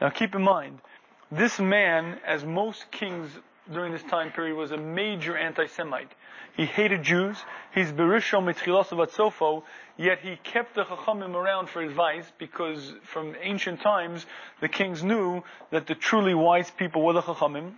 Now 0.00 0.08
keep 0.08 0.34
in 0.34 0.40
mind, 0.40 0.78
this 1.30 1.60
man, 1.60 2.18
as 2.26 2.42
most 2.42 2.90
kings 2.90 3.28
during 3.70 3.92
this 3.92 4.02
time 4.04 4.32
period, 4.32 4.56
was 4.56 4.72
a 4.72 4.76
major 4.76 5.36
anti-Semite. 5.36 6.10
He 6.56 6.66
hated 6.66 7.02
Jews. 7.02 7.36
He's 7.74 7.90
Berisho 7.92 8.42
Mitchilos 8.42 8.92
of 8.92 8.98
yet 9.96 10.20
he 10.20 10.36
kept 10.36 10.74
the 10.74 10.84
Chachamim 10.84 11.34
around 11.34 11.68
for 11.68 11.80
advice 11.80 12.30
because 12.38 12.92
from 13.04 13.34
ancient 13.40 13.80
times 13.80 14.26
the 14.60 14.68
kings 14.68 15.02
knew 15.02 15.42
that 15.70 15.86
the 15.86 15.94
truly 15.94 16.34
wise 16.34 16.70
people 16.70 17.02
were 17.02 17.14
the 17.14 17.22
Chachamim, 17.22 17.72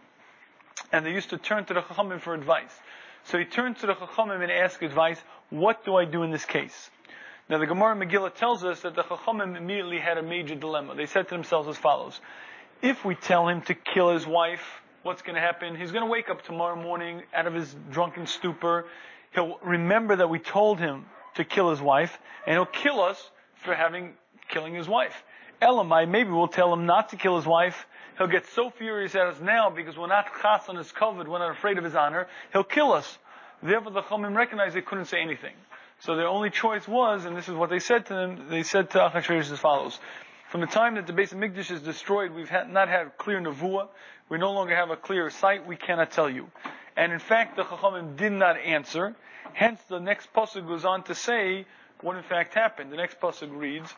and 0.93 1.07
they 1.07 1.13
used 1.13 1.31
to 1.31 1.39
turn 1.39 1.65
to 1.67 1.75
the 1.75 1.83
Chachamim 1.83 2.21
for 2.21 2.35
advice. 2.35 2.73
So 3.25 3.39
he 3.39 3.45
turned 3.45 3.79
to 3.79 3.87
the 3.87 3.95
Chachamim 3.95 4.43
and 4.43 4.51
asked 4.51 4.83
advice, 4.83 5.21
what 5.51 5.85
do 5.85 5.97
I 5.97 6.05
do 6.05 6.23
in 6.23 6.31
this 6.31 6.45
case? 6.45 6.91
Now 7.49 7.59
the 7.59 7.67
Gemara 7.67 7.95
Megillah 7.95 8.35
tells 8.35 8.65
us 8.65 8.81
that 8.81 8.97
the 8.97 9.03
Chachamim 9.03 9.57
immediately 9.57 9.99
had 9.99 10.19
a 10.19 10.23
major 10.23 10.55
dilemma. 10.55 10.95
They 10.95 11.07
said 11.07 11.29
to 11.29 11.35
themselves 11.35 11.69
as 11.69 11.77
follows, 11.77 12.21
if 12.83 13.05
we 13.05 13.15
tell 13.15 13.49
him 13.49 13.63
to 13.63 13.75
kill 13.75 14.13
his 14.13 14.27
wife, 14.27 14.83
what's 15.05 15.21
going 15.23 15.35
to 15.35 15.41
happen? 15.41 15.77
He's 15.77 15.93
going 15.93 16.05
to 16.05 16.11
wake 16.11 16.31
up 16.31 16.43
tomorrow 16.43 16.75
morning 16.75 17.23
out 17.33 17.47
of 17.47 17.55
his 17.55 17.77
drunken 17.91 18.27
stupor. 18.27 18.87
He'll 19.35 19.59
remember 19.63 20.17
that 20.17 20.29
we 20.29 20.39
told 20.39 20.81
him 20.81 21.05
to 21.37 21.45
kill 21.45 21.71
his 21.71 21.81
wife, 21.81 22.19
and 22.47 22.55
he'll 22.55 22.67
kill 22.67 23.01
us 23.01 23.31
for 23.65 23.75
having 23.75 24.15
killing 24.49 24.75
his 24.75 24.89
wife. 24.89 25.23
Elamai, 25.61 26.09
maybe 26.09 26.31
we'll 26.31 26.49
tell 26.49 26.73
him 26.73 26.87
not 26.87 27.11
to 27.11 27.17
kill 27.17 27.37
his 27.37 27.47
wife. 27.47 27.87
He'll 28.17 28.29
get 28.29 28.47
so 28.49 28.71
furious 28.71 29.15
at 29.15 29.27
us 29.27 29.41
now 29.41 29.71
because 29.71 29.97
we're 29.97 30.07
not 30.07 30.27
chas 30.41 30.69
on 30.69 30.77
his 30.77 30.91
covered, 30.91 31.29
we're 31.29 31.39
not 31.39 31.51
afraid 31.51 31.79
of 31.79 31.85
his 31.85 31.95
honor. 31.95 32.27
He'll 32.53 32.65
kill 32.65 32.93
us. 32.93 33.19
Therefore, 33.63 33.93
the 33.93 34.03
Chachamim 34.03 34.35
recognized 34.35 34.75
they 34.75 34.83
couldn't 34.83 35.07
say 35.07 35.21
anything. 35.21 35.55
So 36.01 36.17
their 36.17 36.29
only 36.29 36.51
choice 36.51 36.87
was, 36.87 37.25
and 37.25 37.37
this 37.37 37.49
is 37.49 37.55
what 37.55 37.71
they 37.71 37.79
said 37.79 38.07
to 38.07 38.15
them, 38.15 38.47
they 38.49 38.63
said 38.63 38.91
to 38.91 38.99
Achashverosh 38.99 39.51
as 39.51 39.59
follows. 39.59 39.99
From 40.55 40.61
the 40.61 40.69
time 40.69 40.95
that 40.95 41.09
the 41.09 41.13
base 41.13 41.33
of 41.33 41.39
Mikdash 41.39 41.73
is 41.73 41.81
destroyed, 41.81 42.31
we've 42.31 42.49
not 42.69 42.89
had 42.89 43.19
clear 43.19 43.41
nevuah. 43.41 43.89
We 44.29 44.39
no 44.39 44.53
longer 44.53 44.77
have 44.77 44.89
a 44.89 44.97
clear 44.97 45.29
sight. 45.29 45.67
We 45.67 45.75
cannot 45.75 46.13
tell 46.13 46.31
you. 46.31 46.49
And 46.97 47.13
in 47.13 47.19
fact, 47.19 47.57
the 47.57 47.65
Chachamim 47.65 48.17
did 48.17 48.31
not 48.31 48.57
answer. 48.59 49.17
Hence, 49.53 49.83
the 49.89 49.99
next 49.99 50.33
pasuk 50.33 50.65
goes 50.69 50.85
on 50.85 51.03
to 51.11 51.15
say 51.17 51.67
what 52.03 52.17
in 52.17 52.23
fact 52.23 52.55
happened. 52.55 52.93
The 52.93 52.97
next 52.97 53.19
pasuk 53.19 53.49
reads, 53.51 53.93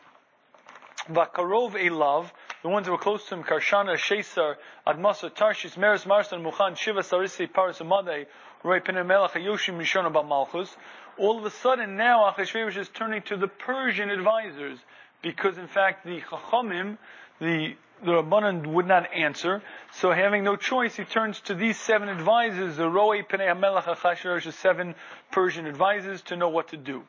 "Vakarov 1.07 1.73
elav." 1.73 2.31
The 2.63 2.69
ones 2.69 2.87
that 2.87 2.91
were 2.91 2.97
close 2.97 3.23
to 3.27 3.35
him, 3.35 3.43
Karshana, 3.43 3.95
Shesar, 3.95 4.55
Admasa, 4.87 5.29
Tarshish, 5.29 5.77
Meres, 5.77 6.05
Marsan, 6.05 6.43
Mukhan, 6.43 6.75
Shiva, 6.75 7.01
Sarisi, 7.01 7.53
Paris, 7.53 7.77
Amadei, 7.77 8.25
Roy 8.63 8.79
Penemelach, 8.79 9.33
Yoshim, 9.33 9.77
Mishon, 9.77 10.11
Malchus. 10.11 10.75
All 11.19 11.37
of 11.37 11.45
a 11.45 11.51
sudden, 11.51 11.97
now 11.97 12.31
Achashverosh 12.31 12.77
is 12.77 12.89
turning 12.89 13.21
to 13.23 13.37
the 13.37 13.47
Persian 13.47 14.09
advisors 14.09 14.79
because 15.21 15.57
in 15.57 15.67
fact 15.67 16.05
the 16.05 16.21
Chachamim, 16.21 16.97
the 17.39 17.75
the 18.03 18.11
Rabbanan 18.11 18.67
would 18.67 18.87
not 18.87 19.11
answer. 19.13 19.61
So 19.93 20.11
having 20.11 20.43
no 20.43 20.55
choice, 20.55 20.95
he 20.95 21.03
turns 21.03 21.39
to 21.41 21.55
these 21.55 21.79
seven 21.79 22.09
advisors, 22.09 22.77
the 22.77 22.87
Roi 22.87 23.23
Penei 23.23 23.51
HaMelech 23.51 23.83
HaChashverosh, 23.83 24.53
seven 24.53 24.95
Persian 25.31 25.65
advisors, 25.65 26.21
to 26.23 26.35
know 26.35 26.49
what 26.49 26.69
to 26.69 26.77
do. 26.77 27.03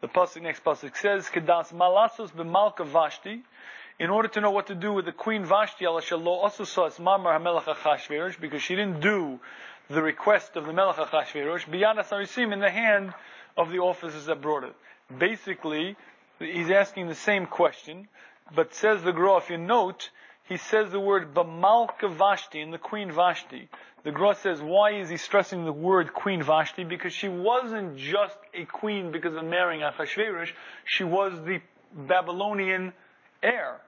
The 0.00 0.06
pasuk, 0.06 0.42
next 0.42 0.62
pasuk 0.62 0.96
says, 0.96 1.28
Kedas 1.28 1.72
Malasos 1.72 2.30
b'Malka 2.30 2.86
Vashti, 2.86 3.42
in 3.98 4.10
order 4.10 4.28
to 4.28 4.40
know 4.40 4.52
what 4.52 4.68
to 4.68 4.76
do 4.76 4.92
with 4.92 5.06
the 5.06 5.12
Queen 5.12 5.44
Vashti, 5.44 5.86
Allah 5.86 6.02
Shalom 6.02 6.28
also 6.28 6.62
saw 6.62 6.86
as 6.86 6.98
Mamar 6.98 7.36
HaMelech 7.36 7.64
HaChashverosh, 7.64 8.40
because 8.40 8.62
she 8.62 8.76
didn't 8.76 9.00
do 9.00 9.40
the 9.90 10.02
request 10.02 10.54
of 10.54 10.66
the 10.66 10.72
Melech 10.72 10.96
HaChashverosh, 10.96 11.68
Biyana 11.68 12.06
Sarisim, 12.06 12.52
in 12.52 12.60
the 12.60 12.70
hand 12.70 13.12
of 13.56 13.72
the 13.72 13.78
officers 13.78 14.26
that 14.26 14.40
brought 14.40 14.62
it. 14.62 14.74
Basically, 15.18 15.96
he's 16.38 16.70
asking 16.70 17.08
the 17.08 17.14
same 17.14 17.46
question, 17.46 18.08
but 18.54 18.74
says 18.74 19.02
the 19.02 19.12
Gra, 19.12 19.38
if 19.38 19.50
you 19.50 19.58
note, 19.58 20.10
he 20.48 20.56
says 20.56 20.90
the 20.90 21.00
word 21.00 21.34
Bamalka 21.34 22.10
Vashti 22.10 22.60
in 22.60 22.70
the 22.70 22.78
Queen 22.78 23.12
Vashti. 23.12 23.68
The 24.04 24.12
Gra 24.12 24.34
says, 24.34 24.62
why 24.62 24.92
is 24.92 25.10
he 25.10 25.16
stressing 25.16 25.64
the 25.64 25.72
word 25.72 26.14
Queen 26.14 26.42
Vashti? 26.42 26.84
Because 26.84 27.12
she 27.12 27.28
wasn't 27.28 27.98
just 27.98 28.38
a 28.54 28.64
queen 28.64 29.12
because 29.12 29.34
of 29.34 29.44
marrying 29.44 29.82
Achashverosh, 29.82 30.50
she 30.84 31.04
was 31.04 31.32
the 31.44 31.60
Babylonian 31.92 32.92
heir. 33.42 33.80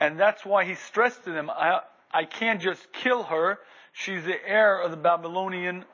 And 0.00 0.18
that's 0.18 0.44
why 0.44 0.64
he 0.64 0.74
stressed 0.74 1.24
to 1.24 1.32
them, 1.32 1.50
I, 1.50 1.80
I 2.10 2.24
can't 2.24 2.60
just 2.60 2.92
kill 2.92 3.24
her, 3.24 3.58
she's 3.92 4.24
the 4.24 4.36
heir 4.46 4.80
of 4.80 4.90
the 4.90 4.96
Babylonian, 4.96 5.84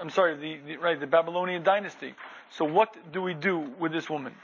I'm 0.00 0.10
sorry, 0.10 0.36
the, 0.36 0.60
the 0.66 0.76
right, 0.76 0.98
the 0.98 1.06
Babylonian 1.06 1.62
dynasty. 1.62 2.14
So 2.50 2.64
what 2.64 2.94
do 3.12 3.22
we 3.22 3.34
do 3.34 3.58
with 3.78 3.92
this 3.92 4.08
woman? 4.08 4.34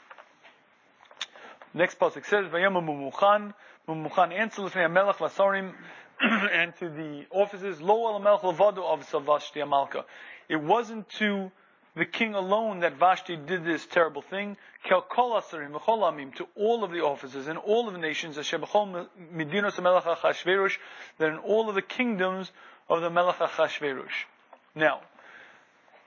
Next 1.75 1.99
pasuk 1.99 2.25
says, 2.25 2.47
"Vayama 2.47 2.83
mumuchan, 2.83 3.53
mumuchan 3.89 4.33
answer 4.33 4.63
l'fnei 4.63 4.91
melech 4.91 5.17
vasarim, 5.17 5.75
and 6.21 6.75
to 6.77 6.89
the 6.89 7.27
officers, 7.31 7.81
lo 7.83 8.07
al 8.07 8.21
melech 8.21 8.43
levado 8.43 8.85
of 8.85 9.01
Savashti 9.09 9.57
Amalka. 9.57 10.05
It 10.49 10.57
wasn't 10.57 11.09
to 11.19 11.51
the 11.97 12.05
king 12.05 12.35
alone 12.35 12.81
that 12.81 12.97
Vashti 12.97 13.37
did 13.37 13.65
this 13.65 13.87
terrible 13.87 14.23
thing. 14.23 14.57
Kel 14.85 15.03
kol 15.03 15.41
asarim 15.41 15.73
amim 15.73 16.35
to 16.37 16.47
all 16.57 16.85
of 16.85 16.91
the 16.91 17.01
officers 17.01 17.47
and 17.47 17.59
all 17.59 17.87
of 17.89 17.95
the 17.95 18.01
nations, 18.01 18.39
asher 18.39 18.59
b'chol 18.59 19.09
medinos 19.33 19.81
melech 19.83 20.05
Achashverosh, 20.05 20.77
that 21.19 21.29
in 21.29 21.39
all 21.39 21.69
of 21.69 21.75
the 21.75 21.83
kingdoms 21.83 22.51
of 22.89 23.01
the 23.01 23.11
melech 23.11 23.37
Achashverosh. 23.37 24.27
Now, 24.75 25.01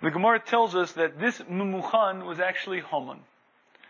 the 0.01 0.11
Gemara 0.11 0.39
tells 0.39 0.75
us 0.75 0.93
that 0.93 1.19
this 1.19 1.39
mumuchan 1.39 2.25
was 2.25 2.39
actually 2.39 2.81
Haman. 2.81 3.19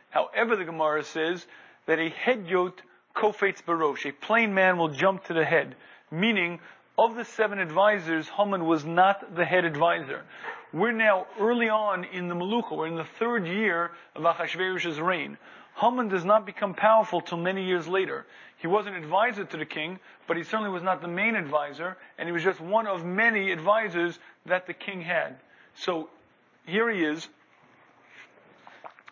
However, 0.09 0.55
the 0.55 0.65
Gemara 0.65 1.03
says 1.03 1.45
that 1.87 1.99
a 1.99 2.09
hedyot 2.09 2.73
kofetz 3.15 3.63
barosh, 3.63 4.07
a 4.07 4.11
plain 4.13 4.53
man 4.53 4.77
will 4.77 4.89
jump 4.89 5.25
to 5.25 5.33
the 5.33 5.43
head. 5.43 5.75
Meaning, 6.11 6.59
of 6.97 7.15
the 7.15 7.25
seven 7.25 7.59
advisors, 7.59 8.27
Haman 8.29 8.65
was 8.65 8.85
not 8.85 9.35
the 9.35 9.45
head 9.45 9.65
advisor. 9.65 10.23
We're 10.73 10.91
now 10.91 11.27
early 11.39 11.69
on 11.69 12.03
in 12.05 12.27
the 12.27 12.35
Malucha. 12.35 12.75
We're 12.75 12.87
in 12.87 12.95
the 12.95 13.05
third 13.19 13.47
year 13.47 13.91
of 14.15 14.23
Achashverosh's 14.23 14.99
reign. 14.99 15.37
Haman 15.75 16.09
does 16.09 16.25
not 16.25 16.45
become 16.45 16.73
powerful 16.73 17.21
till 17.21 17.37
many 17.37 17.63
years 17.65 17.87
later. 17.87 18.25
He 18.57 18.67
was 18.67 18.87
an 18.87 18.95
advisor 18.95 19.45
to 19.45 19.57
the 19.57 19.65
king, 19.65 19.99
but 20.27 20.35
he 20.35 20.43
certainly 20.43 20.71
was 20.71 20.81
not 20.81 21.01
the 21.01 21.07
main 21.07 21.35
advisor, 21.35 21.97
and 22.17 22.27
he 22.27 22.33
was 22.33 22.43
just 22.43 22.59
one 22.59 22.87
of 22.87 23.05
many 23.05 23.51
advisors 23.51 24.17
that 24.47 24.65
the 24.65 24.73
king 24.73 25.01
had. 25.01 25.35
So 25.75 26.09
here 26.65 26.89
he 26.89 27.03
is, 27.03 27.27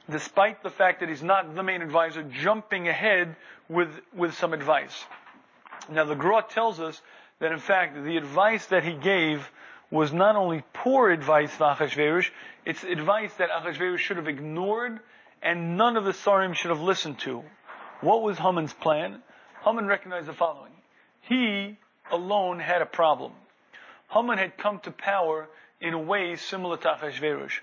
despite 0.10 0.62
the 0.64 0.70
fact 0.70 1.00
that 1.00 1.10
he's 1.10 1.24
not 1.24 1.56
the 1.56 1.64
main 1.64 1.82
advisor, 1.82 2.24
jumping 2.24 2.88
ahead 2.88 3.36
with, 3.70 3.90
with 4.16 4.34
some 4.36 4.54
advice. 4.54 5.06
Now 5.90 6.06
the 6.06 6.16
Gra 6.16 6.44
tells 6.48 6.80
us 6.80 7.02
that 7.40 7.52
in 7.52 7.60
fact 7.60 7.96
the 8.04 8.18
advice 8.18 8.66
that 8.68 8.84
he 8.84 8.94
gave 8.94 9.50
was 9.92 10.14
not 10.14 10.36
only 10.36 10.64
poor 10.74 11.10
advice 11.10 11.56
to 11.58 11.64
Achashverosh, 11.64 12.30
it's 12.66 12.84
advice 12.84 13.34
that 13.36 13.50
Achashverosh 13.50 14.00
should 14.00 14.18
have 14.18 14.28
ignored 14.28 15.00
and 15.42 15.78
none 15.78 15.98
of 15.98 16.06
the 16.06 16.12
Sarim 16.12 16.56
should 16.56 16.72
have 16.72 16.82
listened 16.82 17.20
to. 17.20 17.44
What 18.02 18.24
was 18.24 18.38
Haman's 18.38 18.74
plan? 18.74 19.22
Haman 19.64 19.86
recognized 19.86 20.28
the 20.28 20.34
following. 20.34 20.72
He 21.22 21.78
alone 22.12 22.60
had 22.60 22.82
a 22.82 22.86
problem. 22.86 23.34
Haman 24.10 24.38
had 24.38 24.58
come 24.58 24.80
to 24.80 24.92
power 24.92 25.48
in 25.82 25.94
a 25.94 26.00
way 26.00 26.36
similar 26.36 26.78
to 26.78 26.88
Achashverosh 26.88 27.60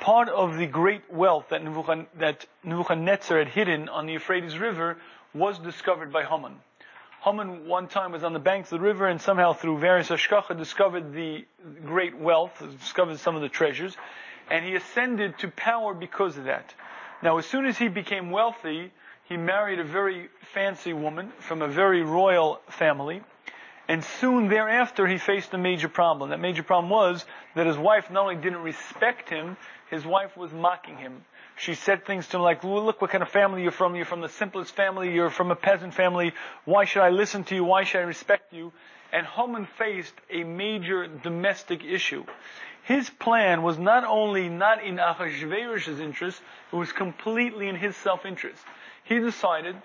part 0.00 0.28
of 0.28 0.56
the 0.56 0.66
great 0.66 1.12
wealth 1.12 1.48
that, 1.50 1.62
Nebuchadnezzar 2.64 3.38
had 3.38 3.48
hidden 3.48 3.88
on 3.88 4.06
the 4.06 4.14
Euphrates 4.14 4.58
River 4.58 4.98
was 5.34 5.58
discovered 5.58 6.12
by 6.12 6.24
Haman. 6.24 6.56
Haman 7.22 7.66
one 7.66 7.88
time 7.88 8.12
was 8.12 8.22
on 8.22 8.32
the 8.32 8.38
banks 8.38 8.70
of 8.70 8.78
the 8.78 8.84
river 8.84 9.08
and 9.08 9.20
somehow 9.20 9.52
through 9.52 9.78
various 9.78 10.08
hashgacha 10.08 10.56
discovered 10.56 11.12
the 11.12 11.44
great 11.84 12.16
wealth, 12.16 12.62
discovered 12.80 13.18
some 13.18 13.34
of 13.34 13.42
the 13.42 13.48
treasures, 13.48 13.96
and 14.50 14.64
he 14.64 14.76
ascended 14.76 15.36
to 15.38 15.48
power 15.48 15.92
because 15.92 16.36
of 16.36 16.44
that. 16.44 16.72
Now 17.22 17.38
as 17.38 17.46
soon 17.46 17.66
as 17.66 17.76
he 17.76 17.88
became 17.88 18.30
wealthy, 18.30 18.92
he 19.28 19.36
married 19.36 19.80
a 19.80 19.84
very 19.84 20.28
fancy 20.52 20.92
woman 20.92 21.32
from 21.40 21.62
a 21.62 21.68
very 21.68 22.02
royal 22.02 22.60
family, 22.68 23.22
And 23.88 24.02
soon 24.04 24.48
thereafter, 24.48 25.06
he 25.06 25.18
faced 25.18 25.54
a 25.54 25.58
major 25.58 25.88
problem. 25.88 26.30
That 26.30 26.40
major 26.40 26.64
problem 26.64 26.90
was 26.90 27.24
that 27.54 27.66
his 27.66 27.78
wife 27.78 28.10
not 28.10 28.22
only 28.22 28.36
didn't 28.36 28.62
respect 28.62 29.28
him, 29.28 29.56
his 29.90 30.04
wife 30.04 30.36
was 30.36 30.52
mocking 30.52 30.96
him. 30.96 31.24
She 31.56 31.74
said 31.74 32.04
things 32.04 32.26
to 32.28 32.36
him 32.36 32.42
like, 32.42 32.64
look 32.64 33.00
what 33.00 33.10
kind 33.10 33.22
of 33.22 33.28
family 33.28 33.62
you're 33.62 33.70
from. 33.70 33.94
You're 33.94 34.04
from 34.04 34.20
the 34.20 34.28
simplest 34.28 34.74
family. 34.74 35.14
You're 35.14 35.30
from 35.30 35.52
a 35.52 35.56
peasant 35.56 35.94
family. 35.94 36.32
Why 36.64 36.84
should 36.84 37.02
I 37.02 37.10
listen 37.10 37.44
to 37.44 37.54
you? 37.54 37.64
Why 37.64 37.84
should 37.84 38.00
I 38.00 38.04
respect 38.04 38.52
you? 38.52 38.72
And 39.12 39.24
Haman 39.24 39.68
faced 39.78 40.14
a 40.30 40.42
major 40.42 41.06
domestic 41.06 41.84
issue. 41.84 42.24
His 42.82 43.08
plan 43.08 43.62
was 43.62 43.78
not 43.78 44.04
only 44.04 44.48
not 44.48 44.84
in 44.84 44.96
Achashverosh's 44.96 46.00
interest, 46.00 46.40
it 46.72 46.76
was 46.76 46.92
completely 46.92 47.68
in 47.68 47.76
his 47.76 47.96
self-interest. 47.96 48.62
He 49.04 49.18
decided 49.20 49.76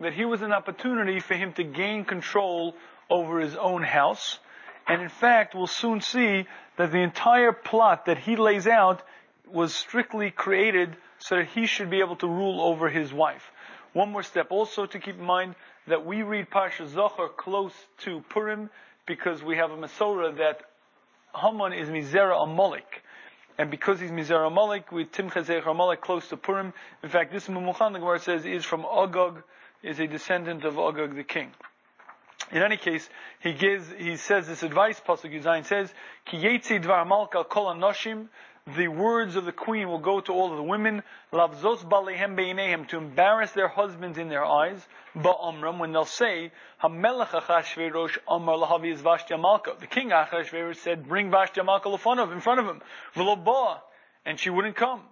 that 0.00 0.14
here 0.14 0.28
was 0.28 0.42
an 0.42 0.52
opportunity 0.52 1.20
for 1.20 1.34
him 1.34 1.52
to 1.54 1.62
gain 1.62 2.04
control 2.04 2.74
over 3.10 3.40
his 3.40 3.56
own 3.56 3.82
house. 3.82 4.38
And 4.86 5.02
in 5.02 5.08
fact, 5.08 5.54
we'll 5.54 5.66
soon 5.66 6.00
see 6.00 6.46
that 6.76 6.92
the 6.92 7.02
entire 7.02 7.52
plot 7.52 8.06
that 8.06 8.18
he 8.18 8.36
lays 8.36 8.66
out 8.66 9.02
was 9.46 9.74
strictly 9.74 10.30
created 10.30 10.96
so 11.18 11.36
that 11.36 11.48
he 11.48 11.66
should 11.66 11.90
be 11.90 12.00
able 12.00 12.16
to 12.16 12.26
rule 12.26 12.60
over 12.60 12.88
his 12.88 13.12
wife. 13.12 13.50
One 13.92 14.12
more 14.12 14.22
step 14.22 14.46
also 14.50 14.86
to 14.86 14.98
keep 14.98 15.18
in 15.18 15.24
mind 15.24 15.56
that 15.88 16.06
we 16.06 16.22
read 16.22 16.48
Parsha 16.50 16.88
Zachor 16.88 17.36
close 17.36 17.74
to 18.04 18.20
Purim 18.28 18.70
because 19.06 19.42
we 19.42 19.56
have 19.56 19.70
a 19.70 19.76
Masorah 19.76 20.36
that 20.38 20.60
Haman 21.34 21.72
is 21.72 21.88
Mizera 21.88 22.42
Amalek. 22.42 23.02
And 23.58 23.70
because 23.70 24.00
he's 24.00 24.10
Mizera 24.10 24.46
Amalek, 24.46 24.90
we 24.92 25.04
Timcha 25.04 25.44
Zecher 25.44 25.70
Amalek 25.70 26.00
close 26.00 26.28
to 26.28 26.36
Purim. 26.36 26.72
In 27.02 27.08
fact, 27.08 27.32
this 27.32 27.48
Mumuchan, 27.48 27.92
the 27.92 27.98
Gemara 27.98 28.20
says, 28.20 28.46
is 28.46 28.64
from 28.64 28.86
Agag, 28.86 29.42
is 29.82 29.98
a 29.98 30.06
descendant 30.06 30.64
of 30.64 30.78
Agag 30.78 31.16
the 31.16 31.24
king. 31.24 31.50
In 32.52 32.62
any 32.62 32.76
case, 32.76 33.08
he 33.40 33.52
gives, 33.52 33.88
he 33.96 34.16
says 34.16 34.48
this 34.48 34.62
advice, 34.62 35.00
Pasuk 35.00 35.32
Yud 35.32 35.44
Zayin 35.44 35.64
says, 35.64 35.92
Ki 36.24 36.36
yetzi 36.38 36.82
dvar 36.82 37.06
malka 37.06 37.44
kol 37.44 37.66
anoshim, 37.66 38.26
the 38.76 38.88
words 38.88 39.36
of 39.36 39.44
the 39.44 39.52
queen 39.52 39.88
will 39.88 39.98
go 40.00 40.20
to 40.20 40.32
all 40.32 40.50
of 40.50 40.56
the 40.56 40.62
women, 40.62 41.02
lavzos 41.32 41.78
balehem 41.88 42.36
beinehem, 42.36 42.88
to 42.88 42.98
embarrass 42.98 43.52
their 43.52 43.68
husbands 43.68 44.18
in 44.18 44.28
their 44.28 44.44
eyes, 44.44 44.84
ba'amram, 45.16 45.78
when 45.78 45.92
they'll 45.92 46.04
say, 46.04 46.50
hamelech 46.82 47.28
achashverosh 47.28 48.18
amar 48.28 48.56
lahavi 48.56 48.92
is 48.92 49.00
Vashti 49.00 49.36
Malka. 49.36 49.76
The 49.78 49.86
king 49.86 50.10
Achashverosh 50.10 50.76
said, 50.76 51.08
bring 51.08 51.30
Vashti 51.30 51.62
Malka 51.62 51.88
of, 51.88 52.32
in 52.32 52.40
front 52.40 52.60
of 52.60 52.66
him, 52.66 52.82
v'lo 53.14 53.78
and 54.26 54.38
she 54.38 54.50
wouldn't 54.50 54.76
come. 54.76 55.02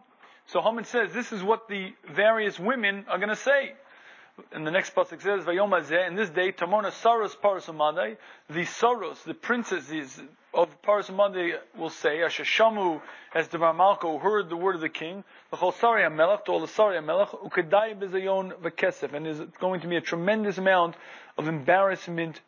So 0.46 0.60
Haman 0.60 0.84
says, 0.84 1.12
this 1.12 1.32
is 1.32 1.42
what 1.42 1.68
the 1.68 1.92
various 2.10 2.58
women 2.58 3.04
are 3.08 3.18
going 3.18 3.28
to 3.28 3.36
say 3.36 3.74
and 4.52 4.66
the 4.66 4.70
next 4.70 4.94
pasuk 4.94 5.20
says, 5.20 5.44
"Vayomazeh." 5.44 6.06
In 6.06 6.14
this 6.14 6.30
day, 6.30 6.52
Tamona 6.52 6.92
Saros 6.92 7.34
Parasamadai, 7.36 8.16
the 8.48 8.64
Saros, 8.64 9.22
the 9.24 9.34
princesses 9.34 10.20
of 10.54 10.82
Parasamadai 10.82 11.58
will 11.76 11.90
say, 11.90 12.18
"Ashashamu," 12.18 13.00
as 13.34 13.48
the 13.48 13.58
Malko 13.58 14.20
heard 14.20 14.48
the 14.48 14.56
word 14.56 14.74
of 14.74 14.80
the 14.80 14.88
king, 14.88 15.24
"L'chol 15.52 15.72
Sari 15.74 16.08
Melech," 16.08 16.44
to 16.46 16.52
all 16.52 16.60
the 16.60 16.68
Sari 16.68 17.00
Melech, 17.00 17.28
"Ukedai 17.28 17.98
bezayon 17.98 18.52
v'kesef," 18.60 19.12
and 19.12 19.26
there's 19.26 19.40
going 19.60 19.80
to 19.80 19.86
be 19.86 19.96
a 19.96 20.00
tremendous 20.00 20.58
amount 20.58 20.96
of 21.36 21.48
embarrassment 21.48 22.40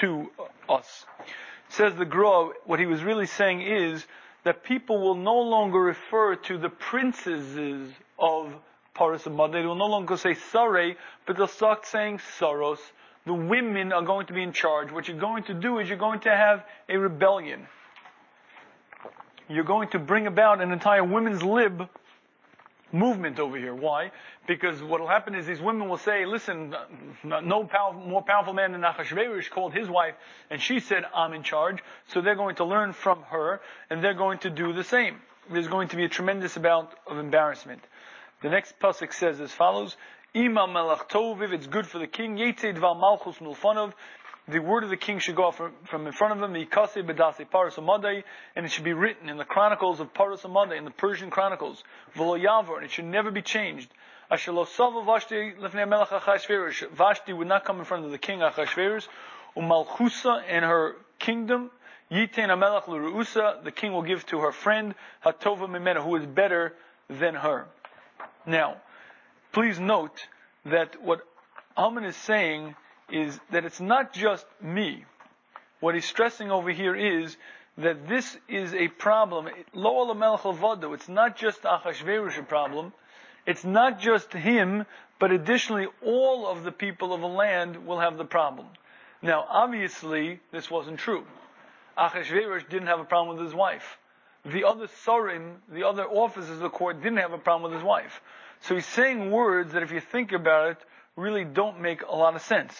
to 0.00 0.30
us. 0.68 1.06
Says 1.68 1.94
the 1.96 2.04
Gra, 2.04 2.50
what 2.64 2.80
he 2.80 2.86
was 2.86 3.02
really 3.02 3.26
saying 3.26 3.62
is 3.62 4.06
that 4.44 4.62
people 4.62 5.00
will 5.00 5.14
no 5.14 5.38
longer 5.40 5.78
refer 5.78 6.36
to 6.36 6.58
the 6.58 6.68
princesses 6.68 7.92
of 8.18 8.54
Paras 8.94 9.26
and 9.26 9.38
They 9.52 9.64
will 9.64 9.74
no 9.74 9.86
longer 9.86 10.16
say 10.16 10.34
Sare, 10.34 10.96
but 11.26 11.36
they'll 11.36 11.46
start 11.46 11.86
saying 11.86 12.20
Saros. 12.38 12.80
The 13.24 13.34
women 13.34 13.92
are 13.92 14.02
going 14.02 14.26
to 14.26 14.32
be 14.32 14.42
in 14.42 14.52
charge. 14.52 14.90
What 14.90 15.08
you're 15.08 15.18
going 15.18 15.44
to 15.44 15.54
do 15.54 15.78
is 15.78 15.88
you're 15.88 15.96
going 15.96 16.20
to 16.20 16.30
have 16.30 16.64
a 16.88 16.96
rebellion. 16.98 17.66
You're 19.48 19.64
going 19.64 19.88
to 19.90 19.98
bring 19.98 20.26
about 20.26 20.60
an 20.60 20.72
entire 20.72 21.04
women's 21.04 21.42
lib 21.42 21.88
movement 22.90 23.38
over 23.38 23.56
here. 23.56 23.74
Why? 23.74 24.12
Because 24.46 24.82
what 24.82 25.00
will 25.00 25.08
happen 25.08 25.34
is 25.34 25.46
these 25.46 25.60
women 25.60 25.88
will 25.88 25.98
say, 25.98 26.26
listen, 26.26 26.74
no 27.22 27.68
more 27.94 28.22
powerful 28.22 28.52
man 28.52 28.72
than 28.72 28.82
Achashverosh 28.82 29.50
called 29.50 29.72
his 29.72 29.88
wife, 29.88 30.14
and 30.50 30.60
she 30.60 30.80
said, 30.80 31.04
I'm 31.14 31.32
in 31.32 31.42
charge. 31.42 31.82
So 32.08 32.20
they're 32.20 32.34
going 32.34 32.56
to 32.56 32.64
learn 32.64 32.92
from 32.92 33.22
her, 33.30 33.60
and 33.88 34.02
they're 34.02 34.14
going 34.14 34.38
to 34.40 34.50
do 34.50 34.72
the 34.72 34.84
same. 34.84 35.16
There's 35.50 35.68
going 35.68 35.88
to 35.88 35.96
be 35.96 36.04
a 36.04 36.08
tremendous 36.08 36.56
amount 36.56 36.90
of 37.06 37.18
embarrassment. 37.18 37.82
The 38.42 38.50
next 38.50 38.78
pasuk 38.80 39.12
says 39.12 39.40
as 39.40 39.52
follows: 39.52 39.96
Ima 40.34 40.66
melach 40.66 41.08
toviv, 41.08 41.52
it's 41.52 41.68
good 41.68 41.86
for 41.86 42.00
the 42.00 42.08
king. 42.08 42.36
Yetzei 42.36 42.76
dvar 42.76 42.98
malchus 42.98 43.38
milfanov. 43.38 43.92
The 44.48 44.58
word 44.58 44.82
of 44.82 44.90
the 44.90 44.96
king 44.96 45.20
should 45.20 45.36
go 45.36 45.52
from, 45.52 45.72
from 45.84 46.08
in 46.08 46.12
front 46.12 46.32
of 46.32 46.42
him. 46.42 46.52
Mikase 46.52 47.06
bedase 47.06 47.48
paras 47.48 47.78
and 47.78 48.66
it 48.66 48.72
should 48.72 48.82
be 48.82 48.94
written 48.94 49.28
in 49.28 49.36
the 49.36 49.44
chronicles 49.44 50.00
of 50.00 50.12
paras 50.12 50.44
in 50.44 50.84
the 50.84 50.90
Persian 50.90 51.30
chronicles. 51.30 51.84
V'lo 52.16 52.36
yavor, 52.36 52.74
and 52.76 52.84
it 52.84 52.90
should 52.90 53.04
never 53.04 53.30
be 53.30 53.42
changed. 53.42 53.88
Vashti. 54.28 55.52
Vashti 56.92 57.32
would 57.32 57.46
not 57.46 57.64
come 57.64 57.78
in 57.78 57.84
front 57.84 58.04
of 58.04 58.10
the 58.10 58.18
king 58.18 58.40
Achashverosh. 58.40 59.06
Umalchusa 59.56 60.42
and 60.48 60.64
her 60.64 60.96
kingdom. 61.20 61.70
Yitain 62.10 62.48
amelech 62.48 62.88
l'ruusa. 62.88 63.62
The 63.62 63.70
king 63.70 63.92
will 63.92 64.02
give 64.02 64.26
to 64.26 64.40
her 64.40 64.50
friend 64.50 64.96
Hatova 65.24 65.68
mimena, 65.68 66.02
who 66.02 66.16
is 66.16 66.26
better 66.26 66.74
than 67.08 67.36
her. 67.36 67.68
Now, 68.46 68.76
please 69.52 69.78
note 69.78 70.26
that 70.64 71.02
what 71.02 71.20
Haman 71.76 72.04
is 72.04 72.16
saying 72.16 72.74
is 73.10 73.38
that 73.50 73.64
it's 73.64 73.80
not 73.80 74.12
just 74.12 74.46
me. 74.60 75.04
What 75.80 75.94
he's 75.94 76.04
stressing 76.04 76.50
over 76.50 76.70
here 76.70 76.94
is 76.94 77.36
that 77.78 78.08
this 78.08 78.36
is 78.48 78.74
a 78.74 78.88
problem. 78.88 79.48
Lo 79.74 80.10
It's 80.92 81.08
not 81.08 81.36
just 81.36 81.62
Achashverosh 81.62 82.38
a 82.38 82.42
problem. 82.42 82.92
It's 83.46 83.64
not 83.64 84.00
just 84.00 84.32
him, 84.32 84.86
but 85.18 85.32
additionally 85.32 85.88
all 86.04 86.46
of 86.46 86.64
the 86.64 86.72
people 86.72 87.12
of 87.12 87.20
the 87.20 87.28
land 87.28 87.86
will 87.86 88.00
have 88.00 88.16
the 88.18 88.24
problem. 88.24 88.66
Now, 89.20 89.46
obviously, 89.48 90.40
this 90.50 90.70
wasn't 90.70 90.98
true. 90.98 91.24
Achashverosh 91.96 92.68
didn't 92.68 92.88
have 92.88 93.00
a 93.00 93.04
problem 93.04 93.36
with 93.36 93.46
his 93.46 93.54
wife 93.54 93.98
the 94.44 94.64
other 94.64 94.88
Sorim, 95.06 95.56
the 95.72 95.86
other 95.86 96.04
officers 96.04 96.50
of 96.50 96.60
the 96.60 96.70
court, 96.70 97.02
didn't 97.02 97.18
have 97.18 97.32
a 97.32 97.38
problem 97.38 97.70
with 97.70 97.78
his 97.78 97.86
wife. 97.86 98.20
So 98.62 98.74
he's 98.74 98.86
saying 98.86 99.30
words 99.30 99.72
that, 99.72 99.82
if 99.82 99.92
you 99.92 100.00
think 100.00 100.32
about 100.32 100.70
it, 100.70 100.78
really 101.16 101.44
don't 101.44 101.80
make 101.80 102.02
a 102.02 102.14
lot 102.14 102.34
of 102.34 102.42
sense. 102.42 102.74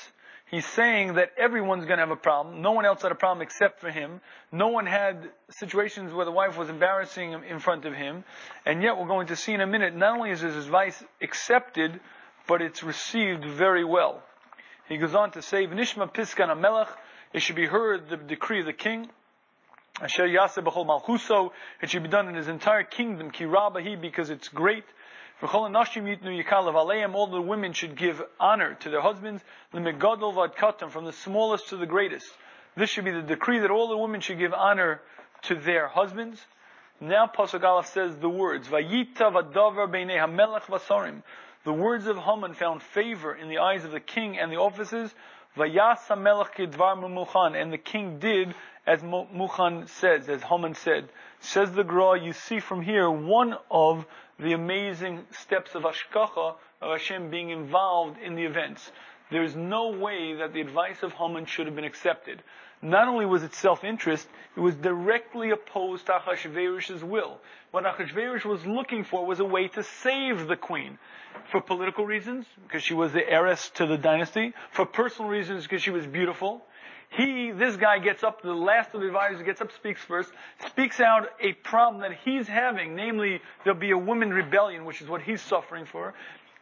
He's 0.51 0.67
saying 0.67 1.15
that 1.15 1.31
everyone's 1.39 1.87
going 1.87 1.97
to 1.97 2.03
have 2.03 2.11
a 2.11 2.17
problem. 2.17 2.61
No 2.61 2.73
one 2.73 2.85
else 2.85 3.01
had 3.03 3.11
a 3.11 3.15
problem 3.15 3.41
except 3.41 3.81
for 3.81 3.91
him. 3.91 4.21
No 4.53 4.69
one 4.69 4.85
had 4.85 5.31
situations 5.49 6.13
where 6.13 6.27
the 6.27 6.31
wife 6.31 6.59
was 6.59 6.69
embarrassing 6.69 7.31
him 7.31 7.43
in 7.43 7.59
front 7.59 7.87
of 7.87 7.95
him. 7.95 8.25
And 8.67 8.83
yet, 8.83 8.99
we're 8.99 9.07
going 9.07 9.29
to 9.29 9.37
see 9.37 9.55
in 9.55 9.63
a 9.63 9.67
minute, 9.67 9.97
not 9.97 10.19
only 10.19 10.31
is 10.31 10.41
his 10.41 10.57
advice 10.57 11.03
accepted, 11.23 11.99
but 12.47 12.61
it's 12.61 12.83
received 12.83 13.47
very 13.47 13.85
well. 13.85 14.23
He 14.89 14.99
goes 14.99 15.15
on 15.15 15.31
to 15.33 15.43
say, 15.43 15.67
V'nishma 15.67 16.13
piskan 16.13 16.61
melech, 16.61 16.89
it 17.33 17.41
should 17.41 17.57
be 17.57 17.67
heard 17.67 18.11
the 18.11 18.19
decree 18.19 18.61
of 18.61 18.67
the 18.67 18.75
king. 18.75 19.09
Asher 20.01 20.26
Yaseh 20.26 20.64
B'chol 20.64 20.86
Malchuso, 20.86 21.51
it 21.82 21.90
should 21.90 22.03
be 22.03 22.09
done 22.09 22.28
in 22.28 22.34
his 22.34 22.49
entire 22.49 22.82
kingdom, 22.82 23.30
Ki 23.30 23.45
Rabahi, 23.45 24.01
because 24.01 24.30
it's 24.30 24.49
great. 24.49 24.84
V'chol 25.40 25.70
Nashim 25.70 26.05
Yitnu 26.05 27.14
all 27.14 27.26
the 27.26 27.40
women 27.40 27.72
should 27.72 27.95
give 27.97 28.22
honor 28.40 28.74
to 28.80 28.90
their 28.90 29.03
husbands, 29.03 29.45
L'megadol 29.72 30.34
V'ad 30.34 30.90
from 30.90 31.05
the 31.05 31.12
smallest 31.12 31.68
to 31.68 31.76
the 31.76 31.86
greatest. 31.86 32.26
This 32.74 32.88
should 32.88 33.05
be 33.05 33.11
the 33.11 33.22
decree 33.22 33.59
that 33.59 33.70
all 33.70 33.88
the 33.88 33.99
women 33.99 34.22
should 34.22 34.38
give 34.38 34.55
honor 34.55 35.03
to 35.43 35.57
their 35.57 35.88
husbands. 35.88 36.40
Now 36.99 37.26
Pasuk 37.26 37.84
says 37.84 38.16
the 38.16 38.30
words, 38.30 38.68
Vayita 38.68 39.30
v'davar 39.30 39.88
b'nei 39.88 40.16
hamelech 40.16 40.62
v'sarim. 40.62 41.22
The 41.64 41.72
words 41.72 42.07
of 42.07 42.16
Haman 42.16 42.55
found 42.55 42.82
favor 42.82 43.34
in 43.34 43.49
the 43.49 43.59
eyes 43.59 43.84
of 43.84 43.93
the 43.93 44.01
king 44.01 44.38
and 44.38 44.51
the 44.51 44.57
officers. 44.57 45.14
And 45.55 45.72
the 47.72 47.80
king 47.82 48.18
did 48.18 48.55
as 48.86 49.03
Muchan 49.03 49.88
says, 49.88 50.28
as 50.28 50.42
Haman 50.42 50.74
said, 50.74 51.09
says 51.40 51.72
the 51.72 51.84
Gra, 51.84 52.18
you 52.20 52.32
see 52.32 52.59
from 52.59 52.82
here 52.82 53.09
one 53.11 53.57
of 53.70 54.07
the 54.38 54.53
amazing 54.55 55.24
steps 55.30 55.74
of 55.74 55.82
Hashgacha, 55.82 56.57
of 56.80 56.90
Hashem 56.90 57.30
being 57.30 57.50
involved 57.50 58.18
in 58.20 58.34
the 58.34 58.44
events. 58.44 58.90
There 59.31 59.43
is 59.43 59.57
no 59.57 59.91
way 59.91 60.35
that 60.35 60.53
the 60.53 60.61
advice 60.61 61.03
of 61.03 61.12
Haman 61.12 61.47
should 61.47 61.66
have 61.66 61.77
been 61.77 61.85
accepted. 61.85 62.43
Not 62.83 63.07
only 63.07 63.25
was 63.27 63.45
it 63.45 63.55
self-interest, 63.55 64.29
it 64.57 64.61
was 64.61 64.75
directly 64.75 65.51
opposed 65.51 66.07
to 66.07 66.12
Achashverosh's 66.12 67.05
will. 67.05 67.39
What 67.70 67.85
Achashverosh 67.85 68.45
was 68.45 68.66
looking 68.66 69.05
for 69.05 69.25
was 69.25 69.39
a 69.39 69.45
way 69.45 69.68
to 69.68 69.85
save 69.85 70.49
the 70.49 70.57
queen. 70.57 70.99
For 71.51 71.61
political 71.61 72.05
reasons, 72.05 72.45
because 72.64 72.83
she 72.83 72.93
was 72.93 73.12
the 73.12 73.27
heiress 73.27 73.70
to 73.77 73.87
the 73.87 73.97
dynasty. 73.97 74.53
For 74.73 74.85
personal 74.85 75.31
reasons, 75.31 75.62
because 75.62 75.83
she 75.83 75.91
was 75.91 76.07
beautiful. 76.07 76.62
He, 77.11 77.51
this 77.53 77.77
guy 77.77 77.99
gets 77.99 78.25
up, 78.25 78.43
the 78.43 78.55
last 78.55 78.95
of 78.95 79.01
the 79.03 79.07
advisors 79.07 79.43
gets 79.43 79.61
up, 79.61 79.70
speaks 79.73 80.01
first, 80.03 80.33
speaks 80.68 80.99
out 80.99 81.29
a 81.41 81.53
problem 81.53 82.01
that 82.01 82.18
he's 82.25 82.49
having, 82.49 82.97
namely, 82.97 83.41
there'll 83.64 83.79
be 83.79 83.91
a 83.91 83.99
woman 83.99 84.31
rebellion, 84.31 84.87
which 84.87 85.03
is 85.03 85.09
what 85.09 85.20
he's 85.20 85.43
suffering 85.43 85.85
for. 85.85 86.14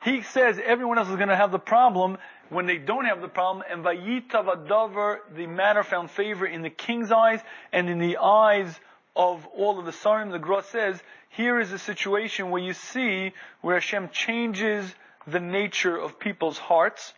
He 0.03 0.23
says 0.23 0.59
everyone 0.65 0.99
else 0.99 1.09
is 1.09 1.17
going 1.17 1.29
to 1.29 1.37
have 1.37 1.53
the 1.53 1.59
problem 1.59 2.17
when 2.49 2.67
they 2.67 2.79
don't 2.79 3.05
have 3.05 3.21
the 3.21 3.29
problem. 3.29 3.65
And 3.71 3.85
vayitav 3.85 4.67
adavar, 4.67 5.19
the 5.35 5.47
matter 5.47 5.83
found 5.83 6.11
favor 6.11 6.47
in 6.47 6.63
the 6.63 6.71
king's 6.71 7.13
eyes 7.13 7.41
and 7.73 7.89
in 7.89 7.99
the 7.99 8.17
eyes 8.19 8.81
of 9.15 9.47
all 9.49 9.79
of 9.79 9.85
the 9.85 9.93
sarim. 9.93 10.31
The 10.31 10.39
Gra 10.39 10.63
says 10.63 11.03
here 11.29 11.61
is 11.61 11.71
a 11.73 11.79
situation 11.79 12.51
where 12.51 12.63
you 12.63 12.73
see 12.73 13.33
where 13.61 13.75
Hashem 13.75 14.09
changes 14.11 14.93
the 15.27 15.41
nature 15.41 15.97
of 15.97 16.19
people's 16.19 16.59
hearts. 16.59 17.13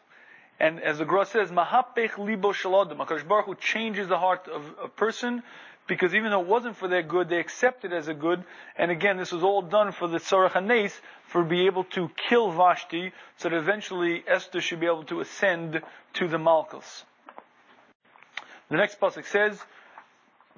And 0.59 0.80
as 0.80 0.99
the 0.99 1.05
Gra 1.05 1.24
says, 1.24 1.51
Mahapech 1.51 2.18
libo 2.18 2.53
shaladim. 2.53 2.97
HaKadosh 2.97 3.26
Baruch 3.26 3.61
changes 3.61 4.09
the 4.09 4.18
heart 4.18 4.49
of 4.49 4.62
a 4.83 4.89
person 4.89 5.43
because 5.87 6.14
even 6.14 6.30
though 6.30 6.41
it 6.41 6.47
wasn't 6.47 6.76
for 6.76 6.89
their 6.89 7.03
good, 7.03 7.28
they 7.28 7.39
accepted 7.39 7.93
it 7.93 7.97
as 7.97 8.09
a 8.09 8.14
good. 8.14 8.45
And 8.76 8.91
again, 8.91 9.16
this 9.16 9.33
was 9.33 9.43
all 9.43 9.62
done 9.62 9.93
for 9.93 10.09
the 10.09 10.18
Tzarech 10.18 10.53
HaNes, 10.53 10.93
for 11.26 11.43
be 11.43 11.66
able 11.66 11.85
to 11.85 12.11
kill 12.28 12.51
Vashti, 12.51 13.12
so 13.37 13.49
that 13.49 13.57
eventually 13.57 14.22
Esther 14.26 14.61
should 14.61 14.80
be 14.80 14.87
able 14.87 15.05
to 15.05 15.20
ascend 15.20 15.83
to 16.14 16.28
the 16.28 16.39
Malchus. 16.39 17.05
The 18.70 18.76
next 18.76 19.01
pasuk 19.01 19.26
says, 19.26 19.61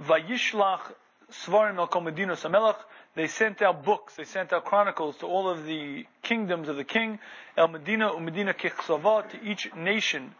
Vayishlach 0.03 0.93
Svarim 1.33 1.79
el 1.79 1.89
Komedinos 1.89 2.43
Hamelach. 2.43 2.77
They 3.15 3.29
sent 3.29 3.63
out 3.63 3.85
books, 3.85 4.17
they 4.17 4.25
sent 4.25 4.53
out 4.53 4.65
chronicles 4.65 5.17
to 5.19 5.27
all 5.27 5.49
of 5.49 5.67
the 5.67 6.07
kingdoms 6.23 6.69
of 6.69 6.77
the 6.77 6.85
king, 6.85 7.21
El 7.57 7.69
Medina 7.69 8.11
Umedina 8.11 8.53
Kichsava, 8.55 9.29
to 9.31 9.43
each 9.43 9.73
nation 9.75 10.35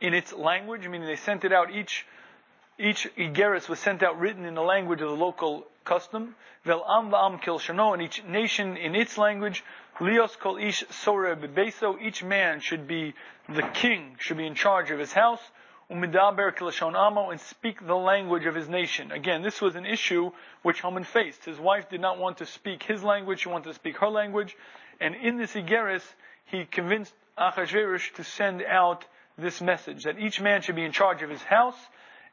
in 0.00 0.14
its 0.14 0.32
language, 0.32 0.86
meaning 0.88 1.06
they 1.06 1.16
sent 1.16 1.44
it 1.44 1.52
out 1.52 1.72
each 1.72 2.06
each 2.78 3.08
Igeris 3.16 3.68
was 3.68 3.80
sent 3.80 4.02
out 4.02 4.18
written 4.20 4.44
in 4.44 4.54
the 4.54 4.62
language 4.62 5.00
of 5.00 5.08
the 5.08 5.16
local 5.16 5.66
custom. 5.84 6.36
Vel 6.64 6.84
am 6.88 7.10
va'am 7.10 7.42
kil 7.42 7.58
shano, 7.58 7.92
and 7.92 8.02
each 8.02 8.24
nation 8.24 8.76
in 8.76 8.94
its 8.94 9.18
language. 9.18 9.64
Lios 9.98 10.38
kol 10.38 10.56
ish 10.56 10.84
sore 10.90 11.34
bebeso, 11.34 12.00
each 12.00 12.22
man 12.22 12.60
should 12.60 12.86
be 12.86 13.14
the 13.48 13.62
king, 13.74 14.16
should 14.20 14.36
be 14.36 14.46
in 14.46 14.54
charge 14.54 14.90
of 14.90 14.98
his 14.98 15.12
house. 15.12 15.40
Umidaber 15.90 16.54
kilashon 16.54 16.94
amo, 16.94 17.30
and 17.30 17.40
speak 17.40 17.84
the 17.84 17.96
language 17.96 18.46
of 18.46 18.54
his 18.54 18.68
nation. 18.68 19.10
Again, 19.10 19.42
this 19.42 19.60
was 19.60 19.74
an 19.74 19.86
issue 19.86 20.30
which 20.62 20.82
Haman 20.82 21.04
faced. 21.04 21.46
His 21.46 21.58
wife 21.58 21.88
did 21.88 22.00
not 22.00 22.18
want 22.18 22.38
to 22.38 22.46
speak 22.46 22.82
his 22.82 23.02
language, 23.02 23.40
she 23.40 23.48
wanted 23.48 23.70
to 23.70 23.74
speak 23.74 23.96
her 23.98 24.08
language. 24.08 24.56
And 25.00 25.14
in 25.14 25.38
this 25.38 25.54
Igeris, 25.54 26.04
he 26.44 26.64
convinced 26.64 27.14
Achashverosh 27.38 28.14
to 28.14 28.24
send 28.24 28.62
out 28.62 29.04
this 29.38 29.60
message, 29.60 30.04
that 30.04 30.18
each 30.18 30.40
man 30.40 30.62
should 30.62 30.76
be 30.76 30.84
in 30.84 30.92
charge 30.92 31.22
of 31.22 31.30
his 31.30 31.42
house, 31.42 31.76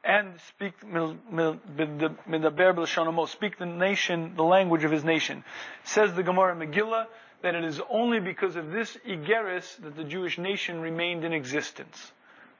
and 0.06 0.38
speak 0.48 0.74
speak 3.26 3.58
the 3.58 3.66
nation, 3.66 4.32
the 4.36 4.44
language 4.44 4.84
of 4.84 4.92
his 4.92 5.04
nation. 5.04 5.44
Says 5.84 6.14
the 6.14 6.22
Gemara 6.22 6.54
Megillah 6.54 7.06
that 7.42 7.54
it 7.54 7.64
is 7.64 7.80
only 7.90 8.20
because 8.20 8.56
of 8.56 8.70
this 8.70 8.96
Igeris 9.06 9.76
that 9.82 9.96
the 9.96 10.04
Jewish 10.04 10.38
nation 10.38 10.80
remained 10.80 11.24
in 11.24 11.32
existence. 11.32 12.12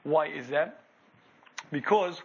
Why 0.03 0.27
is 0.27 0.49
that? 0.49 0.81
Because 1.71 2.21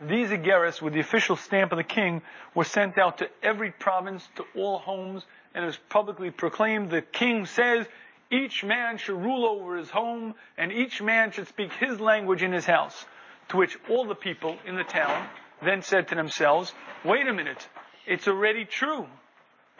these 0.00 0.30
Igeris, 0.30 0.82
with 0.82 0.92
the 0.94 1.00
official 1.00 1.36
stamp 1.36 1.72
of 1.72 1.78
the 1.78 1.84
king, 1.84 2.22
were 2.54 2.64
sent 2.64 2.98
out 2.98 3.18
to 3.18 3.28
every 3.42 3.70
province, 3.70 4.28
to 4.36 4.44
all 4.56 4.78
homes, 4.78 5.24
and 5.54 5.64
it 5.64 5.66
was 5.66 5.78
publicly 5.88 6.30
proclaimed. 6.30 6.90
The 6.90 7.02
king 7.02 7.46
says 7.46 7.86
each 8.30 8.64
man 8.64 8.98
should 8.98 9.20
rule 9.20 9.46
over 9.46 9.76
his 9.76 9.90
home, 9.90 10.34
and 10.56 10.72
each 10.72 11.00
man 11.00 11.30
should 11.30 11.48
speak 11.48 11.72
his 11.72 12.00
language 12.00 12.42
in 12.42 12.52
his 12.52 12.66
house. 12.66 13.06
To 13.50 13.56
which 13.56 13.76
all 13.88 14.04
the 14.04 14.14
people 14.14 14.56
in 14.66 14.76
the 14.76 14.84
town 14.84 15.28
then 15.62 15.82
said 15.82 16.08
to 16.08 16.14
themselves, 16.14 16.72
wait 17.04 17.26
a 17.26 17.32
minute, 17.32 17.66
it's 18.06 18.28
already 18.28 18.64
true. 18.64 19.06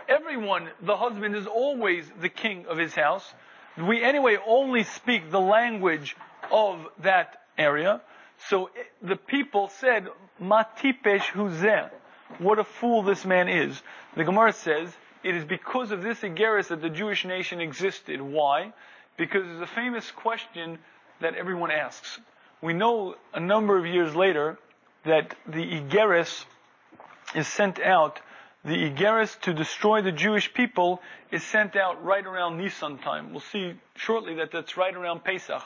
Everyone, 0.08 0.68
the 0.80 0.96
husband 0.96 1.36
is 1.36 1.46
always 1.46 2.04
the 2.20 2.30
king 2.30 2.66
of 2.66 2.78
his 2.78 2.94
house. 2.94 3.30
We 3.76 4.02
anyway 4.02 4.38
only 4.46 4.84
speak 4.84 5.30
the 5.30 5.40
language 5.40 6.16
of 6.50 6.86
that 7.02 7.42
area. 7.58 8.00
So 8.48 8.66
eh, 8.66 8.82
the 9.02 9.16
people 9.16 9.68
said, 9.80 10.08
Matipesh 10.40 11.26
huzeh. 11.32 11.90
What 12.38 12.58
a 12.58 12.64
fool 12.64 13.02
this 13.02 13.24
man 13.24 13.48
is. 13.48 13.80
The 14.16 14.24
Gemara 14.24 14.52
says, 14.52 14.90
it 15.22 15.34
is 15.34 15.44
because 15.44 15.90
of 15.90 16.02
this 16.02 16.20
Igeris 16.20 16.68
that 16.68 16.80
the 16.80 16.90
Jewish 16.90 17.24
nation 17.24 17.60
existed. 17.60 18.20
Why? 18.20 18.72
Because 19.16 19.42
it's 19.46 19.70
a 19.70 19.74
famous 19.74 20.10
question 20.10 20.78
that 21.20 21.34
everyone 21.34 21.70
asks. 21.70 22.18
We 22.60 22.72
know 22.72 23.14
a 23.32 23.40
number 23.40 23.78
of 23.78 23.86
years 23.86 24.14
later 24.16 24.58
that 25.04 25.34
the 25.46 25.80
Igeris 25.80 26.44
is 27.34 27.46
sent 27.46 27.80
out. 27.80 28.20
The 28.64 28.90
Igeris 28.90 29.40
to 29.42 29.54
destroy 29.54 30.02
the 30.02 30.10
Jewish 30.10 30.52
people 30.52 31.00
is 31.30 31.44
sent 31.44 31.76
out 31.76 32.04
right 32.04 32.26
around 32.26 32.58
Nisan 32.58 32.98
time. 32.98 33.30
We'll 33.30 33.40
see 33.40 33.74
shortly 33.94 34.34
that 34.36 34.50
that's 34.50 34.76
right 34.76 34.94
around 34.94 35.22
Pesach. 35.22 35.62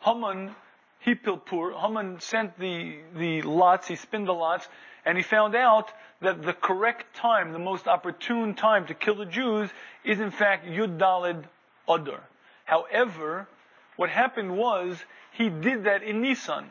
Haman, 0.00 0.54
he 1.00 1.14
Hipilpur, 1.14 1.80
Haman 1.80 2.20
sent 2.20 2.58
the, 2.58 2.98
the 3.16 3.40
lots, 3.42 3.88
he 3.88 3.96
spinned 3.96 4.28
the 4.28 4.34
lots, 4.34 4.68
and 5.06 5.16
he 5.16 5.22
found 5.22 5.54
out 5.54 5.90
that 6.20 6.42
the 6.42 6.52
correct 6.52 7.16
time, 7.16 7.52
the 7.52 7.58
most 7.58 7.88
opportune 7.88 8.54
time 8.54 8.86
to 8.86 8.94
kill 8.94 9.14
the 9.14 9.26
Jews 9.26 9.70
is 10.04 10.20
in 10.20 10.30
fact 10.30 10.66
Yud 10.66 10.98
Dalid 10.98 11.44
Adar. 11.88 12.20
However, 12.64 13.48
what 13.96 14.10
happened 14.10 14.56
was 14.56 14.96
he 15.32 15.48
did 15.48 15.84
that 15.84 16.02
in 16.02 16.22
Nisan. 16.22 16.66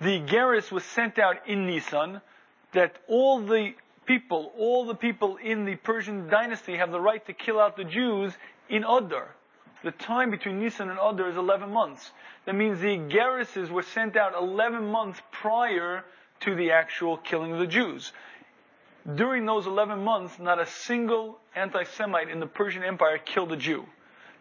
The 0.00 0.20
Geras 0.20 0.70
was 0.70 0.84
sent 0.84 1.18
out 1.18 1.46
in 1.46 1.66
Nisan, 1.66 2.20
that 2.72 2.96
all 3.08 3.40
the 3.40 3.74
people, 4.06 4.52
all 4.56 4.86
the 4.86 4.94
people 4.94 5.36
in 5.36 5.64
the 5.64 5.76
Persian 5.76 6.28
dynasty 6.28 6.76
have 6.76 6.90
the 6.90 7.00
right 7.00 7.24
to 7.26 7.32
kill 7.32 7.60
out 7.60 7.76
the 7.76 7.84
Jews 7.84 8.32
in 8.68 8.84
Adar. 8.84 9.28
The 9.82 9.92
time 9.92 10.30
between 10.30 10.60
Nisan 10.60 10.90
and 10.90 10.98
Adar 10.98 11.28
is 11.28 11.36
11 11.36 11.70
months. 11.72 12.10
That 12.44 12.54
means 12.54 12.80
the 12.80 12.98
Gerases 13.08 13.70
were 13.70 13.82
sent 13.82 14.16
out 14.16 14.34
11 14.34 14.86
months 14.86 15.20
prior 15.32 16.04
to 16.40 16.54
the 16.54 16.72
actual 16.72 17.16
killing 17.18 17.52
of 17.52 17.58
the 17.58 17.66
Jews. 17.66 18.12
During 19.14 19.46
those 19.46 19.66
11 19.66 20.04
months, 20.04 20.38
not 20.38 20.60
a 20.60 20.66
single 20.66 21.38
anti-Semite 21.54 22.28
in 22.28 22.40
the 22.40 22.46
Persian 22.46 22.82
Empire 22.82 23.18
killed 23.18 23.52
a 23.52 23.56
Jew. 23.56 23.86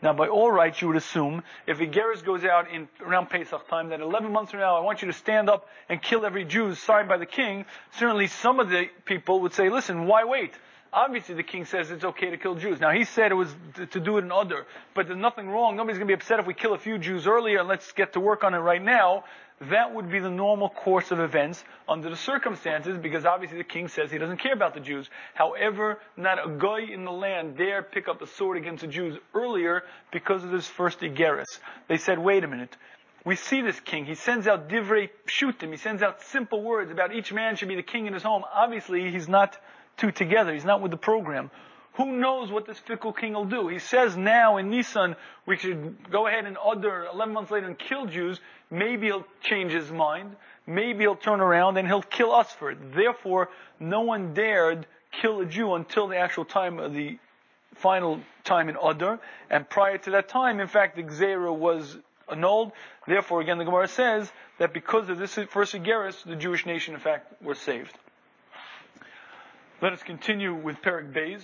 Now, 0.02 0.14
by 0.14 0.28
all 0.28 0.50
rights, 0.50 0.82
you 0.82 0.88
would 0.88 0.98
assume 0.98 1.44
if 1.68 1.80
Igeris 1.80 2.24
goes 2.24 2.46
out 2.46 2.72
in 2.72 2.88
around 3.02 3.30
Pesach 3.30 3.68
time, 3.68 3.90
that 3.90 4.00
11 4.00 4.32
months 4.32 4.52
from 4.52 4.62
now, 4.62 4.78
I 4.78 4.80
want 4.80 5.02
you 5.02 5.08
to 5.08 5.14
stand 5.14 5.50
up 5.50 5.68
and 5.90 6.02
kill 6.02 6.26
every 6.26 6.46
Jew 6.46 6.74
signed 6.76 7.10
by 7.10 7.18
the 7.18 7.26
king. 7.26 7.66
Certainly, 7.98 8.28
some 8.28 8.60
of 8.60 8.70
the 8.70 8.86
people 9.06 9.42
would 9.42 9.54
say, 9.54 9.70
"Listen, 9.70 10.06
why 10.08 10.24
wait? 10.24 10.54
Obviously, 10.92 11.36
the 11.36 11.44
king 11.44 11.66
says 11.66 11.92
it's 11.92 12.04
okay 12.04 12.32
to 12.32 12.38
kill 12.38 12.56
Jews. 12.56 12.80
Now, 12.80 12.90
he 12.90 13.04
said 13.04 13.32
it 13.32 13.36
was 13.36 13.54
to 13.92 14.00
do 14.00 14.18
it 14.18 14.22
in 14.24 14.32
Adar, 14.32 14.66
but 14.96 15.06
there's 15.06 15.20
nothing 15.20 15.48
wrong. 15.48 15.76
Nobody's 15.76 16.00
going 16.00 16.08
to 16.08 16.16
be 16.16 16.20
upset 16.20 16.40
if 16.40 16.48
we 16.48 16.56
kill 16.56 16.74
a 16.74 16.80
few 16.80 16.98
Jews 16.98 17.28
earlier 17.28 17.60
and 17.60 17.68
let's 17.68 17.92
get 17.92 18.14
to 18.14 18.20
work 18.20 18.44
on 18.44 18.56
it 18.56 18.58
right 18.58 18.82
now. 18.82 19.24
That 19.62 19.94
would 19.94 20.10
be 20.10 20.20
the 20.20 20.30
normal 20.30 20.70
course 20.70 21.12
of 21.12 21.20
events 21.20 21.64
under 21.88 22.10
the 22.10 22.16
circumstances, 22.16 22.98
because 22.98 23.26
obviously 23.26 23.58
the 23.58 23.66
king 23.66 23.90
says 23.90 24.10
he 24.10 24.18
doesn't 24.18 24.38
care 24.38 24.54
about 24.54 24.74
the 24.74 24.80
Jews. 24.80 25.10
However, 25.34 26.00
not 26.16 26.40
a 26.40 26.50
guy 26.58 26.80
in 26.80 27.04
the 27.04 27.12
land 27.12 27.58
dare 27.58 27.84
pick 27.84 28.08
up 28.08 28.20
the 28.20 28.28
sword 28.28 28.58
against 28.58 28.82
the 28.82 28.88
Jews 28.88 29.18
earlier 29.34 29.84
because 30.12 30.46
of 30.46 30.52
this 30.52 30.68
first 30.68 31.02
Igeris. 31.02 31.60
They 31.90 31.98
said, 31.98 32.20
wait 32.20 32.46
a 32.46 32.48
minute. 32.48 32.76
We 33.26 33.36
see 33.36 33.62
this 33.62 33.80
king. 33.82 34.06
He 34.06 34.16
sends 34.16 34.48
out 34.48 34.70
divrei 34.70 35.10
pshutim. 35.28 35.72
He 35.72 35.78
sends 35.78 36.02
out 36.02 36.22
simple 36.22 36.64
words 36.64 36.90
about 36.90 37.14
each 37.14 37.34
man 37.34 37.58
should 37.58 37.68
be 37.68 37.76
the 37.76 37.84
king 37.84 38.06
in 38.06 38.14
his 38.14 38.24
home. 38.24 38.44
Obviously, 38.54 39.12
he's 39.12 39.28
not 39.28 39.58
two 39.98 40.12
together. 40.12 40.54
He's 40.54 40.64
not 40.64 40.82
with 40.82 40.92
the 40.92 40.98
program. 40.98 41.52
Who 42.00 42.14
knows 42.14 42.50
what 42.50 42.66
this 42.66 42.80
fickle 42.80 43.12
king 43.12 43.34
will 43.34 43.44
do? 43.44 43.68
He 43.68 43.80
says 43.80 44.16
now 44.16 44.56
in 44.56 44.70
Nisan 44.70 45.18
we 45.46 45.58
should 45.58 46.10
go 46.10 46.28
ahead 46.28 46.46
and 46.46 46.58
order 46.58 47.06
11 47.12 47.34
months 47.34 47.52
later 47.52 47.68
and 47.68 47.78
kill 47.78 48.06
Jews. 48.06 48.40
Maybe 48.72 49.08
he'll 49.08 49.26
change 49.42 49.74
his 49.74 49.92
mind. 49.92 50.38
Maybe 50.66 51.00
he'll 51.00 51.18
turn 51.18 51.42
around 51.42 51.76
and 51.76 51.86
he'll 51.86 52.02
kill 52.02 52.32
us 52.32 52.50
for 52.54 52.72
it. 52.72 52.94
Therefore, 52.96 53.50
no 53.82 54.00
one 54.00 54.34
dared 54.34 54.88
kill 55.22 55.42
a 55.42 55.46
Jew 55.46 55.74
until 55.74 56.08
the 56.08 56.16
actual 56.16 56.46
time 56.46 56.80
of 56.80 56.94
the 56.94 57.20
final 57.76 58.22
time 58.46 58.70
in 58.70 58.78
Adar. 58.82 59.20
And 59.50 59.70
prior 59.70 59.98
to 59.98 60.12
that 60.12 60.30
time, 60.30 60.62
in 60.62 60.70
fact, 60.70 60.96
the 60.96 61.04
Gzera 61.04 61.54
was 61.54 61.98
annulled. 62.32 62.72
Therefore, 63.08 63.42
again, 63.42 63.58
the 63.58 63.66
Gemara 63.66 63.90
says 63.90 64.32
that 64.58 64.74
because 64.74 65.10
of 65.10 65.18
this 65.18 65.38
first 65.50 65.74
Igeris, 65.74 66.24
the 66.24 66.38
Jewish 66.38 66.66
nation, 66.66 66.94
in 66.94 67.02
fact, 67.02 67.42
was 67.42 67.60
saved. 67.60 67.94
Let 69.82 69.92
us 69.92 70.02
continue 70.02 70.54
with 70.54 70.82
Perek 70.82 71.12
Beis. 71.12 71.42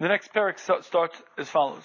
The 0.00 0.08
next 0.08 0.32
Perek 0.32 0.58
starts 0.58 1.22
as 1.38 1.48
follows. 1.48 1.84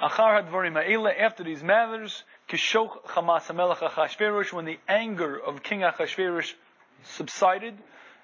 After 0.00 1.44
these 1.44 1.62
matters, 1.62 2.22
kishoch 2.48 3.02
hamelech 3.06 3.78
Achashverosh, 3.78 4.52
when 4.52 4.64
the 4.64 4.78
anger 4.88 5.36
of 5.38 5.62
King 5.62 5.80
Achashverosh 5.80 6.54
subsided, 7.02 7.76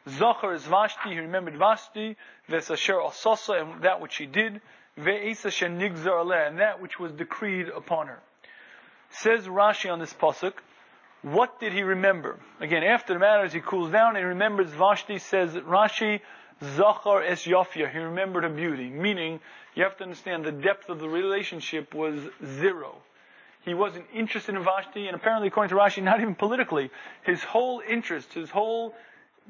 Zachar 0.08 0.54
is 0.54 0.64
Vashti, 0.64 1.10
he 1.10 1.18
remembered 1.18 1.56
Vashti, 1.56 2.16
Vesasher 2.48 3.04
Asasa, 3.04 3.60
and 3.60 3.82
that 3.82 4.00
which 4.00 4.12
she 4.12 4.26
did, 4.26 4.60
Ve'esa 4.96 5.50
shenigzar 5.50 6.24
aleh, 6.24 6.46
and 6.46 6.60
that 6.60 6.80
which 6.80 6.98
was 7.00 7.10
decreed 7.12 7.68
upon 7.68 8.06
her. 8.06 8.20
Says 9.10 9.48
Rashi 9.48 9.92
on 9.92 9.98
this 9.98 10.14
pasuk, 10.14 10.52
what 11.22 11.58
did 11.58 11.72
he 11.72 11.82
remember? 11.82 12.38
Again, 12.60 12.84
after 12.84 13.14
the 13.14 13.18
matters, 13.18 13.52
he 13.52 13.60
cools 13.60 13.90
down 13.90 14.16
and 14.16 14.24
remembers 14.24 14.70
Vashti 14.70 15.18
says 15.18 15.54
Rashi, 15.54 16.20
Zachar 16.62 17.22
es 17.22 17.44
Yafia, 17.44 17.90
he 17.90 17.98
remembered 17.98 18.44
her 18.44 18.50
beauty. 18.50 18.88
Meaning, 18.88 19.40
you 19.74 19.84
have 19.84 19.96
to 19.98 20.04
understand 20.04 20.44
the 20.44 20.52
depth 20.52 20.88
of 20.88 21.00
the 21.00 21.08
relationship 21.08 21.94
was 21.94 22.18
zero. 22.44 22.96
He 23.64 23.74
wasn't 23.74 24.06
interested 24.14 24.54
in 24.54 24.64
Vashti, 24.64 25.06
and 25.06 25.16
apparently, 25.16 25.48
according 25.48 25.76
to 25.76 25.82
Rashi, 25.82 26.02
not 26.02 26.20
even 26.20 26.34
politically. 26.34 26.90
His 27.24 27.42
whole 27.42 27.82
interest, 27.86 28.32
his 28.32 28.50
whole 28.50 28.94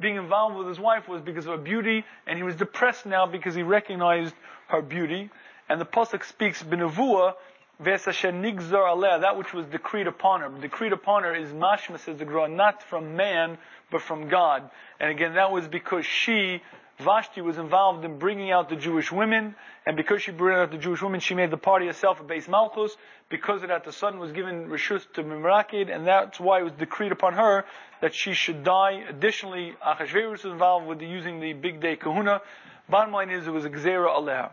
being 0.01 0.17
involved 0.17 0.57
with 0.57 0.69
his 0.69 0.81
wife 0.81 1.09
was 1.09 1.23
because 1.23 1.47
of 1.47 1.53
her 1.53 1.65
beauty, 1.65 2.05
and 2.27 2.37
he 2.37 2.43
was 2.43 2.57
depressed 2.57 3.07
now 3.07 3.27
because 3.27 3.55
he 3.55 3.63
recognized 3.63 4.35
her 4.69 4.83
beauty. 4.83 5.31
And 5.69 5.81
the 5.81 5.87
pasuk 5.87 6.25
speaks 6.25 6.63
benavua 6.63 7.35
that 7.79 9.35
which 9.37 9.53
was 9.53 9.67
decreed 9.67 10.07
upon 10.07 10.41
her. 10.41 10.49
Decreed 10.49 10.93
upon 10.93 11.25
her 11.25 11.35
is 11.35 11.51
mashma 11.51 11.99
says 11.99 12.19
the 12.19 12.25
Gemara, 12.25 12.49
not 12.49 12.83
from 12.83 13.17
man, 13.17 13.59
but 13.91 14.01
from 14.01 14.29
God. 14.29 14.71
And 14.99 15.11
again, 15.11 15.35
that 15.35 15.53
was 15.53 15.69
because 15.69 16.07
she, 16.07 16.63
Vashti, 16.99 17.43
was 17.43 17.59
involved 17.59 18.05
in 18.05 18.19
bringing 18.19 18.51
out 18.51 18.69
the 18.71 18.77
Jewish 18.77 19.13
women, 19.13 19.55
and 19.85 19.97
because 19.97 20.23
she 20.23 20.31
brought 20.31 20.59
out 20.63 20.71
the 20.71 20.79
Jewish 20.79 21.03
women, 21.03 21.21
she 21.21 21.35
made 21.35 21.51
the 21.51 21.59
party 21.59 21.87
herself 21.87 22.21
a 22.21 22.25
base 22.25 22.49
Malchus. 22.49 22.97
Because 23.29 23.63
of 23.63 23.69
that, 23.69 23.85
the 23.85 23.93
son 23.93 24.19
was 24.19 24.33
given 24.33 24.69
Rishus 24.69 25.07
to 25.15 25.23
Mimrakid, 25.23 25.95
and 25.95 26.07
that's 26.07 26.41
why 26.41 26.61
it 26.61 26.63
was 26.63 26.73
decreed 26.73 27.13
upon 27.13 27.35
her 27.35 27.67
that 28.01 28.15
she 28.15 28.33
should 28.33 28.65
die. 28.65 29.05
Additionally, 29.09 29.75
Achashverosh 29.85 30.31
was 30.31 30.45
involved 30.45 30.87
with 30.87 30.99
the, 30.99 31.07
using 31.07 31.41
the 31.41 31.53
bigdei 31.53 31.99
kehunah. 31.99 32.41
Bottom 32.89 33.13
line 33.13 33.31
is, 33.31 33.47
it 33.47 33.51
was 33.51 33.65
a 33.65 33.71
Gzera 33.71 34.09
Aleha. 34.09 34.51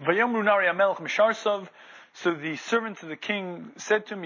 Vayamru 0.00 0.44
Nari 0.44 0.66
Misharsav, 0.68 1.68
so 2.14 2.34
the 2.34 2.56
servants 2.56 3.02
of 3.02 3.08
the 3.08 3.16
king 3.16 3.72
said 3.76 4.06
to 4.06 4.14
him. 4.14 4.22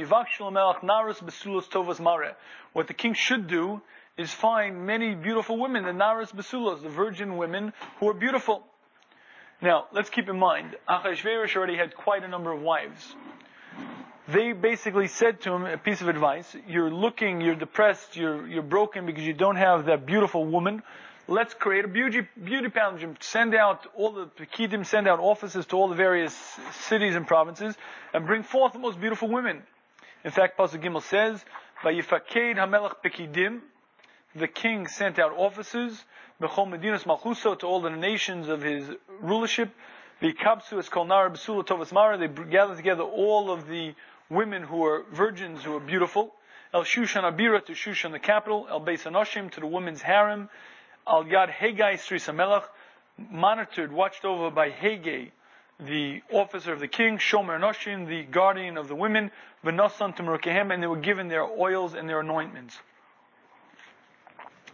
What 2.72 2.88
the 2.88 2.94
king 2.94 3.14
should 3.14 3.46
do 3.46 3.80
is 4.18 4.32
find 4.32 4.86
many 4.86 5.14
beautiful 5.14 5.58
women, 5.58 5.84
the 5.84 5.92
Narus 5.92 6.32
Besulos, 6.34 6.82
the 6.82 6.88
virgin 6.88 7.36
women 7.36 7.72
who 7.98 8.08
are 8.08 8.14
beautiful. 8.14 8.64
Now, 9.62 9.86
let's 9.92 10.10
keep 10.10 10.28
in 10.28 10.38
mind, 10.38 10.76
Achashverosh 10.88 11.56
already 11.56 11.76
had 11.76 11.94
quite 11.94 12.24
a 12.24 12.28
number 12.28 12.52
of 12.52 12.60
wives. 12.60 13.14
They 14.28 14.52
basically 14.52 15.06
said 15.06 15.40
to 15.42 15.52
him 15.52 15.64
a 15.64 15.78
piece 15.78 16.00
of 16.00 16.08
advice, 16.08 16.56
you're 16.66 16.90
looking, 16.90 17.40
you're 17.40 17.54
depressed, 17.54 18.16
you're, 18.16 18.46
you're 18.48 18.62
broken 18.62 19.06
because 19.06 19.22
you 19.22 19.32
don't 19.32 19.56
have 19.56 19.86
that 19.86 20.04
beautiful 20.04 20.44
woman 20.44 20.82
let's 21.28 21.54
create 21.54 21.84
a 21.84 21.88
beauty, 21.88 22.26
beauty 22.42 22.68
pageant. 22.68 23.22
Send 23.22 23.54
out 23.54 23.86
all 23.94 24.12
the 24.12 24.26
Pekidim, 24.26 24.86
send 24.86 25.08
out 25.08 25.20
offices 25.20 25.66
to 25.66 25.76
all 25.76 25.88
the 25.88 25.94
various 25.94 26.34
cities 26.88 27.16
and 27.16 27.26
provinces, 27.26 27.76
and 28.12 28.26
bring 28.26 28.42
forth 28.42 28.72
the 28.72 28.78
most 28.78 29.00
beautiful 29.00 29.28
women. 29.28 29.62
In 30.24 30.30
fact, 30.30 30.58
Pasuk 30.58 30.82
Gimel 30.82 31.02
says, 31.02 31.44
Vayifaked 31.82 32.56
Hamelach 32.56 32.96
Pekidim, 33.04 33.60
the 34.34 34.48
king 34.48 34.86
sent 34.86 35.18
out 35.18 35.32
officers, 35.36 36.04
Bechol 36.40 36.68
Medinas 36.68 37.04
Malchuso, 37.04 37.58
to 37.58 37.66
all 37.66 37.80
the 37.80 37.90
nations 37.90 38.48
of 38.48 38.62
his 38.62 38.84
rulership, 39.20 39.70
the 40.20 40.32
Kapsu 40.32 40.78
es 40.78 40.88
Kolnara 40.88 41.30
Besula 41.30 41.64
Tovas 41.66 41.92
Mara, 41.92 42.16
they 42.16 42.28
gathered 42.28 42.76
together 42.76 43.02
all 43.02 43.50
of 43.50 43.68
the 43.68 43.94
women 44.30 44.62
who 44.62 44.84
are 44.84 45.04
virgins 45.12 45.62
who 45.62 45.76
are 45.76 45.80
beautiful, 45.80 46.34
El 46.72 46.84
Shushan 46.84 47.22
Habira 47.22 47.64
to 47.64 47.72
Shushan 47.72 48.12
the 48.12 48.18
capital, 48.18 48.66
El 48.68 48.80
Beis 48.80 49.04
Anoshim 49.04 49.50
to 49.52 49.60
the 49.60 49.66
women's 49.66 50.02
harem, 50.02 50.48
Al 51.06 51.24
Yad 51.24 51.52
Hegai 51.52 51.94
Sris 51.94 52.34
Melech, 52.34 52.64
monitored, 53.30 53.92
watched 53.92 54.24
over 54.24 54.50
by 54.50 54.70
Haggai, 54.70 55.26
the 55.78 56.22
officer 56.32 56.72
of 56.72 56.80
the 56.80 56.88
king, 56.88 57.18
Shomer 57.18 57.60
Noshin, 57.60 58.08
the 58.08 58.24
guardian 58.24 58.76
of 58.76 58.88
the 58.88 58.94
women, 58.94 59.30
Venosan 59.64 60.16
Tamurkehem, 60.16 60.72
and 60.72 60.82
they 60.82 60.86
were 60.86 60.96
given 60.96 61.28
their 61.28 61.44
oils 61.44 61.94
and 61.94 62.08
their 62.08 62.20
anointments. 62.20 62.78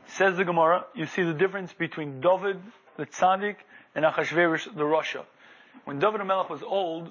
Says 0.07 0.37
the 0.37 0.45
Gemara, 0.45 0.87
you 0.95 1.07
see 1.07 1.23
the 1.23 1.35
difference 1.35 1.73
between 1.73 2.21
David, 2.21 2.61
the 2.97 3.07
tzaddik, 3.07 3.57
and 3.95 4.05
Achashverosh, 4.05 4.75
the 4.75 4.85
Rasha. 4.85 5.25
When 5.85 5.99
David 5.99 6.25
Melech 6.25 6.49
was 6.49 6.63
old, 6.63 7.11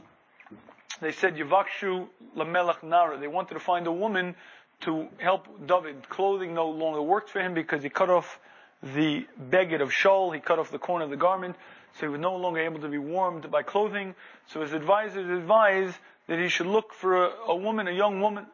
they 0.99 1.11
said 1.11 1.36
Yavakshu 1.36 2.07
Lamelech 2.38 2.84
Nara. 2.84 3.19
They 3.19 3.28
wanted 3.28 3.55
to 3.55 3.59
find 3.59 3.88
a 3.88 3.91
woman 3.91 4.36
to 4.82 5.07
help 5.17 5.47
David. 5.67 6.07
Clothing 6.09 6.53
no 6.53 6.69
longer 6.69 7.01
worked 7.01 7.30
for 7.30 7.39
him 7.39 7.53
because 7.53 7.84
he 7.84 7.89
cut 7.89 8.09
off 8.09 8.39
the 8.84 9.27
beged 9.49 9.82
of 9.82 9.89
Shaul, 9.89 10.34
he 10.34 10.39
cut 10.39 10.59
off 10.59 10.71
the 10.71 10.79
corner 10.79 11.05
of 11.05 11.11
the 11.11 11.17
garment, 11.17 11.55
so 11.93 12.07
he 12.07 12.07
was 12.07 12.19
no 12.19 12.36
longer 12.36 12.61
able 12.61 12.82
to 12.82 12.88
be 12.88 12.97
warmed 12.97 13.49
by 13.51 13.63
clothing. 13.63 14.15
So 14.47 14.61
his 14.61 14.73
advisors 14.73 15.29
advised 15.29 15.95
that 16.27 16.39
he 16.39 16.49
should 16.49 16.67
look 16.67 16.93
for 16.93 17.25
a, 17.25 17.29
a 17.47 17.55
woman, 17.55 17.88
a 17.88 17.91
young 17.91 18.21
woman. 18.21 18.45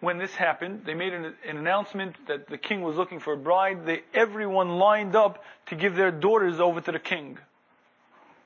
When 0.00 0.18
this 0.18 0.34
happened, 0.34 0.82
they 0.84 0.94
made 0.94 1.14
an, 1.14 1.34
an, 1.48 1.56
announcement 1.56 2.16
that 2.26 2.48
the 2.48 2.58
king 2.58 2.82
was 2.82 2.96
looking 2.96 3.20
for 3.20 3.32
a 3.32 3.36
bride. 3.38 3.86
They, 3.86 4.02
everyone 4.12 4.70
lined 4.76 5.16
up 5.16 5.42
to 5.66 5.76
give 5.76 5.94
their 5.94 6.10
daughters 6.10 6.60
over 6.60 6.80
to 6.82 6.92
the 6.92 6.98
king. 6.98 7.38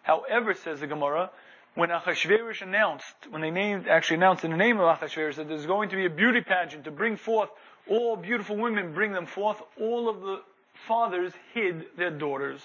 However, 0.03 0.55
says 0.55 0.79
the 0.79 0.87
Gemara, 0.87 1.31
when 1.75 1.89
Achashverosh 1.89 2.63
announced, 2.63 3.15
when 3.31 3.43
they 3.43 3.51
named, 3.51 3.89
actually 3.89 4.19
announced 4.19 4.45
in 4.45 4.53
the 4.53 4.57
name 4.57 4.79
of 4.79 4.99
Achashverosh 4.99 5.37
that 5.37 5.49
there's 5.49 5.67
going 5.67 5.89
to 5.89 5.97
be 5.97 6.07
a 6.07 6.11
beauty 6.11 6.43
pageant 6.43 6.85
to 6.85 6.93
bring 6.93 7.17
forth 7.17 7.51
all 7.89 8.17
beautiful 8.17 8.57
women, 8.57 8.93
bring 8.93 9.13
them 9.13 9.27
forth, 9.27 9.61
all 9.81 10.09
of 10.09 10.21
the 10.21 10.41
fathers 10.87 11.33
hid 11.55 11.87
their 11.97 12.11
daughters. 12.11 12.61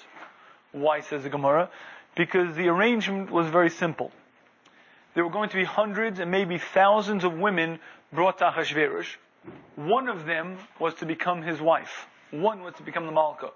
Why, 0.71 1.01
says 1.01 1.23
the 1.23 1.29
Gemara? 1.29 1.69
Because 2.15 2.55
the 2.55 2.67
arrangement 2.67 3.31
was 3.31 3.47
very 3.47 3.69
simple. 3.69 4.11
There 5.13 5.23
were 5.23 5.31
going 5.31 5.49
to 5.49 5.55
be 5.55 5.63
hundreds 5.63 6.19
and 6.19 6.31
maybe 6.31 6.57
thousands 6.57 7.23
of 7.23 7.33
women 7.33 7.79
brought 8.11 8.39
to 8.39 8.45
Achashverosh. 8.45 9.15
One 9.75 10.09
of 10.09 10.25
them 10.25 10.57
was 10.79 10.95
to 10.95 11.05
become 11.05 11.41
his 11.41 11.59
wife. 11.59 12.07
One 12.31 12.63
was 12.63 12.73
to 12.75 12.83
become 12.83 13.05
the 13.05 13.11
Malka. 13.11 13.51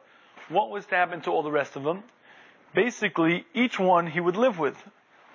What 0.49 0.69
was 0.69 0.85
to 0.87 0.95
happen 0.95 1.21
to 1.21 1.31
all 1.31 1.43
the 1.43 1.51
rest 1.51 1.75
of 1.75 1.83
them? 1.83 2.03
Basically, 2.75 3.45
each 3.53 3.79
one 3.79 4.07
he 4.07 4.19
would 4.19 4.37
live 4.37 4.59
with. 4.59 4.77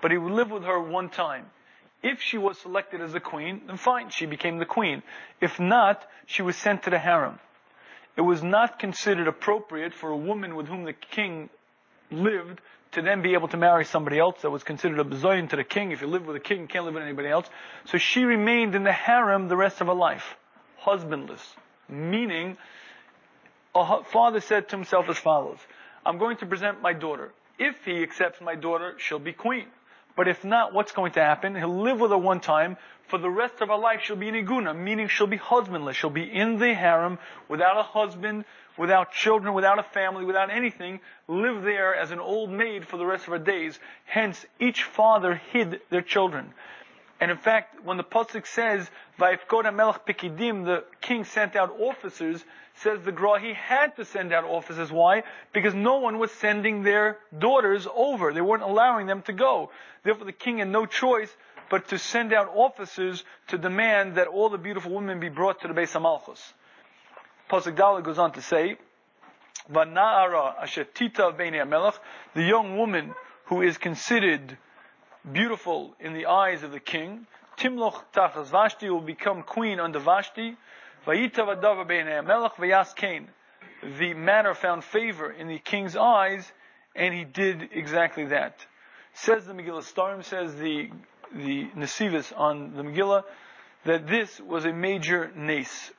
But 0.01 0.11
he 0.11 0.19
would 0.19 0.33
live 0.33 0.51
with 0.51 0.65
her 0.65 0.81
one 0.81 1.09
time. 1.09 1.47
If 2.03 2.21
she 2.21 2.39
was 2.39 2.59
selected 2.59 3.01
as 3.01 3.13
the 3.13 3.21
queen, 3.21 3.63
then 3.67 3.77
fine, 3.77 4.11
she 4.11 4.27
became 4.27 4.59
the 4.59 4.67
queen. 4.67 5.03
If 5.41 5.59
not, 5.61 6.05
she 6.27 6.43
was 6.43 6.57
sent 6.57 6.85
to 6.85 6.91
the 6.91 6.99
harem 6.99 7.39
it 8.17 8.21
was 8.21 8.43
not 8.43 8.79
considered 8.79 9.29
appropriate 9.29 9.95
for 9.95 10.11
a 10.11 10.17
woman 10.17 10.55
with 10.55 10.67
whom 10.69 10.85
the 10.85 10.93
king 10.93 11.49
lived 12.11 12.61
to 12.93 13.01
then 13.01 13.23
be 13.23 13.33
able 13.33 13.49
to 13.49 13.57
marry 13.57 13.85
somebody 13.85 14.19
else 14.19 14.43
that 14.43 14.51
was 14.51 14.63
considered 14.63 14.99
a 14.99 15.05
bezoin 15.05 15.49
to 15.49 15.57
the 15.57 15.65
king. 15.65 15.93
If 15.93 16.03
you 16.03 16.07
live 16.07 16.27
with 16.27 16.37
a 16.37 16.41
king, 16.41 16.61
you 16.61 16.67
can't 16.67 16.85
live 16.85 16.95
with 16.95 17.03
anybody 17.03 17.29
else. 17.29 17.49
So 17.87 17.97
she 17.99 18.25
remained 18.25 18.75
in 18.75 18.85
the 18.85 18.93
harem 18.93 19.49
the 19.49 19.57
rest 19.57 19.81
of 19.81 19.87
her 19.87 19.95
life, 19.95 20.37
husbandless. 20.77 21.43
Meaning, 21.89 22.59
a 23.75 24.05
father 24.05 24.41
said 24.41 24.69
to 24.69 24.77
himself 24.77 25.09
as 25.09 25.17
follows, 25.17 25.59
I'm 26.05 26.19
going 26.19 26.37
to 26.39 26.47
present 26.47 26.83
my 26.83 26.93
daughter. 26.93 27.33
If 27.59 27.85
he 27.85 28.03
accepts 28.03 28.41
my 28.41 28.55
daughter, 28.55 28.95
she'll 28.99 29.19
be 29.19 29.33
queen. 29.33 29.67
But 30.17 30.29
if 30.29 30.45
not, 30.45 30.75
what's 30.75 30.93
going 30.93 31.13
to 31.13 31.21
happen? 31.21 31.55
He'll 31.55 31.83
live 31.83 32.01
with 32.01 32.11
her 32.11 32.19
one 32.19 32.41
time. 32.41 32.77
For 33.09 33.19
the 33.19 33.31
rest 33.31 33.61
of 33.61 33.69
her 33.69 33.77
life, 33.77 34.01
she'll 34.03 34.17
be 34.17 34.29
an 34.29 34.35
iguna, 34.35 34.77
meaning 34.77 35.09
she'll 35.09 35.27
be 35.27 35.37
husbandless. 35.37 35.97
She'll 35.97 36.11
be 36.11 36.23
in 36.23 36.59
the 36.59 36.73
harem 36.75 37.19
without 37.49 37.79
a 37.79 37.83
husband, 37.83 38.45
without 38.79 39.13
children, 39.13 39.55
without 39.55 39.79
a 39.79 39.83
family, 39.83 40.25
without 40.25 40.51
anything. 40.51 41.01
Live 41.29 41.63
there 41.63 41.95
as 41.95 42.11
an 42.11 42.21
old 42.21 42.51
maid 42.51 42.87
for 42.87 42.97
the 42.97 43.05
rest 43.05 43.25
of 43.25 43.33
her 43.33 43.39
days. 43.39 43.79
Hence, 44.05 44.47
each 44.59 44.85
father 44.85 45.35
hid 45.53 45.81
their 45.91 46.03
children. 46.03 46.55
And 47.23 47.31
in 47.31 47.37
fact, 47.37 47.85
when 47.85 47.99
the 47.99 48.03
pasuk 48.03 48.49
says, 48.49 48.91
"Vayifkoda 49.17 49.73
melech 49.73 50.05
pikidim," 50.05 50.65
the 50.65 50.83
king 51.01 51.23
sent 51.23 51.55
out 51.55 51.71
officers. 51.79 52.45
Says 52.75 53.01
the 53.05 53.13
Gra, 53.13 53.39
he 53.39 53.53
had 53.53 53.95
to 53.95 54.05
send 54.05 54.33
out 54.33 54.43
officers. 54.43 54.91
Why? 54.91 55.23
Because 55.53 55.73
no 55.73 55.99
one 55.99 56.19
was 56.19 56.33
sending 56.33 56.83
their 56.83 57.21
daughters 57.39 57.87
over. 57.95 58.33
They 58.33 58.41
weren't 58.41 58.65
allowing 58.65 59.07
them 59.07 59.23
to 59.23 59.33
go. 59.33 59.71
Therefore, 60.03 60.25
the 60.25 60.33
king 60.33 60.59
had 60.59 60.67
no 60.67 60.85
choice 60.85 61.33
but 61.71 61.87
to 61.91 61.99
send 62.01 62.33
out 62.33 62.49
officers 62.57 63.23
to 63.47 63.57
demand 63.57 64.17
that 64.17 64.27
all 64.27 64.49
the 64.49 64.59
beautiful 64.59 64.93
women 64.93 65.21
be 65.21 65.29
brought 65.29 65.61
to 65.61 65.69
the 65.69 65.75
Beis 65.75 65.93
Hamalchus. 65.93 66.53
Pasuk 67.49 67.77
Dalet 67.77 68.03
goes 68.03 68.19
on 68.19 68.33
to 68.33 68.43
say, 68.43 68.79
"Vana'ara 69.71 70.61
ashetita 70.61 71.39
melech," 71.69 71.95
the 72.35 72.43
young 72.43 72.77
woman 72.77 73.15
who 73.45 73.63
is 73.63 73.79
considered 73.79 74.59
beautiful 75.31 75.95
in 76.01 76.15
the 76.15 76.27
eyes 76.27 76.63
of 76.63 76.73
the 76.73 76.81
king. 76.81 77.27
Timloch 77.59 78.03
tachas 78.13 78.51
Vashti 78.51 78.89
will 78.91 79.01
become 79.01 79.43
queen 79.43 79.79
under 79.79 79.99
Vashti. 79.99 80.57
The 83.83 84.15
matter 84.15 84.55
found 84.55 84.85
favor 84.85 85.31
in 85.31 85.49
the 85.49 85.59
king's 85.59 85.97
eyes, 85.97 86.53
and 86.95 87.13
he 87.13 87.25
did 87.25 87.71
exactly 87.73 88.27
that. 88.27 88.65
Says 89.15 89.45
the 89.45 89.53
Megillas 89.53 89.93
Sesarim, 89.93 90.25
says 90.25 90.55
the 90.57 90.91
the 91.35 91.69
Nesivos 91.77 92.33
on 92.37 92.75
the 92.75 92.83
Megillah, 92.83 93.25
that 93.85 94.07
this 94.07 94.39
was 94.41 94.65
a 94.65 94.73
major 94.73 95.33
nace. 95.35 95.91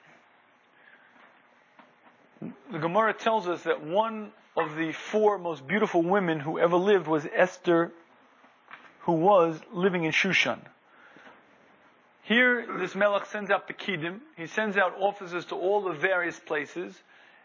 The 2.71 2.80
Gemara 2.80 3.13
tells 3.13 3.47
us 3.47 3.63
that 3.63 3.84
one 3.84 4.32
of 4.55 4.76
the 4.76 4.91
four 4.91 5.38
most 5.38 5.65
beautiful 5.67 6.03
women 6.03 6.39
who 6.39 6.59
ever 6.59 6.78
lived 6.78 7.07
was 7.07 7.28
Esther 7.34 7.91
who 9.04 9.14
was 9.14 9.60
living 9.72 10.04
in 10.04 10.12
Shushan. 10.12 10.60
Here, 12.24 12.66
this 12.80 12.95
Melech 12.95 13.26
sends 13.26 13.51
out 13.51 13.68
the. 13.68 14.22
He 14.38 14.47
sends 14.47 14.78
out 14.78 14.95
officers 14.97 15.45
to 15.45 15.56
all 15.56 15.82
the 15.84 15.93
various 15.93 16.39
places. 16.39 16.95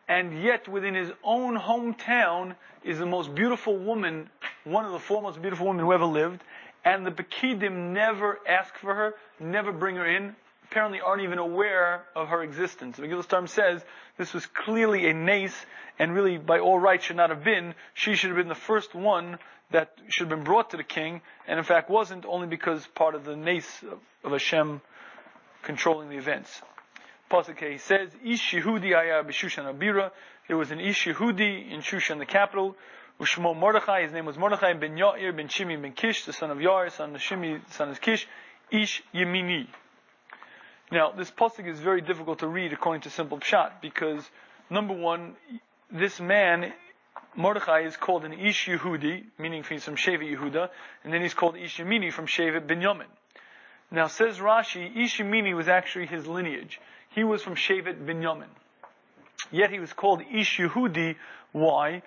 and 0.09 0.43
yet 0.43 0.67
within 0.67 0.95
his 0.95 1.13
own 1.23 1.59
hometown 1.59 2.55
is 2.83 2.99
the 2.99 3.07
most 3.07 3.35
beautiful 3.35 3.77
woman, 3.77 4.31
one 4.65 4.87
of 4.87 4.93
the 4.93 4.99
four 4.99 5.21
most 5.21 5.41
beautiful 5.43 5.67
women 5.67 5.85
who 5.85 5.93
ever 5.93 6.07
lived, 6.07 6.43
and 6.85 7.05
the 7.05 7.11
Pekidim 7.11 7.93
never 7.93 8.39
ask 8.49 8.75
for 8.77 8.95
her, 8.95 9.15
never 9.39 9.71
bring 9.71 9.97
her 9.97 10.07
in, 10.07 10.35
apparently 10.65 11.01
aren't 11.01 11.23
even 11.23 11.39
aware 11.39 12.05
of 12.15 12.29
her 12.29 12.43
existence. 12.43 12.97
The 12.97 13.23
Stam 13.23 13.47
says 13.47 13.85
this 14.17 14.33
was 14.33 14.47
clearly 14.47 15.09
a 15.09 15.15
nace, 15.15 15.67
and 15.99 16.15
really 16.15 16.39
by 16.39 16.61
all 16.61 16.79
rights 16.79 17.05
should 17.05 17.17
not 17.17 17.31
have 17.31 17.45
been. 17.45 17.75
She 17.95 18.15
should 18.15 18.31
have 18.31 18.37
been 18.39 18.49
the 18.49 18.55
first 18.55 18.95
one 18.95 19.39
that 19.71 19.93
should 20.09 20.29
have 20.29 20.37
been 20.37 20.45
brought 20.45 20.71
to 20.71 20.77
the 20.77 20.85
king, 20.85 21.21
and 21.47 21.59
in 21.59 21.64
fact 21.64 21.91
wasn't, 21.91 22.25
only 22.25 22.47
because 22.47 22.87
part 22.95 23.14
of 23.14 23.25
the 23.25 23.37
nace 23.37 23.83
of, 23.83 23.99
of 24.25 24.33
Hashem 24.33 24.81
controlling 25.62 26.09
the 26.09 26.16
events. 26.16 26.62
Pasuk 27.31 27.59
he 27.59 27.79
says, 27.79 28.11
Ish 28.25 28.55
Yehudi 28.55 28.97
Aya 28.97 29.23
b'Shushan 29.25 29.64
Habira. 29.64 30.11
There 30.47 30.57
was 30.57 30.71
an 30.71 30.81
Ish 30.81 31.07
in 31.07 31.14
Shushan, 31.14 32.19
the 32.19 32.27
capital. 32.27 32.75
Ushmo 33.21 33.55
Mordechai, 33.57 34.03
his 34.03 34.12
name 34.12 34.25
was 34.25 34.39
Mordechai 34.39 34.75
ben 34.75 34.97
Yair 34.97 35.37
ben 35.37 35.49
Shimi 35.49 35.81
ben 35.81 35.93
Kish, 35.93 36.25
the 36.25 36.33
son 36.33 36.51
of 36.51 36.59
Yair, 36.59 36.91
son 36.91 37.14
of 37.14 37.21
Shimi, 37.21 37.61
son 37.73 37.91
of 37.91 38.01
Kish. 38.01 38.27
Ish 38.71 39.03
Yemini. 39.14 39.66
Now, 40.91 41.11
this 41.11 41.31
pasuk 41.31 41.66
is 41.66 41.81
very 41.81 42.01
difficult 42.01 42.39
to 42.39 42.47
read 42.47 42.73
according 42.73 43.03
to 43.03 43.11
simple 43.11 43.39
pshat 43.39 43.81
because 43.83 44.29
number 44.71 44.95
one, 44.95 45.37
this 45.91 46.21
man 46.21 46.73
Mordechai 47.39 47.82
is 47.82 47.97
called 47.97 48.24
an 48.24 48.32
Ish 48.32 48.66
Yehudi, 48.66 49.22
meaning 49.39 49.62
he's 49.62 49.84
from 49.84 49.95
Shevet 49.95 50.36
Yehuda, 50.36 50.70
and 51.05 51.12
then 51.12 51.22
he's 51.22 51.34
called 51.34 51.57
Ish 51.57 51.78
Yemini 51.78 52.12
from 52.12 52.26
Shevet 52.26 52.66
Binyamin. 52.66 53.07
Now 53.93 54.09
says 54.09 54.39
Rashi, 54.39 55.05
Ish 55.05 55.18
Yemini 55.18 55.55
was 55.55 55.68
actually 55.68 56.07
his 56.07 56.26
lineage. 56.26 56.80
He 57.11 57.22
was 57.22 57.41
from 57.41 57.55
Shevet 57.55 58.05
Binyamin. 58.05 58.49
Yet 59.53 59.70
he 59.70 59.78
was 59.78 59.93
called 59.93 60.20
Ish 60.34 60.59
Yehudi. 60.59 61.14
Why? 61.53 62.03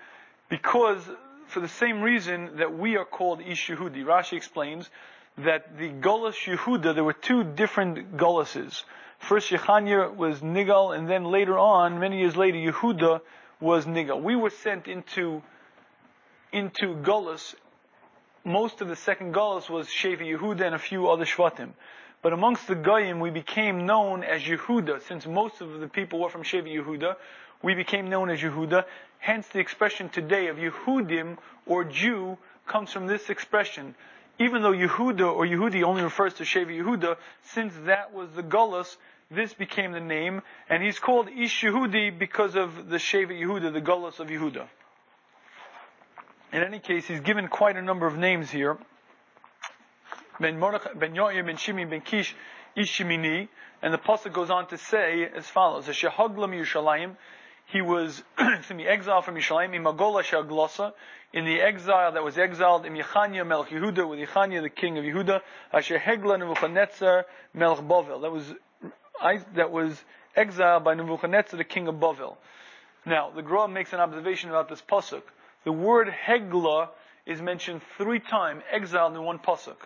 Because 0.49 1.01
for 1.47 1.61
the 1.61 1.69
same 1.69 2.01
reason 2.01 2.57
that 2.57 2.77
we 2.77 2.97
are 2.97 3.05
called 3.05 3.39
Ish 3.39 3.69
Yehudi. 3.69 4.03
Rashi 4.03 4.33
explains 4.33 4.89
that 5.37 5.77
the 5.77 5.91
Golas 5.91 6.35
Yehuda, 6.45 6.93
there 6.93 7.05
were 7.05 7.13
two 7.13 7.45
different 7.45 8.17
Golases. 8.17 8.83
First 9.19 9.49
Yechanya 9.49 10.13
was 10.13 10.41
Nigal, 10.41 10.93
and 10.93 11.09
then 11.09 11.23
later 11.23 11.57
on, 11.57 12.01
many 12.01 12.19
years 12.19 12.35
later, 12.35 12.57
Yehuda 12.57 13.21
was 13.61 13.85
Nigal. 13.85 14.21
We 14.21 14.35
were 14.35 14.49
sent 14.49 14.87
into, 14.87 15.41
into 16.51 16.95
Golas. 16.95 17.55
Most 18.43 18.81
of 18.81 18.87
the 18.87 18.95
second 18.95 19.33
Golas 19.33 19.69
was 19.69 19.87
Shevi 19.87 20.35
Yehuda 20.35 20.61
and 20.61 20.75
a 20.75 20.79
few 20.79 21.07
other 21.07 21.25
Shvatim. 21.25 21.69
But 22.23 22.33
amongst 22.33 22.67
the 22.67 22.75
Goyim, 22.75 23.19
we 23.19 23.29
became 23.29 23.85
known 23.85 24.23
as 24.23 24.41
Yehuda. 24.41 25.03
Since 25.07 25.25
most 25.27 25.61
of 25.61 25.79
the 25.79 25.87
people 25.87 26.19
were 26.19 26.29
from 26.29 26.43
Shevi 26.43 26.75
Yehuda, 26.75 27.15
we 27.63 27.75
became 27.75 28.09
known 28.09 28.29
as 28.29 28.41
Yehuda. 28.41 28.85
Hence 29.19 29.47
the 29.47 29.59
expression 29.59 30.09
today 30.09 30.47
of 30.47 30.57
Yehudim 30.57 31.37
or 31.65 31.83
Jew 31.83 32.37
comes 32.67 32.91
from 32.91 33.07
this 33.07 33.29
expression. 33.29 33.95
Even 34.39 34.63
though 34.63 34.71
Yehuda 34.71 35.31
or 35.35 35.45
Yehudi 35.45 35.83
only 35.83 36.01
refers 36.01 36.33
to 36.35 36.43
Shevi 36.43 36.81
Yehuda, 36.81 37.17
since 37.43 37.73
that 37.85 38.13
was 38.13 38.31
the 38.31 38.41
Gullus, 38.41 38.97
this 39.31 39.53
became 39.53 39.91
the 39.93 39.99
name, 39.99 40.41
and 40.69 40.83
he's 40.83 40.99
called 40.99 41.29
Ish 41.29 41.63
Yehudi 41.63 42.17
because 42.17 42.55
of 42.55 42.89
the 42.89 42.97
Shevi 42.97 43.41
Yehuda, 43.41 43.73
the 43.73 43.81
Gullus 43.81 44.19
of 44.19 44.27
Yehuda. 44.27 44.67
In 46.53 46.63
any 46.63 46.79
case, 46.79 47.07
he's 47.07 47.21
given 47.21 47.47
quite 47.47 47.77
a 47.77 47.81
number 47.81 48.05
of 48.05 48.17
names 48.17 48.51
here 48.51 48.77
ben 50.41 50.59
Mordechai, 50.59 50.93
ben 50.93 51.13
Yoir, 51.13 51.45
ben 51.45 51.55
Shimi, 51.55 51.89
ben 51.89 52.01
Kish, 52.01 52.35
Ishimini, 52.75 53.47
and 53.81 53.93
the 53.93 53.97
pasuk 53.97 54.33
goes 54.33 54.49
on 54.49 54.67
to 54.67 54.77
say 54.77 55.29
as 55.33 55.47
follows: 55.47 55.85
Shehaglam 55.85 56.51
Yerushalayim, 56.51 57.15
he 57.65 57.81
was 57.81 58.23
excuse 58.39 58.77
me, 58.77 58.87
exiled 58.87 59.25
from 59.25 59.35
Yerushalayim, 59.35 59.71
Magola 59.81 60.23
Shaglosa, 60.23 60.93
in 61.33 61.45
the 61.45 61.61
exile 61.61 62.11
that 62.13 62.23
was 62.23 62.37
exiled 62.37 62.85
in 62.85 62.93
Yechanya 62.93 63.45
Melch 63.45 63.67
Yehuda 63.67 64.09
with 64.09 64.19
Yechanya 64.19 64.61
the 64.61 64.69
king 64.69 64.97
of 64.97 65.05
Yehuda, 65.05 65.41
Asher 65.71 65.99
Hegla 65.99 66.39
Nebuchadnezzar 66.39 67.25
Melch 67.55 67.87
Bovel. 67.87 68.21
That 68.21 68.31
was 68.31 68.53
that 69.55 69.71
was 69.71 70.01
exiled 70.35 70.83
by 70.83 70.93
Nebuchadnezzar 70.93 71.57
the 71.57 71.63
king 71.63 71.87
of 71.87 71.99
Bovel. 71.99 72.37
Now 73.05 73.31
the 73.31 73.41
Gra 73.41 73.67
makes 73.67 73.93
an 73.93 73.99
observation 73.99 74.49
about 74.49 74.69
this 74.69 74.81
pasuk. 74.81 75.23
The 75.63 75.71
word 75.71 76.07
Hegla 76.07 76.89
is 77.25 77.41
mentioned 77.41 77.81
three 77.97 78.19
times, 78.19 78.63
exiled 78.71 79.15
in 79.15 79.23
one 79.23 79.39
pasuk. 79.39 79.77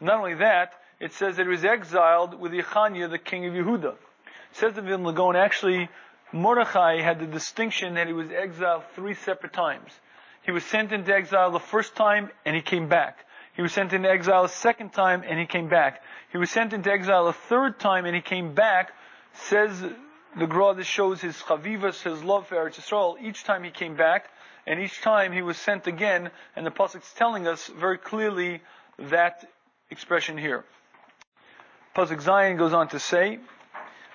Not 0.00 0.18
only 0.18 0.34
that, 0.34 0.72
it 1.00 1.12
says 1.12 1.36
that 1.36 1.44
he 1.44 1.48
was 1.48 1.64
exiled 1.64 2.38
with 2.38 2.52
Yechanya, 2.52 3.10
the 3.10 3.18
king 3.18 3.46
of 3.46 3.54
Yehuda. 3.54 3.92
It 3.92 4.56
says 4.56 4.74
the 4.74 4.82
Vilna 4.82 5.12
Gaon, 5.12 5.36
actually, 5.36 5.88
Mordechai 6.32 7.00
had 7.00 7.20
the 7.20 7.26
distinction 7.26 7.94
that 7.94 8.06
he 8.06 8.12
was 8.12 8.30
exiled 8.30 8.82
three 8.94 9.14
separate 9.14 9.52
times. 9.52 9.92
He 10.42 10.50
was 10.50 10.64
sent 10.64 10.92
into 10.92 11.14
exile 11.14 11.50
the 11.50 11.60
first 11.60 11.94
time 11.94 12.30
and 12.44 12.54
he 12.54 12.62
came 12.62 12.88
back. 12.88 13.23
He 13.54 13.62
was 13.62 13.72
sent 13.72 13.92
into 13.92 14.10
exile 14.10 14.44
a 14.44 14.48
second 14.48 14.92
time 14.92 15.22
and 15.26 15.38
he 15.38 15.46
came 15.46 15.68
back. 15.68 16.02
He 16.32 16.38
was 16.38 16.50
sent 16.50 16.72
into 16.72 16.90
exile 16.90 17.28
a 17.28 17.32
third 17.32 17.78
time 17.78 18.04
and 18.04 18.14
he 18.14 18.20
came 18.20 18.54
back. 18.54 18.92
Says 19.48 19.82
the 20.36 20.46
Gra, 20.46 20.74
this 20.74 20.86
shows 20.86 21.20
his 21.20 21.36
chavivas, 21.36 22.02
his 22.02 22.24
love 22.24 22.48
for 22.48 22.56
Eretz 22.56 22.80
Yisrael. 22.80 23.20
Each 23.20 23.44
time 23.44 23.62
he 23.62 23.70
came 23.70 23.94
back, 23.94 24.28
and 24.66 24.80
each 24.80 25.00
time 25.00 25.32
he 25.32 25.42
was 25.42 25.56
sent 25.56 25.86
again, 25.86 26.30
and 26.56 26.66
the 26.66 26.70
pasuk's 26.70 27.12
telling 27.14 27.46
us 27.46 27.68
very 27.68 27.98
clearly 27.98 28.60
that 28.98 29.44
expression 29.90 30.36
here. 30.36 30.64
Pasuk 31.94 32.20
Zayin 32.20 32.58
goes 32.58 32.72
on 32.72 32.88
to 32.88 32.98
say, 32.98 33.38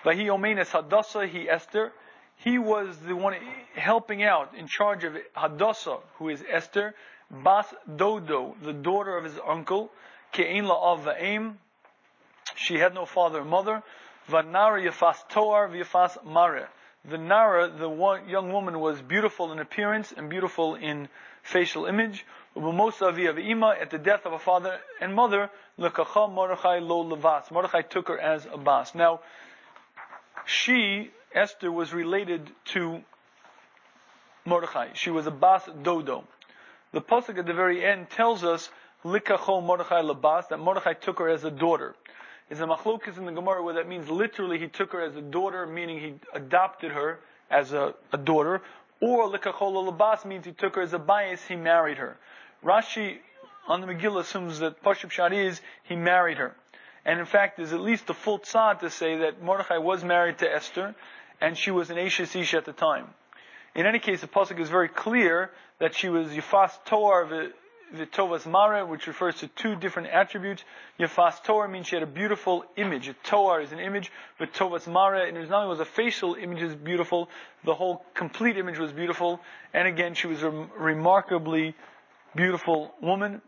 Vahi 0.03 0.25
Omenes 0.25 0.67
Hadassah, 0.67 1.27
he 1.27 1.49
Esther. 1.49 1.93
He 2.37 2.57
was 2.57 2.97
the 2.97 3.15
one 3.15 3.35
helping 3.75 4.23
out 4.23 4.55
in 4.55 4.67
charge 4.67 5.05
of 5.05 5.15
Hadassah, 5.33 5.99
who 6.17 6.29
is 6.29 6.43
Esther, 6.49 6.95
Bas 7.31 7.73
Dodo, 7.95 8.55
the 8.63 8.73
daughter 8.73 9.17
of 9.17 9.23
his 9.23 9.39
uncle, 9.47 9.91
Ke'in 10.33 10.65
La'av 10.65 11.03
Va'im. 11.03 11.55
She 12.55 12.75
had 12.75 12.93
no 12.93 13.05
father 13.05 13.39
or 13.39 13.45
mother. 13.45 13.83
Vanara 14.27 14.83
Yafas 14.83 15.27
Toar 15.29 15.69
V'Yafas 15.69 16.23
Mare. 16.25 16.69
The 17.05 17.17
Nara, 17.17 17.69
the 17.69 17.87
one, 17.87 18.27
young 18.27 18.51
woman, 18.51 18.79
was 18.79 19.01
beautiful 19.01 19.51
in 19.51 19.59
appearance 19.59 20.11
and 20.11 20.29
beautiful 20.29 20.75
in 20.75 21.07
facial 21.43 21.85
image. 21.85 22.25
At 22.55 23.89
the 23.89 24.01
death 24.03 24.25
of 24.25 24.33
a 24.33 24.39
father 24.39 24.79
and 24.99 25.13
mother, 25.13 25.49
Mordechai 25.77 26.79
lo 26.79 27.03
levas. 27.05 27.51
Mordechai 27.51 27.83
took 27.83 28.09
her 28.09 28.19
as 28.19 28.45
a 28.51 28.57
bas. 28.57 28.93
Now, 28.95 29.21
she, 30.45 31.11
Esther, 31.33 31.71
was 31.71 31.93
related 31.93 32.49
to 32.73 33.01
Mordechai. 34.45 34.89
She 34.93 35.09
was 35.09 35.25
a 35.25 35.31
bas 35.31 35.69
dodo. 35.83 36.25
The 36.91 37.01
pasuk 37.01 37.37
at 37.37 37.45
the 37.45 37.53
very 37.53 37.85
end 37.85 38.09
tells 38.09 38.43
us 38.43 38.69
Likacho 39.03 39.63
Mordechai 39.63 40.01
lebas 40.01 40.47
that 40.49 40.59
Mordechai 40.59 40.93
took 40.93 41.19
her 41.19 41.29
as 41.29 41.43
a 41.43 41.51
daughter. 41.51 41.95
Is 42.49 42.61
a 42.61 42.65
machlokas 42.65 43.17
in 43.17 43.25
the 43.25 43.31
Gemara 43.31 43.61
where 43.63 43.75
that 43.75 43.87
means 43.87 44.09
literally 44.09 44.57
he 44.57 44.67
took 44.67 44.93
her 44.93 45.01
as 45.01 45.15
a 45.15 45.21
daughter, 45.21 45.67
meaning 45.67 45.99
he 45.99 46.15
adopted 46.33 46.91
her 46.91 47.19
as 47.51 47.73
a, 47.73 47.93
a 48.11 48.17
daughter, 48.17 48.61
or 49.01 49.29
Likacho 49.29 49.71
lebas 49.71 50.25
means 50.25 50.45
he 50.45 50.51
took 50.51 50.75
her 50.75 50.81
as 50.81 50.93
a 50.93 50.99
bias, 50.99 51.43
he 51.45 51.55
married 51.55 51.97
her. 51.97 52.17
Rashi 52.63 53.19
on 53.67 53.81
the 53.81 53.87
Megillah 53.87 54.21
assumes 54.21 54.59
that 54.59 54.81
Pashup 54.83 55.11
Shad 55.11 55.31
is 55.31 55.61
he 55.83 55.95
married 55.95 56.37
her. 56.37 56.55
And 57.05 57.19
in 57.19 57.25
fact, 57.25 57.57
there's 57.57 57.71
at 57.71 57.79
least 57.79 58.09
a 58.09 58.13
full 58.13 58.39
tzad 58.39 58.79
to 58.79 58.89
say 58.89 59.17
that 59.17 59.41
Mordechai 59.41 59.77
was 59.77 60.03
married 60.03 60.39
to 60.39 60.51
Esther, 60.51 60.95
and 61.39 61.57
she 61.57 61.71
was 61.71 61.89
an 61.91 61.97
Ashes 61.97 62.35
Isha 62.35 62.57
at 62.57 62.65
the 62.65 62.73
time. 62.73 63.07
In 63.75 63.85
any 63.85 63.99
case, 63.99 64.21
the 64.21 64.27
pasuk 64.27 64.59
is 64.59 64.69
very 64.69 64.89
clear 64.89 65.51
that 65.79 65.95
she 65.95 66.09
was 66.09 66.27
Yifas 66.29 66.71
Toar 66.85 67.51
Vitovas 67.93 68.45
Mara, 68.45 68.85
which 68.85 69.07
refers 69.07 69.35
to 69.35 69.47
two 69.47 69.75
different 69.75 70.09
attributes. 70.09 70.63
Yifas 70.99 71.43
Toar 71.43 71.67
means 71.67 71.87
she 71.87 71.95
had 71.95 72.03
a 72.03 72.07
beautiful 72.07 72.63
image. 72.75 73.07
A 73.07 73.13
Toar 73.23 73.61
is 73.61 73.71
an 73.71 73.79
image, 73.79 74.11
Vitovas 74.39 74.87
Mara, 74.87 75.27
and 75.27 75.35
it 75.35 75.39
was 75.39 75.49
not 75.49 75.63
only 75.63 75.69
was 75.69 75.79
a 75.79 75.85
facial 75.85 76.35
image 76.35 76.61
is 76.61 76.75
beautiful, 76.75 77.29
the 77.63 77.73
whole 77.73 78.05
complete 78.13 78.57
image 78.57 78.77
was 78.77 78.91
beautiful, 78.91 79.39
and 79.73 79.87
again, 79.87 80.13
she 80.13 80.27
was 80.27 80.43
a 80.43 80.49
remarkably 80.77 81.75
beautiful 82.35 82.93
woman. 83.01 83.41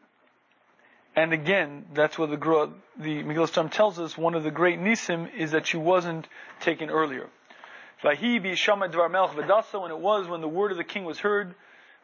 And 1.15 1.33
again, 1.33 1.85
that's 1.93 2.17
what 2.17 2.29
the 2.29 2.37
the 2.97 3.23
Megillah 3.23 3.69
tells 3.71 3.99
us. 3.99 4.17
One 4.17 4.33
of 4.33 4.43
the 4.43 4.51
great 4.51 4.79
nisim 4.79 5.33
is 5.35 5.51
that 5.51 5.67
she 5.67 5.75
wasn't 5.75 6.27
taken 6.61 6.89
earlier. 6.89 7.27
Vahi 8.01 8.41
bi 8.41 8.51
dvar 8.51 9.09
melch 9.11 9.31
v'dasa. 9.31 9.81
When 9.81 9.91
it 9.91 9.99
was 9.99 10.27
when 10.29 10.39
the 10.39 10.47
word 10.47 10.71
of 10.71 10.77
the 10.77 10.85
king 10.85 11.03
was 11.03 11.19
heard, 11.19 11.53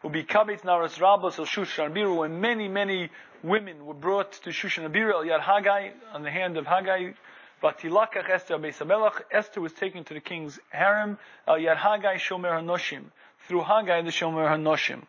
will 0.03 0.09
be 0.09 0.23
kabetz 0.23 0.61
naras 0.61 0.97
rabos 0.99 1.39
el 1.39 1.45
shushan 1.45 1.93
biru. 1.93 2.17
When 2.17 2.39
many 2.39 2.67
many 2.67 3.09
women 3.43 3.85
were 3.85 3.93
brought 3.93 4.33
to 4.33 4.49
Shushan 4.49 4.89
Abiru 4.89 5.13
el 5.13 5.23
yad 5.23 5.41
Hagai 5.41 5.91
on 6.13 6.23
the 6.23 6.31
hand 6.31 6.57
of 6.57 6.65
Hagai. 6.65 7.13
Vatilakach 7.61 8.29
Esther 8.29 8.57
Beisamelach. 8.57 9.21
Esther 9.31 9.61
was 9.61 9.73
taken 9.73 10.03
to 10.03 10.13
the 10.13 10.19
king's 10.19 10.59
harem 10.69 11.17
el 11.47 11.55
yad 11.55 11.77
Hagai 11.77 12.15
shomer 12.15 12.51
hanoshim 12.51 13.05
through 13.47 13.61
Hagai 13.61 14.03
the 14.03 14.11
shomer 14.11 14.47
hanoshim. 14.47 15.01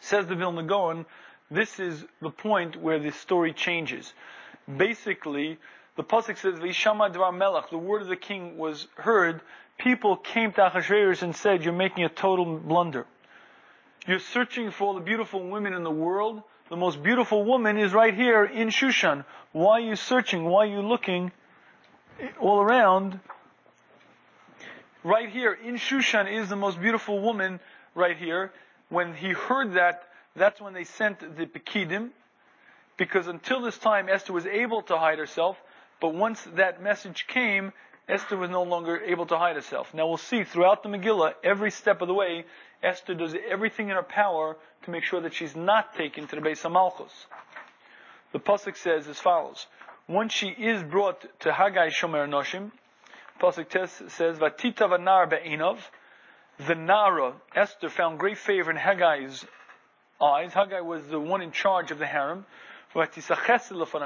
Says 0.00 0.26
the 0.26 0.34
Vilna 0.34 0.62
Gaon, 0.64 1.06
this 1.50 1.78
is 1.78 2.04
the 2.20 2.30
point 2.30 2.76
where 2.76 2.98
the 2.98 3.12
story 3.12 3.52
changes. 3.52 4.12
Basically, 4.76 5.58
the 5.96 6.02
pasuk 6.02 6.36
says, 6.36 6.58
"Vishama 6.58 7.14
dvar 7.14 7.34
melech." 7.34 7.70
The 7.70 7.78
word 7.78 8.02
of 8.02 8.08
the 8.08 8.16
king 8.16 8.58
was 8.58 8.86
heard 8.96 9.40
people 9.78 10.16
came 10.16 10.52
to 10.52 10.60
Achashverosh 10.60 11.22
and 11.22 11.34
said, 11.34 11.64
you're 11.64 11.72
making 11.72 12.04
a 12.04 12.08
total 12.08 12.58
blunder. 12.58 13.06
You're 14.06 14.20
searching 14.20 14.70
for 14.70 14.94
the 14.94 15.00
beautiful 15.00 15.48
women 15.48 15.72
in 15.72 15.82
the 15.82 15.90
world. 15.90 16.40
The 16.68 16.76
most 16.76 17.02
beautiful 17.02 17.44
woman 17.44 17.76
is 17.76 17.92
right 17.92 18.14
here 18.14 18.44
in 18.44 18.68
Shushan. 18.68 19.24
Why 19.50 19.78
are 19.78 19.80
you 19.80 19.96
searching? 19.96 20.44
Why 20.44 20.66
are 20.66 20.70
you 20.70 20.80
looking 20.80 21.32
all 22.38 22.60
around? 22.60 23.18
Right 25.02 25.28
here 25.28 25.52
in 25.52 25.74
Shushan 25.74 26.32
is 26.32 26.48
the 26.48 26.54
most 26.54 26.80
beautiful 26.80 27.20
woman 27.20 27.58
right 27.96 28.16
here. 28.16 28.52
When 28.90 29.12
he 29.12 29.30
heard 29.30 29.74
that, 29.74 30.04
that's 30.36 30.60
when 30.60 30.72
they 30.72 30.84
sent 30.84 31.18
the 31.36 31.46
Pekidim, 31.46 32.10
because 32.96 33.26
until 33.26 33.60
this 33.60 33.76
time 33.76 34.08
Esther 34.08 34.32
was 34.32 34.46
able 34.46 34.82
to 34.82 34.96
hide 34.96 35.18
herself, 35.18 35.60
but 36.00 36.14
once 36.14 36.46
that 36.54 36.80
message 36.80 37.26
came, 37.26 37.72
Esther 38.08 38.36
was 38.36 38.50
no 38.50 38.62
longer 38.62 39.00
able 39.00 39.26
to 39.26 39.36
hide 39.36 39.56
herself. 39.56 39.92
Now 39.92 40.06
we'll 40.06 40.16
see 40.16 40.44
throughout 40.44 40.84
the 40.84 40.88
Megillah, 40.88 41.34
every 41.42 41.72
step 41.72 42.02
of 42.02 42.08
the 42.08 42.14
way, 42.14 42.44
Esther 42.82 43.14
does 43.14 43.34
everything 43.50 43.88
in 43.88 43.96
her 43.96 44.02
power 44.02 44.56
to 44.82 44.90
make 44.90 45.04
sure 45.04 45.20
that 45.20 45.34
she's 45.34 45.56
not 45.56 45.94
taken 45.94 46.26
to 46.28 46.36
the 46.36 46.42
base 46.42 46.64
of 46.64 46.72
Malchus. 46.72 47.26
The 48.32 48.38
Pasuk 48.38 48.76
says 48.76 49.08
as 49.08 49.18
follows, 49.18 49.66
once 50.08 50.32
she 50.32 50.48
is 50.48 50.82
brought 50.82 51.24
to 51.40 51.52
Haggai 51.52 51.88
Shomer 51.88 52.28
Noshim, 52.28 52.70
Pasuk 53.40 53.70
says, 54.10 54.38
Vatita 54.38 54.88
vanar 54.88 55.28
be'inov, 55.28 55.78
the 56.66 56.74
Nara, 56.74 57.34
Esther 57.54 57.88
found 57.88 58.18
great 58.18 58.38
favor 58.38 58.70
in 58.70 58.76
Haggai's 58.76 59.44
eyes. 60.22 60.54
Haggai 60.54 60.80
was 60.80 61.06
the 61.08 61.20
one 61.20 61.42
in 61.42 61.52
charge 61.52 61.90
of 61.90 61.98
the 61.98 62.06
harem. 62.06 62.46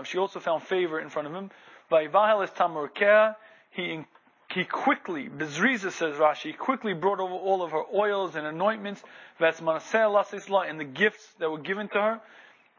She 0.05 0.19
also 0.19 0.41
found 0.41 0.65
favor 0.65 0.99
in 0.99 1.11
front 1.11 1.29
of 1.29 1.35
him. 1.35 1.51
He 3.71 4.05
he 4.53 4.65
quickly, 4.65 5.29
Bezriza 5.29 5.93
says 5.93 6.17
Rashi, 6.17 6.57
quickly 6.57 6.93
brought 6.93 7.21
over 7.21 7.35
all 7.35 7.63
of 7.63 7.71
her 7.71 7.85
oils 7.95 8.35
and 8.35 8.47
anointments, 8.47 9.03
and 9.39 10.81
the 10.81 10.85
gifts 10.85 11.35
that 11.39 11.51
were 11.51 11.59
given 11.59 11.89
to 11.89 12.01
her, 12.01 12.21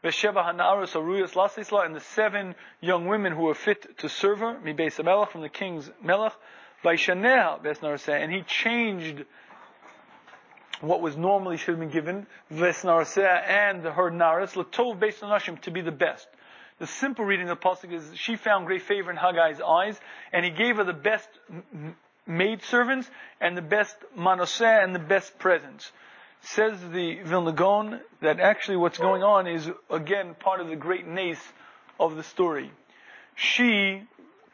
and 0.02 1.94
the 1.94 2.00
seven 2.00 2.54
young 2.80 3.06
women 3.06 3.32
who 3.32 3.42
were 3.42 3.54
fit 3.54 3.98
to 3.98 4.08
serve 4.08 4.40
her, 4.40 4.58
from 5.26 5.40
the 5.40 5.48
king's 5.48 5.90
melech, 6.02 6.32
and 6.84 8.32
he 8.32 8.42
changed 8.42 9.24
what 10.80 11.00
was 11.00 11.16
normally 11.16 11.56
should 11.56 11.78
have 11.78 11.80
been 11.80 11.90
given, 11.90 12.26
and 12.50 13.84
her 13.84 14.10
on 15.22 15.30
Hashim, 15.30 15.60
to 15.62 15.70
be 15.70 15.80
the 15.80 15.92
best. 15.92 16.26
The 16.82 16.88
simple 16.88 17.24
reading 17.24 17.48
of 17.48 17.60
the 17.60 17.64
Pasuk 17.64 17.92
is, 17.92 18.10
she 18.16 18.34
found 18.34 18.66
great 18.66 18.82
favor 18.82 19.08
in 19.08 19.16
Haggai's 19.16 19.60
eyes, 19.60 20.00
and 20.32 20.44
he 20.44 20.50
gave 20.50 20.78
her 20.78 20.82
the 20.82 20.92
best 20.92 21.28
maid 22.26 22.64
servants, 22.64 23.08
and 23.40 23.56
the 23.56 23.62
best 23.62 23.94
manoseh, 24.18 24.82
and 24.82 24.92
the 24.92 24.98
best 24.98 25.38
presents. 25.38 25.92
Says 26.40 26.80
the 26.90 27.20
Vilna 27.22 27.52
Gaon 27.52 28.00
that 28.20 28.40
actually 28.40 28.78
what's 28.78 28.98
going 28.98 29.22
on 29.22 29.46
is, 29.46 29.70
again, 29.90 30.34
part 30.34 30.60
of 30.60 30.66
the 30.66 30.74
great 30.74 31.06
nace 31.06 31.52
of 32.00 32.16
the 32.16 32.24
story. 32.24 32.72
She 33.36 34.02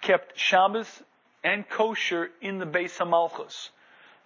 kept 0.03 0.39
Shabbos 0.39 1.03
and 1.43 1.67
kosher 1.67 2.29
in 2.43 2.59
the 2.59 2.67
Beis 2.67 2.99
HaMalchus. 2.99 3.71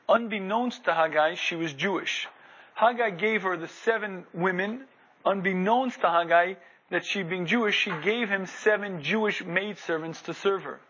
Unbeknownst 0.08 0.86
to 0.86 0.92
Haggai, 0.92 1.36
she 1.36 1.54
was 1.54 1.72
Jewish. 1.72 2.26
Haggai 2.74 3.10
gave 3.10 3.42
her 3.42 3.56
the 3.56 3.68
seven 3.68 4.26
women. 4.34 4.86
Unbeknownst 5.24 6.00
to 6.00 6.10
Haggai, 6.10 6.54
that 6.92 7.04
she 7.04 7.22
being 7.22 7.46
Jewish, 7.46 7.76
she 7.76 7.92
gave 8.02 8.28
him 8.28 8.46
seven 8.46 9.02
Jewish 9.02 9.44
maidservants 9.44 10.22
to 10.22 10.34
serve 10.34 10.62
her. 10.62 10.80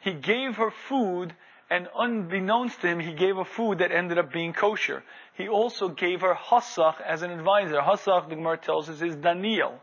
He 0.00 0.12
gave 0.12 0.56
her 0.56 0.70
food, 0.70 1.34
and 1.70 1.88
unbeknownst 1.96 2.80
to 2.80 2.88
him, 2.88 3.00
he 3.00 3.14
gave 3.14 3.36
her 3.36 3.44
food 3.44 3.78
that 3.78 3.92
ended 3.92 4.18
up 4.18 4.32
being 4.32 4.52
kosher. 4.52 5.02
He 5.34 5.48
also 5.48 5.88
gave 5.88 6.22
her 6.22 6.34
Hassach 6.34 7.00
as 7.00 7.22
an 7.22 7.30
advisor. 7.30 7.80
Hassach, 7.80 8.28
the 8.28 8.34
Gemara 8.34 8.58
tells 8.58 8.88
us, 8.88 9.00
is 9.00 9.16
Daniel. 9.16 9.80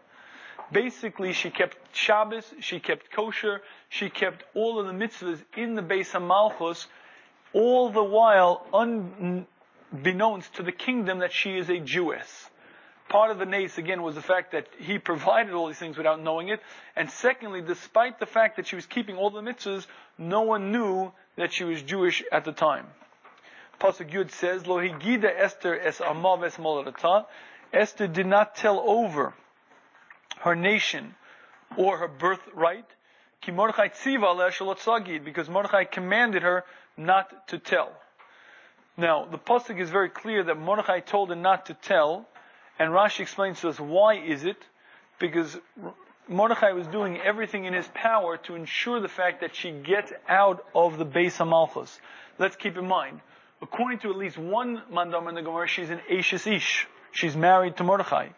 Basically, 0.72 1.34
she 1.34 1.50
kept 1.50 1.78
Shabbos, 1.96 2.54
she 2.60 2.80
kept 2.80 3.12
kosher, 3.12 3.62
she 3.90 4.10
kept 4.10 4.44
all 4.54 4.80
of 4.80 4.86
the 4.86 4.94
mitzvahs 4.94 5.42
in 5.58 5.76
the 5.76 5.82
Beis 5.82 6.12
HaMalchus, 6.12 6.86
all 7.54 7.90
the 7.90 8.04
while 8.04 8.68
unbeknownst 9.92 10.56
to 10.56 10.64
the 10.64 10.72
kingdom 10.72 11.20
that 11.20 11.32
she 11.32 11.58
is 11.58 11.70
a 11.70 11.80
Jewess. 11.80 12.49
Part 13.10 13.32
of 13.32 13.40
the 13.40 13.46
nace, 13.46 13.80
again, 13.80 14.04
was 14.04 14.14
the 14.14 14.22
fact 14.22 14.52
that 14.52 14.68
he 14.78 15.00
provided 15.00 15.54
all 15.54 15.68
these 15.68 15.80
things 15.80 15.98
without 15.98 16.22
knowing 16.22 16.50
it. 16.50 16.62
And 16.96 17.10
secondly, 17.10 17.62
despite 17.62 18.20
the 18.20 18.28
fact 18.28 18.58
that 18.58 18.68
she 18.68 18.76
was 18.76 18.86
keeping 18.86 19.18
all 19.18 19.32
the 19.32 19.42
mitzvahs, 19.42 19.88
no 20.20 20.42
one 20.42 20.72
knew 20.72 21.12
that 21.36 21.52
she 21.52 21.64
was 21.64 21.82
Jewish 21.82 22.24
at 22.32 22.46
the 22.46 22.52
time. 22.52 22.86
Pasuk 23.80 24.12
Yud 24.12 24.30
says, 24.30 24.68
Lo 24.68 24.78
higida 24.78 25.32
Esther 25.36 25.80
es 25.80 26.00
amav 26.00 26.46
es 26.46 26.58
moladata. 26.58 27.26
Esther 27.74 28.08
did 28.08 28.28
not 28.28 28.56
tell 28.56 28.80
over 28.80 29.34
her 30.42 30.56
nation 30.56 31.16
or 31.78 31.98
her 31.98 32.08
birthright. 32.08 32.86
Ki 33.42 33.52
Mordechai 33.52 33.88
tziva 33.88 35.24
because 35.24 35.50
Mordechai 35.50 35.86
commanded 35.86 36.44
her 36.44 36.64
not 36.98 37.48
to 37.48 37.58
tell. 37.58 37.92
Now, 38.98 39.26
the 39.26 39.38
pasuk 39.38 39.80
is 39.80 39.90
very 39.90 40.10
clear 40.10 40.44
that 40.44 40.56
Mordechai 40.56 41.00
told 41.00 41.30
her 41.30 41.36
not 41.36 41.68
to 41.68 41.74
tell, 41.74 42.28
and 42.80 42.92
Rashi 42.92 43.20
explains 43.20 43.60
to 43.62 43.70
us 43.70 43.80
why 43.80 44.16
is 44.16 44.46
it? 44.46 44.58
Because 45.20 45.58
Mordechai 46.28 46.72
was 46.72 46.88
doing 46.88 47.20
everything 47.20 47.66
in 47.66 47.74
his 47.74 47.88
power 47.94 48.38
to 48.38 48.56
ensure 48.56 49.00
the 49.00 49.10
fact 49.10 49.42
that 49.42 49.56
she 49.56 49.72
gets 49.72 50.12
out 50.28 50.66
of 50.74 50.98
the 50.98 51.06
Beis 51.06 51.38
HaMalchus. 51.38 52.00
Let's 52.38 52.56
keep 52.56 52.78
in 52.78 52.88
mind, 52.88 53.20
according 53.62 54.00
to 54.00 54.10
at 54.12 54.18
least 54.18 54.38
one 54.38 54.82
mandam 54.92 55.28
in 55.28 55.36
the 55.36 55.42
Gemara, 55.42 55.68
she's 55.68 55.90
an 55.90 56.00
Ashes 56.10 56.48
Ish. 56.48 56.88
She's 57.12 57.36
married 57.36 57.78
to 57.78 57.84
Mordechai. 57.84 58.30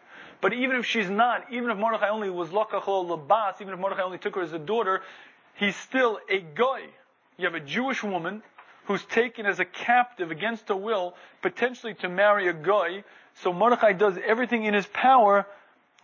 But 0.41 0.53
even 0.53 0.77
if 0.77 0.85
she's 0.87 1.09
not, 1.09 1.45
even 1.51 1.69
if 1.69 1.77
Mordechai 1.77 2.09
only 2.09 2.29
was 2.31 2.49
Lokachol 2.49 3.05
Labas, 3.07 3.61
even 3.61 3.73
if 3.73 3.79
Mordechai 3.79 4.01
only 4.01 4.17
took 4.17 4.35
her 4.35 4.41
as 4.41 4.53
a 4.53 4.59
daughter, 4.59 5.01
he's 5.55 5.75
still 5.75 6.19
a 6.29 6.39
guy. 6.39 6.81
You 7.37 7.45
have 7.45 7.53
a 7.53 7.59
Jewish 7.59 8.01
woman 8.01 8.41
who's 8.85 9.03
taken 9.05 9.45
as 9.45 9.59
a 9.59 9.65
captive 9.65 10.31
against 10.31 10.67
her 10.69 10.75
will, 10.75 11.15
potentially 11.41 11.93
to 11.95 12.09
marry 12.09 12.47
a 12.47 12.53
guy. 12.53 13.03
So 13.35 13.53
Mordechai 13.53 13.93
does 13.93 14.17
everything 14.23 14.65
in 14.65 14.73
his 14.73 14.85
power 14.87 15.45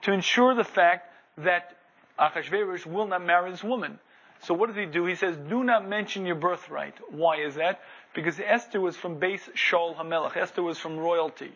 to 0.03 0.11
ensure 0.11 0.55
the 0.55 0.63
fact 0.63 1.11
that 1.37 1.75
Achashverosh 2.19 2.85
will 2.85 3.07
not 3.07 3.23
marry 3.23 3.51
this 3.51 3.63
woman. 3.63 3.99
So 4.43 4.53
what 4.53 4.67
does 4.67 4.75
he 4.75 4.85
do? 4.85 5.05
He 5.05 5.15
says, 5.15 5.35
do 5.49 5.63
not 5.63 5.87
mention 5.87 6.25
your 6.25 6.35
birthright. 6.35 6.95
Why 7.09 7.37
is 7.37 7.55
that? 7.55 7.81
Because 8.13 8.39
Esther 8.39 8.79
was 8.79 8.95
from 8.95 9.19
beis 9.19 9.41
Shaul 9.55 9.95
HaMelech. 9.95 10.37
Esther 10.37 10.63
was 10.63 10.77
from 10.77 10.97
royalty. 10.97 11.51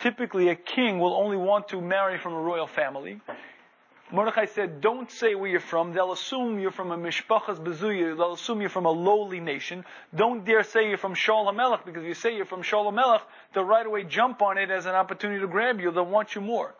Typically, 0.00 0.48
a 0.48 0.54
king 0.54 0.98
will 0.98 1.14
only 1.14 1.36
want 1.36 1.68
to 1.68 1.80
marry 1.80 2.18
from 2.18 2.34
a 2.34 2.40
royal 2.40 2.66
family. 2.66 3.20
Mordechai 4.12 4.46
said, 4.46 4.80
don't 4.80 5.10
say 5.10 5.34
where 5.34 5.50
you're 5.50 5.58
from. 5.58 5.92
They'll 5.92 6.12
assume 6.12 6.60
you're 6.60 6.70
from 6.70 6.92
a 6.92 6.96
mishpachas 6.96 7.58
bezuya. 7.58 8.16
They'll 8.16 8.34
assume 8.34 8.60
you're 8.60 8.70
from 8.70 8.86
a 8.86 8.90
lowly 8.90 9.40
nation. 9.40 9.84
Don't 10.14 10.44
dare 10.44 10.62
say 10.62 10.88
you're 10.88 10.96
from 10.96 11.14
Shaul 11.14 11.52
HaMelech, 11.52 11.84
because 11.84 12.02
if 12.02 12.08
you 12.08 12.14
say 12.14 12.36
you're 12.36 12.44
from 12.44 12.62
Shaul 12.62 12.92
HaMelech, 12.92 13.22
they'll 13.52 13.64
right 13.64 13.84
away 13.84 14.04
jump 14.04 14.42
on 14.42 14.58
it 14.58 14.70
as 14.70 14.86
an 14.86 14.94
opportunity 14.94 15.40
to 15.40 15.48
grab 15.48 15.80
you. 15.80 15.90
They'll 15.90 16.06
want 16.06 16.36
you 16.36 16.40
more. 16.40 16.72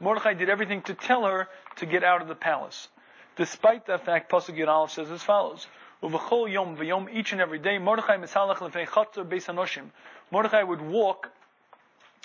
Mordechai 0.00 0.32
did 0.32 0.48
everything 0.48 0.80
to 0.82 0.94
tell 0.94 1.24
her 1.24 1.48
to 1.76 1.86
get 1.86 2.02
out 2.02 2.22
of 2.22 2.28
the 2.28 2.34
palace. 2.34 2.88
Despite 3.36 3.86
that 3.86 4.06
fact, 4.06 4.30
Pasuk 4.30 4.56
Yud 4.56 4.90
says 4.90 5.10
as 5.10 5.22
follows. 5.22 5.66
Yom 6.02 6.76
v'yom, 6.78 7.12
each 7.12 7.32
and 7.32 7.42
every 7.42 7.58
day, 7.58 7.76
Mordechai 7.76 8.16
lefei 8.16 8.86
chatzar 8.88 9.28
beis 9.28 9.82
Mordechai 10.30 10.62
would 10.62 10.80
walk 10.80 11.30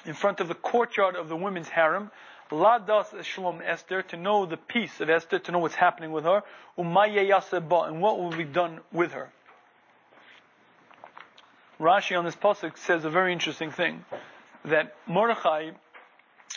in 0.06 0.14
front 0.14 0.40
of 0.40 0.48
the 0.48 0.56
courtyard 0.56 1.16
of 1.16 1.28
the 1.28 1.36
women's 1.36 1.68
harem. 1.68 2.10
Ladas 2.52 3.24
Shalom 3.24 3.62
Esther, 3.66 4.04
to 4.04 4.18
know 4.18 4.46
the 4.46 4.58
peace 4.58 5.02
of 5.02 5.10
Esther, 5.10 5.40
to 5.40 5.52
know 5.52 5.60
what's 5.60 5.76
happening 5.76 6.12
with 6.12 6.26
her. 6.26 6.44
Umaye 6.78 7.88
and 7.88 8.02
what 8.02 8.20
will 8.20 8.32
be 8.32 8.44
done 8.44 8.80
with 8.92 9.14
her. 9.14 9.32
Rashi 11.80 12.18
on 12.18 12.24
this 12.24 12.36
pasuk 12.36 12.78
says 12.78 13.04
a 13.04 13.10
very 13.10 13.34
interesting 13.34 13.72
thing, 13.72 14.06
that 14.64 14.96
Mordechai 15.08 15.72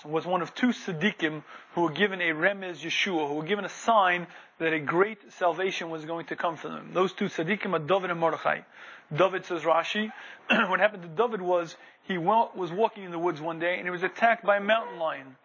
was 0.04 0.24
one 0.24 0.42
of 0.42 0.54
two 0.54 0.68
Tzaddikim 0.68 1.42
who 1.72 1.82
were 1.82 1.90
given 1.90 2.20
a 2.20 2.32
remez 2.32 2.80
Yeshua, 2.84 3.26
who 3.26 3.34
were 3.34 3.44
given 3.44 3.64
a 3.64 3.70
sign 3.70 4.26
that 4.58 4.72
a 4.72 4.78
great 4.78 5.32
salvation 5.32 5.90
was 5.90 6.04
going 6.04 6.26
to 6.26 6.36
come 6.36 6.56
from 6.56 6.72
them. 6.72 6.90
Those 6.92 7.12
two 7.14 7.26
Tzaddikim 7.26 7.72
are 7.72 7.78
David 7.80 8.10
and 8.10 8.20
Mordechai. 8.20 8.60
David 9.14 9.46
says 9.46 9.62
Rashi, 9.62 10.12
what 10.48 10.80
happened 10.80 11.02
to 11.02 11.08
David 11.08 11.40
was 11.40 11.76
he 12.04 12.18
was 12.18 12.70
walking 12.70 13.04
in 13.04 13.10
the 13.10 13.18
woods 13.18 13.40
one 13.40 13.58
day 13.58 13.76
and 13.76 13.84
he 13.84 13.90
was 13.90 14.02
attacked 14.02 14.44
by 14.44 14.58
a 14.58 14.60
mountain 14.60 14.98
lion. 14.98 15.36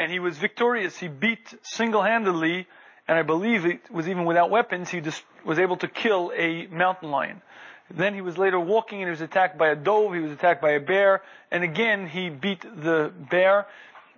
And 0.00 0.10
he 0.10 0.18
was 0.18 0.38
victorious. 0.38 0.96
He 0.96 1.08
beat 1.08 1.54
single-handedly, 1.60 2.66
and 3.06 3.18
I 3.18 3.22
believe 3.22 3.66
it 3.66 3.90
was 3.90 4.08
even 4.08 4.24
without 4.24 4.48
weapons, 4.48 4.88
he 4.88 5.02
just 5.02 5.22
was 5.44 5.58
able 5.58 5.76
to 5.76 5.88
kill 5.88 6.32
a 6.34 6.66
mountain 6.68 7.10
lion. 7.10 7.42
Then 7.90 8.14
he 8.14 8.22
was 8.22 8.38
later 8.38 8.58
walking 8.58 9.02
and 9.02 9.08
he 9.08 9.10
was 9.10 9.20
attacked 9.20 9.58
by 9.58 9.68
a 9.68 9.76
dov, 9.76 10.14
he 10.14 10.20
was 10.20 10.32
attacked 10.32 10.62
by 10.62 10.70
a 10.70 10.80
bear, 10.80 11.20
and 11.50 11.62
again 11.62 12.06
he 12.06 12.30
beat 12.30 12.62
the 12.62 13.12
bear. 13.30 13.66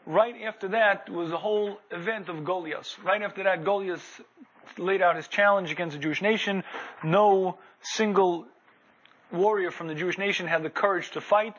Right 0.06 0.36
after 0.44 0.68
that 0.68 1.10
was 1.10 1.30
the 1.30 1.38
whole 1.38 1.80
event 1.90 2.28
of 2.28 2.44
Goliath. 2.44 2.96
Right 3.02 3.22
after 3.22 3.42
that, 3.42 3.64
Goliath 3.64 4.20
laid 4.78 5.02
out 5.02 5.16
his 5.16 5.26
challenge 5.26 5.72
against 5.72 5.96
the 5.96 6.02
Jewish 6.02 6.22
nation. 6.22 6.62
No 7.02 7.58
single 7.80 8.46
warrior 9.32 9.72
from 9.72 9.88
the 9.88 9.96
Jewish 9.96 10.16
nation 10.16 10.46
had 10.46 10.62
the 10.62 10.70
courage 10.70 11.10
to 11.12 11.20
fight 11.20 11.56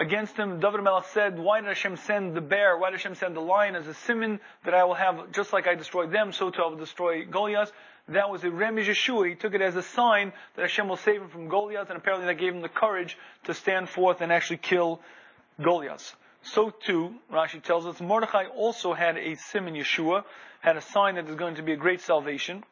against 0.00 0.36
him. 0.36 0.58
David 0.60 0.82
Melech 0.82 1.04
said, 1.12 1.38
why 1.38 1.60
did 1.60 1.68
Hashem 1.68 1.98
send 1.98 2.34
the 2.34 2.40
bear? 2.40 2.76
Why 2.78 2.90
did 2.90 2.98
Hashem 3.00 3.16
send 3.16 3.36
the 3.36 3.40
lion 3.40 3.76
as 3.76 3.86
a 3.86 3.94
simon 3.94 4.40
that 4.64 4.72
I 4.72 4.84
will 4.84 4.94
have, 4.94 5.30
just 5.32 5.52
like 5.52 5.68
I 5.68 5.74
destroyed 5.74 6.10
them, 6.10 6.32
so 6.32 6.50
too 6.50 6.62
I 6.62 6.68
will 6.68 6.76
destroy 6.76 7.26
Goliath? 7.26 7.70
That 8.08 8.30
was 8.30 8.42
a 8.42 8.48
remez 8.48 8.86
Yeshua. 8.86 9.28
He 9.28 9.34
took 9.34 9.54
it 9.54 9.60
as 9.60 9.76
a 9.76 9.82
sign 9.82 10.32
that 10.56 10.62
Hashem 10.62 10.88
will 10.88 10.96
save 10.96 11.20
him 11.20 11.28
from 11.28 11.48
Goliath, 11.48 11.90
and 11.90 11.98
apparently 11.98 12.26
that 12.26 12.40
gave 12.40 12.54
him 12.54 12.62
the 12.62 12.68
courage 12.68 13.16
to 13.44 13.54
stand 13.54 13.90
forth 13.90 14.22
and 14.22 14.32
actually 14.32 14.56
kill 14.56 15.00
Goliath. 15.62 16.16
So 16.42 16.70
too, 16.70 17.14
Rashi 17.30 17.62
tells 17.62 17.86
us, 17.86 18.00
Mordechai 18.00 18.46
also 18.46 18.94
had 18.94 19.18
a 19.18 19.34
simon 19.34 19.74
Yeshua, 19.74 20.24
had 20.60 20.78
a 20.78 20.80
sign 20.80 21.16
that 21.16 21.28
is 21.28 21.36
going 21.36 21.56
to 21.56 21.62
be 21.62 21.72
a 21.72 21.76
great 21.76 22.00
salvation. 22.00 22.64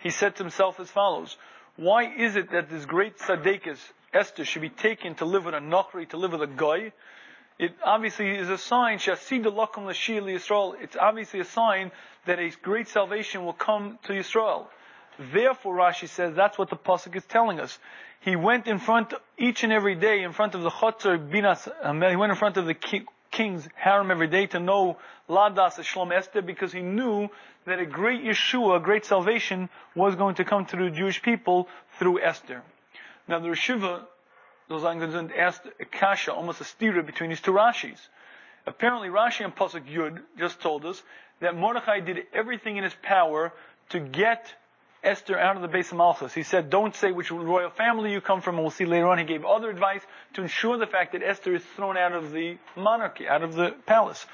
He 0.00 0.10
said 0.10 0.36
to 0.36 0.42
himself 0.42 0.78
as 0.78 0.90
follows, 0.90 1.36
why 1.76 2.14
is 2.14 2.36
it 2.36 2.50
that 2.50 2.68
this 2.68 2.84
great 2.84 3.18
tzaddikus, 3.18 3.78
Esther, 4.12 4.44
should 4.44 4.62
be 4.62 4.70
taken 4.70 5.14
to 5.16 5.24
live 5.24 5.44
with 5.44 5.54
a 5.54 5.58
Nochri, 5.58 6.08
to 6.08 6.16
live 6.16 6.32
with 6.32 6.42
a 6.42 6.46
guy? 6.48 6.92
It 7.60 7.74
obviously 7.84 8.30
is 8.30 8.48
a 8.48 8.58
sign, 8.58 8.98
Shasid 8.98 9.44
Lakum 9.44 9.84
Lashir 9.84 10.22
Yisrael. 10.22 10.74
It's 10.80 10.96
obviously 10.96 11.40
a 11.40 11.44
sign 11.44 11.92
that 12.26 12.38
a 12.38 12.50
great 12.62 12.88
salvation 12.88 13.44
will 13.44 13.52
come 13.52 13.98
to 14.04 14.12
Yisrael. 14.12 14.66
Therefore, 15.32 15.76
Rashi 15.76 16.08
says 16.08 16.34
that's 16.34 16.58
what 16.58 16.70
the 16.70 16.76
pasuk 16.76 17.14
is 17.14 17.24
telling 17.26 17.60
us. 17.60 17.78
He 18.20 18.34
went 18.34 18.66
in 18.66 18.78
front 18.78 19.14
each 19.38 19.62
and 19.62 19.72
every 19.72 19.94
day 19.94 20.22
in 20.22 20.32
front 20.32 20.54
of 20.54 20.62
the 20.62 20.70
Chotzer 20.70 21.18
Binas. 21.18 21.70
Um, 21.82 22.02
he 22.02 22.16
went 22.16 22.32
in 22.32 22.38
front 22.38 22.56
of 22.56 22.66
the 22.66 22.74
king's 23.30 23.68
harem 23.76 24.10
every 24.10 24.28
day 24.28 24.46
to 24.48 24.58
know 24.58 24.98
Ladas 25.28 25.78
Shlom 25.80 26.12
Esther 26.12 26.42
because 26.42 26.72
he 26.72 26.80
knew 26.80 27.28
that 27.66 27.78
a 27.78 27.86
great 27.86 28.24
Yeshua, 28.24 28.78
a 28.78 28.80
great 28.80 29.04
salvation 29.04 29.68
was 29.94 30.16
going 30.16 30.34
to 30.36 30.44
come 30.44 30.66
to 30.66 30.76
the 30.76 30.90
Jewish 30.90 31.22
people 31.22 31.68
through 31.98 32.22
Esther. 32.22 32.62
Now 33.28 33.38
the 33.38 33.48
Rishiva, 33.48 34.06
concerned, 34.68 35.32
asked 35.36 35.62
a 35.78 35.84
kasha, 35.84 36.32
almost 36.32 36.60
a 36.60 36.64
stira 36.64 37.04
between 37.04 37.30
these 37.30 37.40
two 37.40 37.52
Rashis. 37.52 37.98
Apparently 38.66 39.08
Rashi 39.08 39.44
and 39.44 39.54
Pasuk 39.54 39.86
Yud 39.86 40.20
just 40.38 40.60
told 40.60 40.84
us 40.84 41.02
that 41.40 41.56
Mordechai 41.56 42.00
did 42.00 42.26
everything 42.32 42.76
in 42.76 42.84
his 42.84 42.94
power 43.02 43.52
to 43.90 44.00
get 44.00 44.54
Esther 45.02 45.38
out 45.38 45.56
of 45.56 45.62
the 45.62 45.68
base 45.68 45.90
of 45.90 45.96
Malchus. 45.96 46.34
He 46.34 46.42
said, 46.42 46.68
don't 46.68 46.94
say 46.94 47.10
which 47.10 47.30
royal 47.30 47.70
family 47.70 48.12
you 48.12 48.20
come 48.20 48.42
from, 48.42 48.56
and 48.56 48.64
we'll 48.64 48.70
see 48.70 48.84
later 48.84 49.08
on. 49.08 49.18
He 49.18 49.24
gave 49.24 49.44
other 49.44 49.70
advice 49.70 50.02
to 50.34 50.42
ensure 50.42 50.76
the 50.76 50.86
fact 50.86 51.12
that 51.12 51.22
Esther 51.22 51.54
is 51.54 51.64
thrown 51.74 51.96
out 51.96 52.12
of 52.12 52.32
the 52.32 52.58
monarchy, 52.76 53.26
out 53.26 53.42
of 53.42 53.54
the 53.54 53.74
palace. 53.86 54.26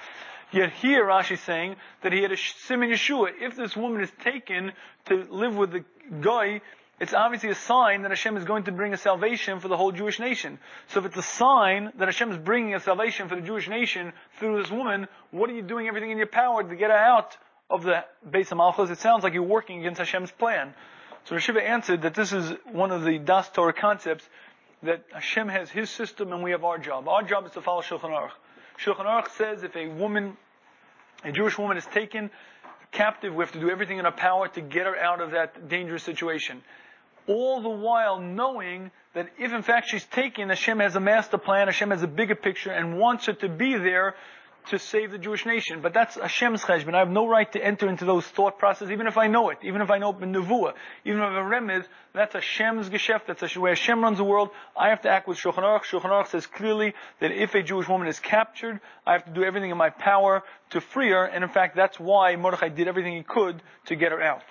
Yet 0.53 0.73
here 0.73 1.05
Rashi 1.05 1.33
is 1.33 1.41
saying 1.41 1.77
that 2.03 2.13
he 2.13 2.23
had 2.23 2.33
a 2.33 2.37
simon 2.37 2.91
Yeshua. 2.91 3.31
If 3.41 3.57
this 3.57 3.77
woman 3.77 4.01
is 4.01 4.11
taken 4.23 4.73
to 5.07 5.27
live 5.31 5.57
with 5.57 5.71
the 5.71 5.85
guy, 6.21 6.61
it's 6.99 7.13
obviously 7.13 7.51
a 7.51 7.55
sign 7.55 8.03
that 8.03 8.11
Hashem 8.11 8.37
is 8.37 8.45
going 8.45 8.65
to 8.65 8.73
bring 8.73 8.95
a 8.95 8.97
salvation 8.97 9.61
for 9.61 9.69
the 9.69 9.77
whole 9.77 9.93
Jewish 9.93 10.19
nation. 10.19 10.59
So 10.89 11.01
if 11.01 11.07
it's 11.07 11.17
a 11.17 11.23
sign 11.23 11.93
that 11.99 12.09
Hashem 12.09 12.31
is 12.33 12.39
bringing 12.39 12.75
a 12.75 12.81
salvation 12.81 13.29
for 13.29 13.37
the 13.37 13.43
Jewish 13.43 13.69
nation 13.69 14.13
through 14.39 14.63
this 14.63 14.71
woman, 14.71 15.07
what 15.31 15.51
are 15.51 15.55
you 15.55 15.63
doing 15.63 15.89
everything 15.89 16.11
in 16.11 16.19
your 16.19 16.27
power 16.27 16.63
to 16.63 16.77
get 16.77 16.91
her 16.91 16.97
out 16.97 17.37
of 17.69 17.83
the 17.83 18.05
base 18.29 18.51
of 18.53 18.59
Malchus, 18.59 18.91
it 18.91 18.99
sounds 18.99 19.25
like 19.25 19.35
you're 19.35 19.43
working 19.43 19.81
against 19.81 19.99
Hashem's 19.99 20.31
plan. 20.31 20.73
So 21.25 21.35
Rishiva 21.35 21.61
answered 21.61 22.03
that 22.03 22.15
this 22.15 22.33
is 22.33 22.53
one 22.71 22.93
of 22.93 23.03
the 23.05 23.19
Das 23.19 23.49
Torah 23.51 23.73
concepts 23.73 24.27
that 24.83 25.05
Hashem 25.13 25.49
has 25.49 25.71
His 25.71 25.91
system 25.91 26.33
and 26.33 26.43
we 26.43 26.53
have 26.53 26.65
our 26.65 26.79
job. 26.79 27.09
Our 27.09 27.23
job 27.23 27.47
is 27.47 27.53
to 27.53 27.63
follow 27.63 27.83
Shulchan 27.83 28.11
Aruch. 28.11 28.31
Shulchan 28.79 29.07
Aruch 29.07 29.31
says 29.31 29.63
if 29.65 29.75
a 29.75 29.89
woman, 29.89 30.37
a 31.25 31.33
Jewish 31.33 31.59
woman 31.59 31.77
is 31.77 31.87
taken 31.87 32.31
captive, 32.93 33.35
we 33.35 33.43
have 33.43 33.53
to 33.53 33.61
do 33.61 33.69
everything 33.69 33.99
in 33.99 34.07
our 34.07 34.13
power 34.13 34.49
to 34.49 34.61
get 34.61 34.87
her 34.87 34.97
out 34.97 35.21
of 35.21 35.33
that 35.33 35.69
dangerous 35.69 36.05
situation. 36.05 36.63
All 37.29 37.61
the 37.61 37.69
while 37.69 38.21
knowing 38.21 38.91
that 39.15 39.29
if 39.39 39.53
in 39.53 39.63
fact 39.63 39.89
she's 39.89 40.05
taken, 40.05 40.49
Hashem 40.49 40.79
has 40.79 40.95
a 40.95 41.01
master 41.01 41.39
plan, 41.39 41.67
Hashem 41.67 41.91
has 41.91 42.03
a 42.03 42.09
bigger 42.09 42.37
picture 42.37 42.71
and 42.71 42.99
wants 42.99 43.27
her 43.27 43.33
to 43.35 43.49
be 43.49 43.77
there 43.77 44.15
to 44.69 44.79
save 44.79 45.13
the 45.13 45.19
Jewish 45.19 45.47
nation. 45.47 45.81
But 45.81 45.95
that's 45.95 46.17
Hashem's 46.17 46.63
cheshbon. 46.63 46.95
I 46.95 46.99
have 46.99 47.11
no 47.11 47.27
right 47.27 47.51
to 47.53 47.65
enter 47.65 47.89
into 47.89 48.05
those 48.05 48.27
thought 48.27 48.59
processes, 48.59 48.91
even 48.91 49.07
if 49.07 49.17
I 49.17 49.29
know 49.29 49.51
it, 49.51 49.59
even 49.63 49.81
if 49.81 49.91
I 49.91 49.99
know 49.99 50.11
it 50.11 50.23
in 50.23 50.33
nevuah, 50.33 50.75
even 51.05 51.21
if 51.21 51.25
I 51.25 51.35
have 51.35 51.47
a 51.47 51.49
remez, 51.49 51.87
that's 52.13 52.35
Hashem's 52.35 52.89
geschäft, 52.91 53.27
that's 53.27 53.55
the 53.55 53.61
way 53.61 53.71
Hashem 53.71 54.03
runs 54.03 54.19
the 54.19 54.25
world. 54.25 54.51
I 54.77 54.91
have 54.91 55.03
to 55.03 55.09
act 55.09 55.29
with 55.29 55.39
Shulchan 55.39 55.63
Aruch. 55.63 55.85
Shulchan 55.85 56.11
Aruch 56.11 56.29
says 56.29 56.47
clearly 56.47 56.95
that 57.21 57.31
if 57.31 57.55
a 57.55 57.63
Jewish 57.63 57.89
woman 57.89 58.09
is 58.09 58.19
captured, 58.19 58.81
I 59.07 59.13
have 59.13 59.25
to 59.25 59.33
do 59.33 59.45
everything 59.45 59.71
in 59.71 59.77
my 59.77 59.91
power 59.91 60.43
to 60.71 60.81
free 60.81 61.11
her, 61.11 61.25
and 61.25 61.45
in 61.45 61.51
fact 61.51 61.77
that's 61.77 61.99
why 62.01 62.35
Mordechai 62.37 62.69
did 62.69 62.89
everything 62.89 63.17
he 63.17 63.23
could 63.23 63.63
to 63.87 63.97
get 63.97 64.13
her 64.13 64.23
out. 64.23 64.43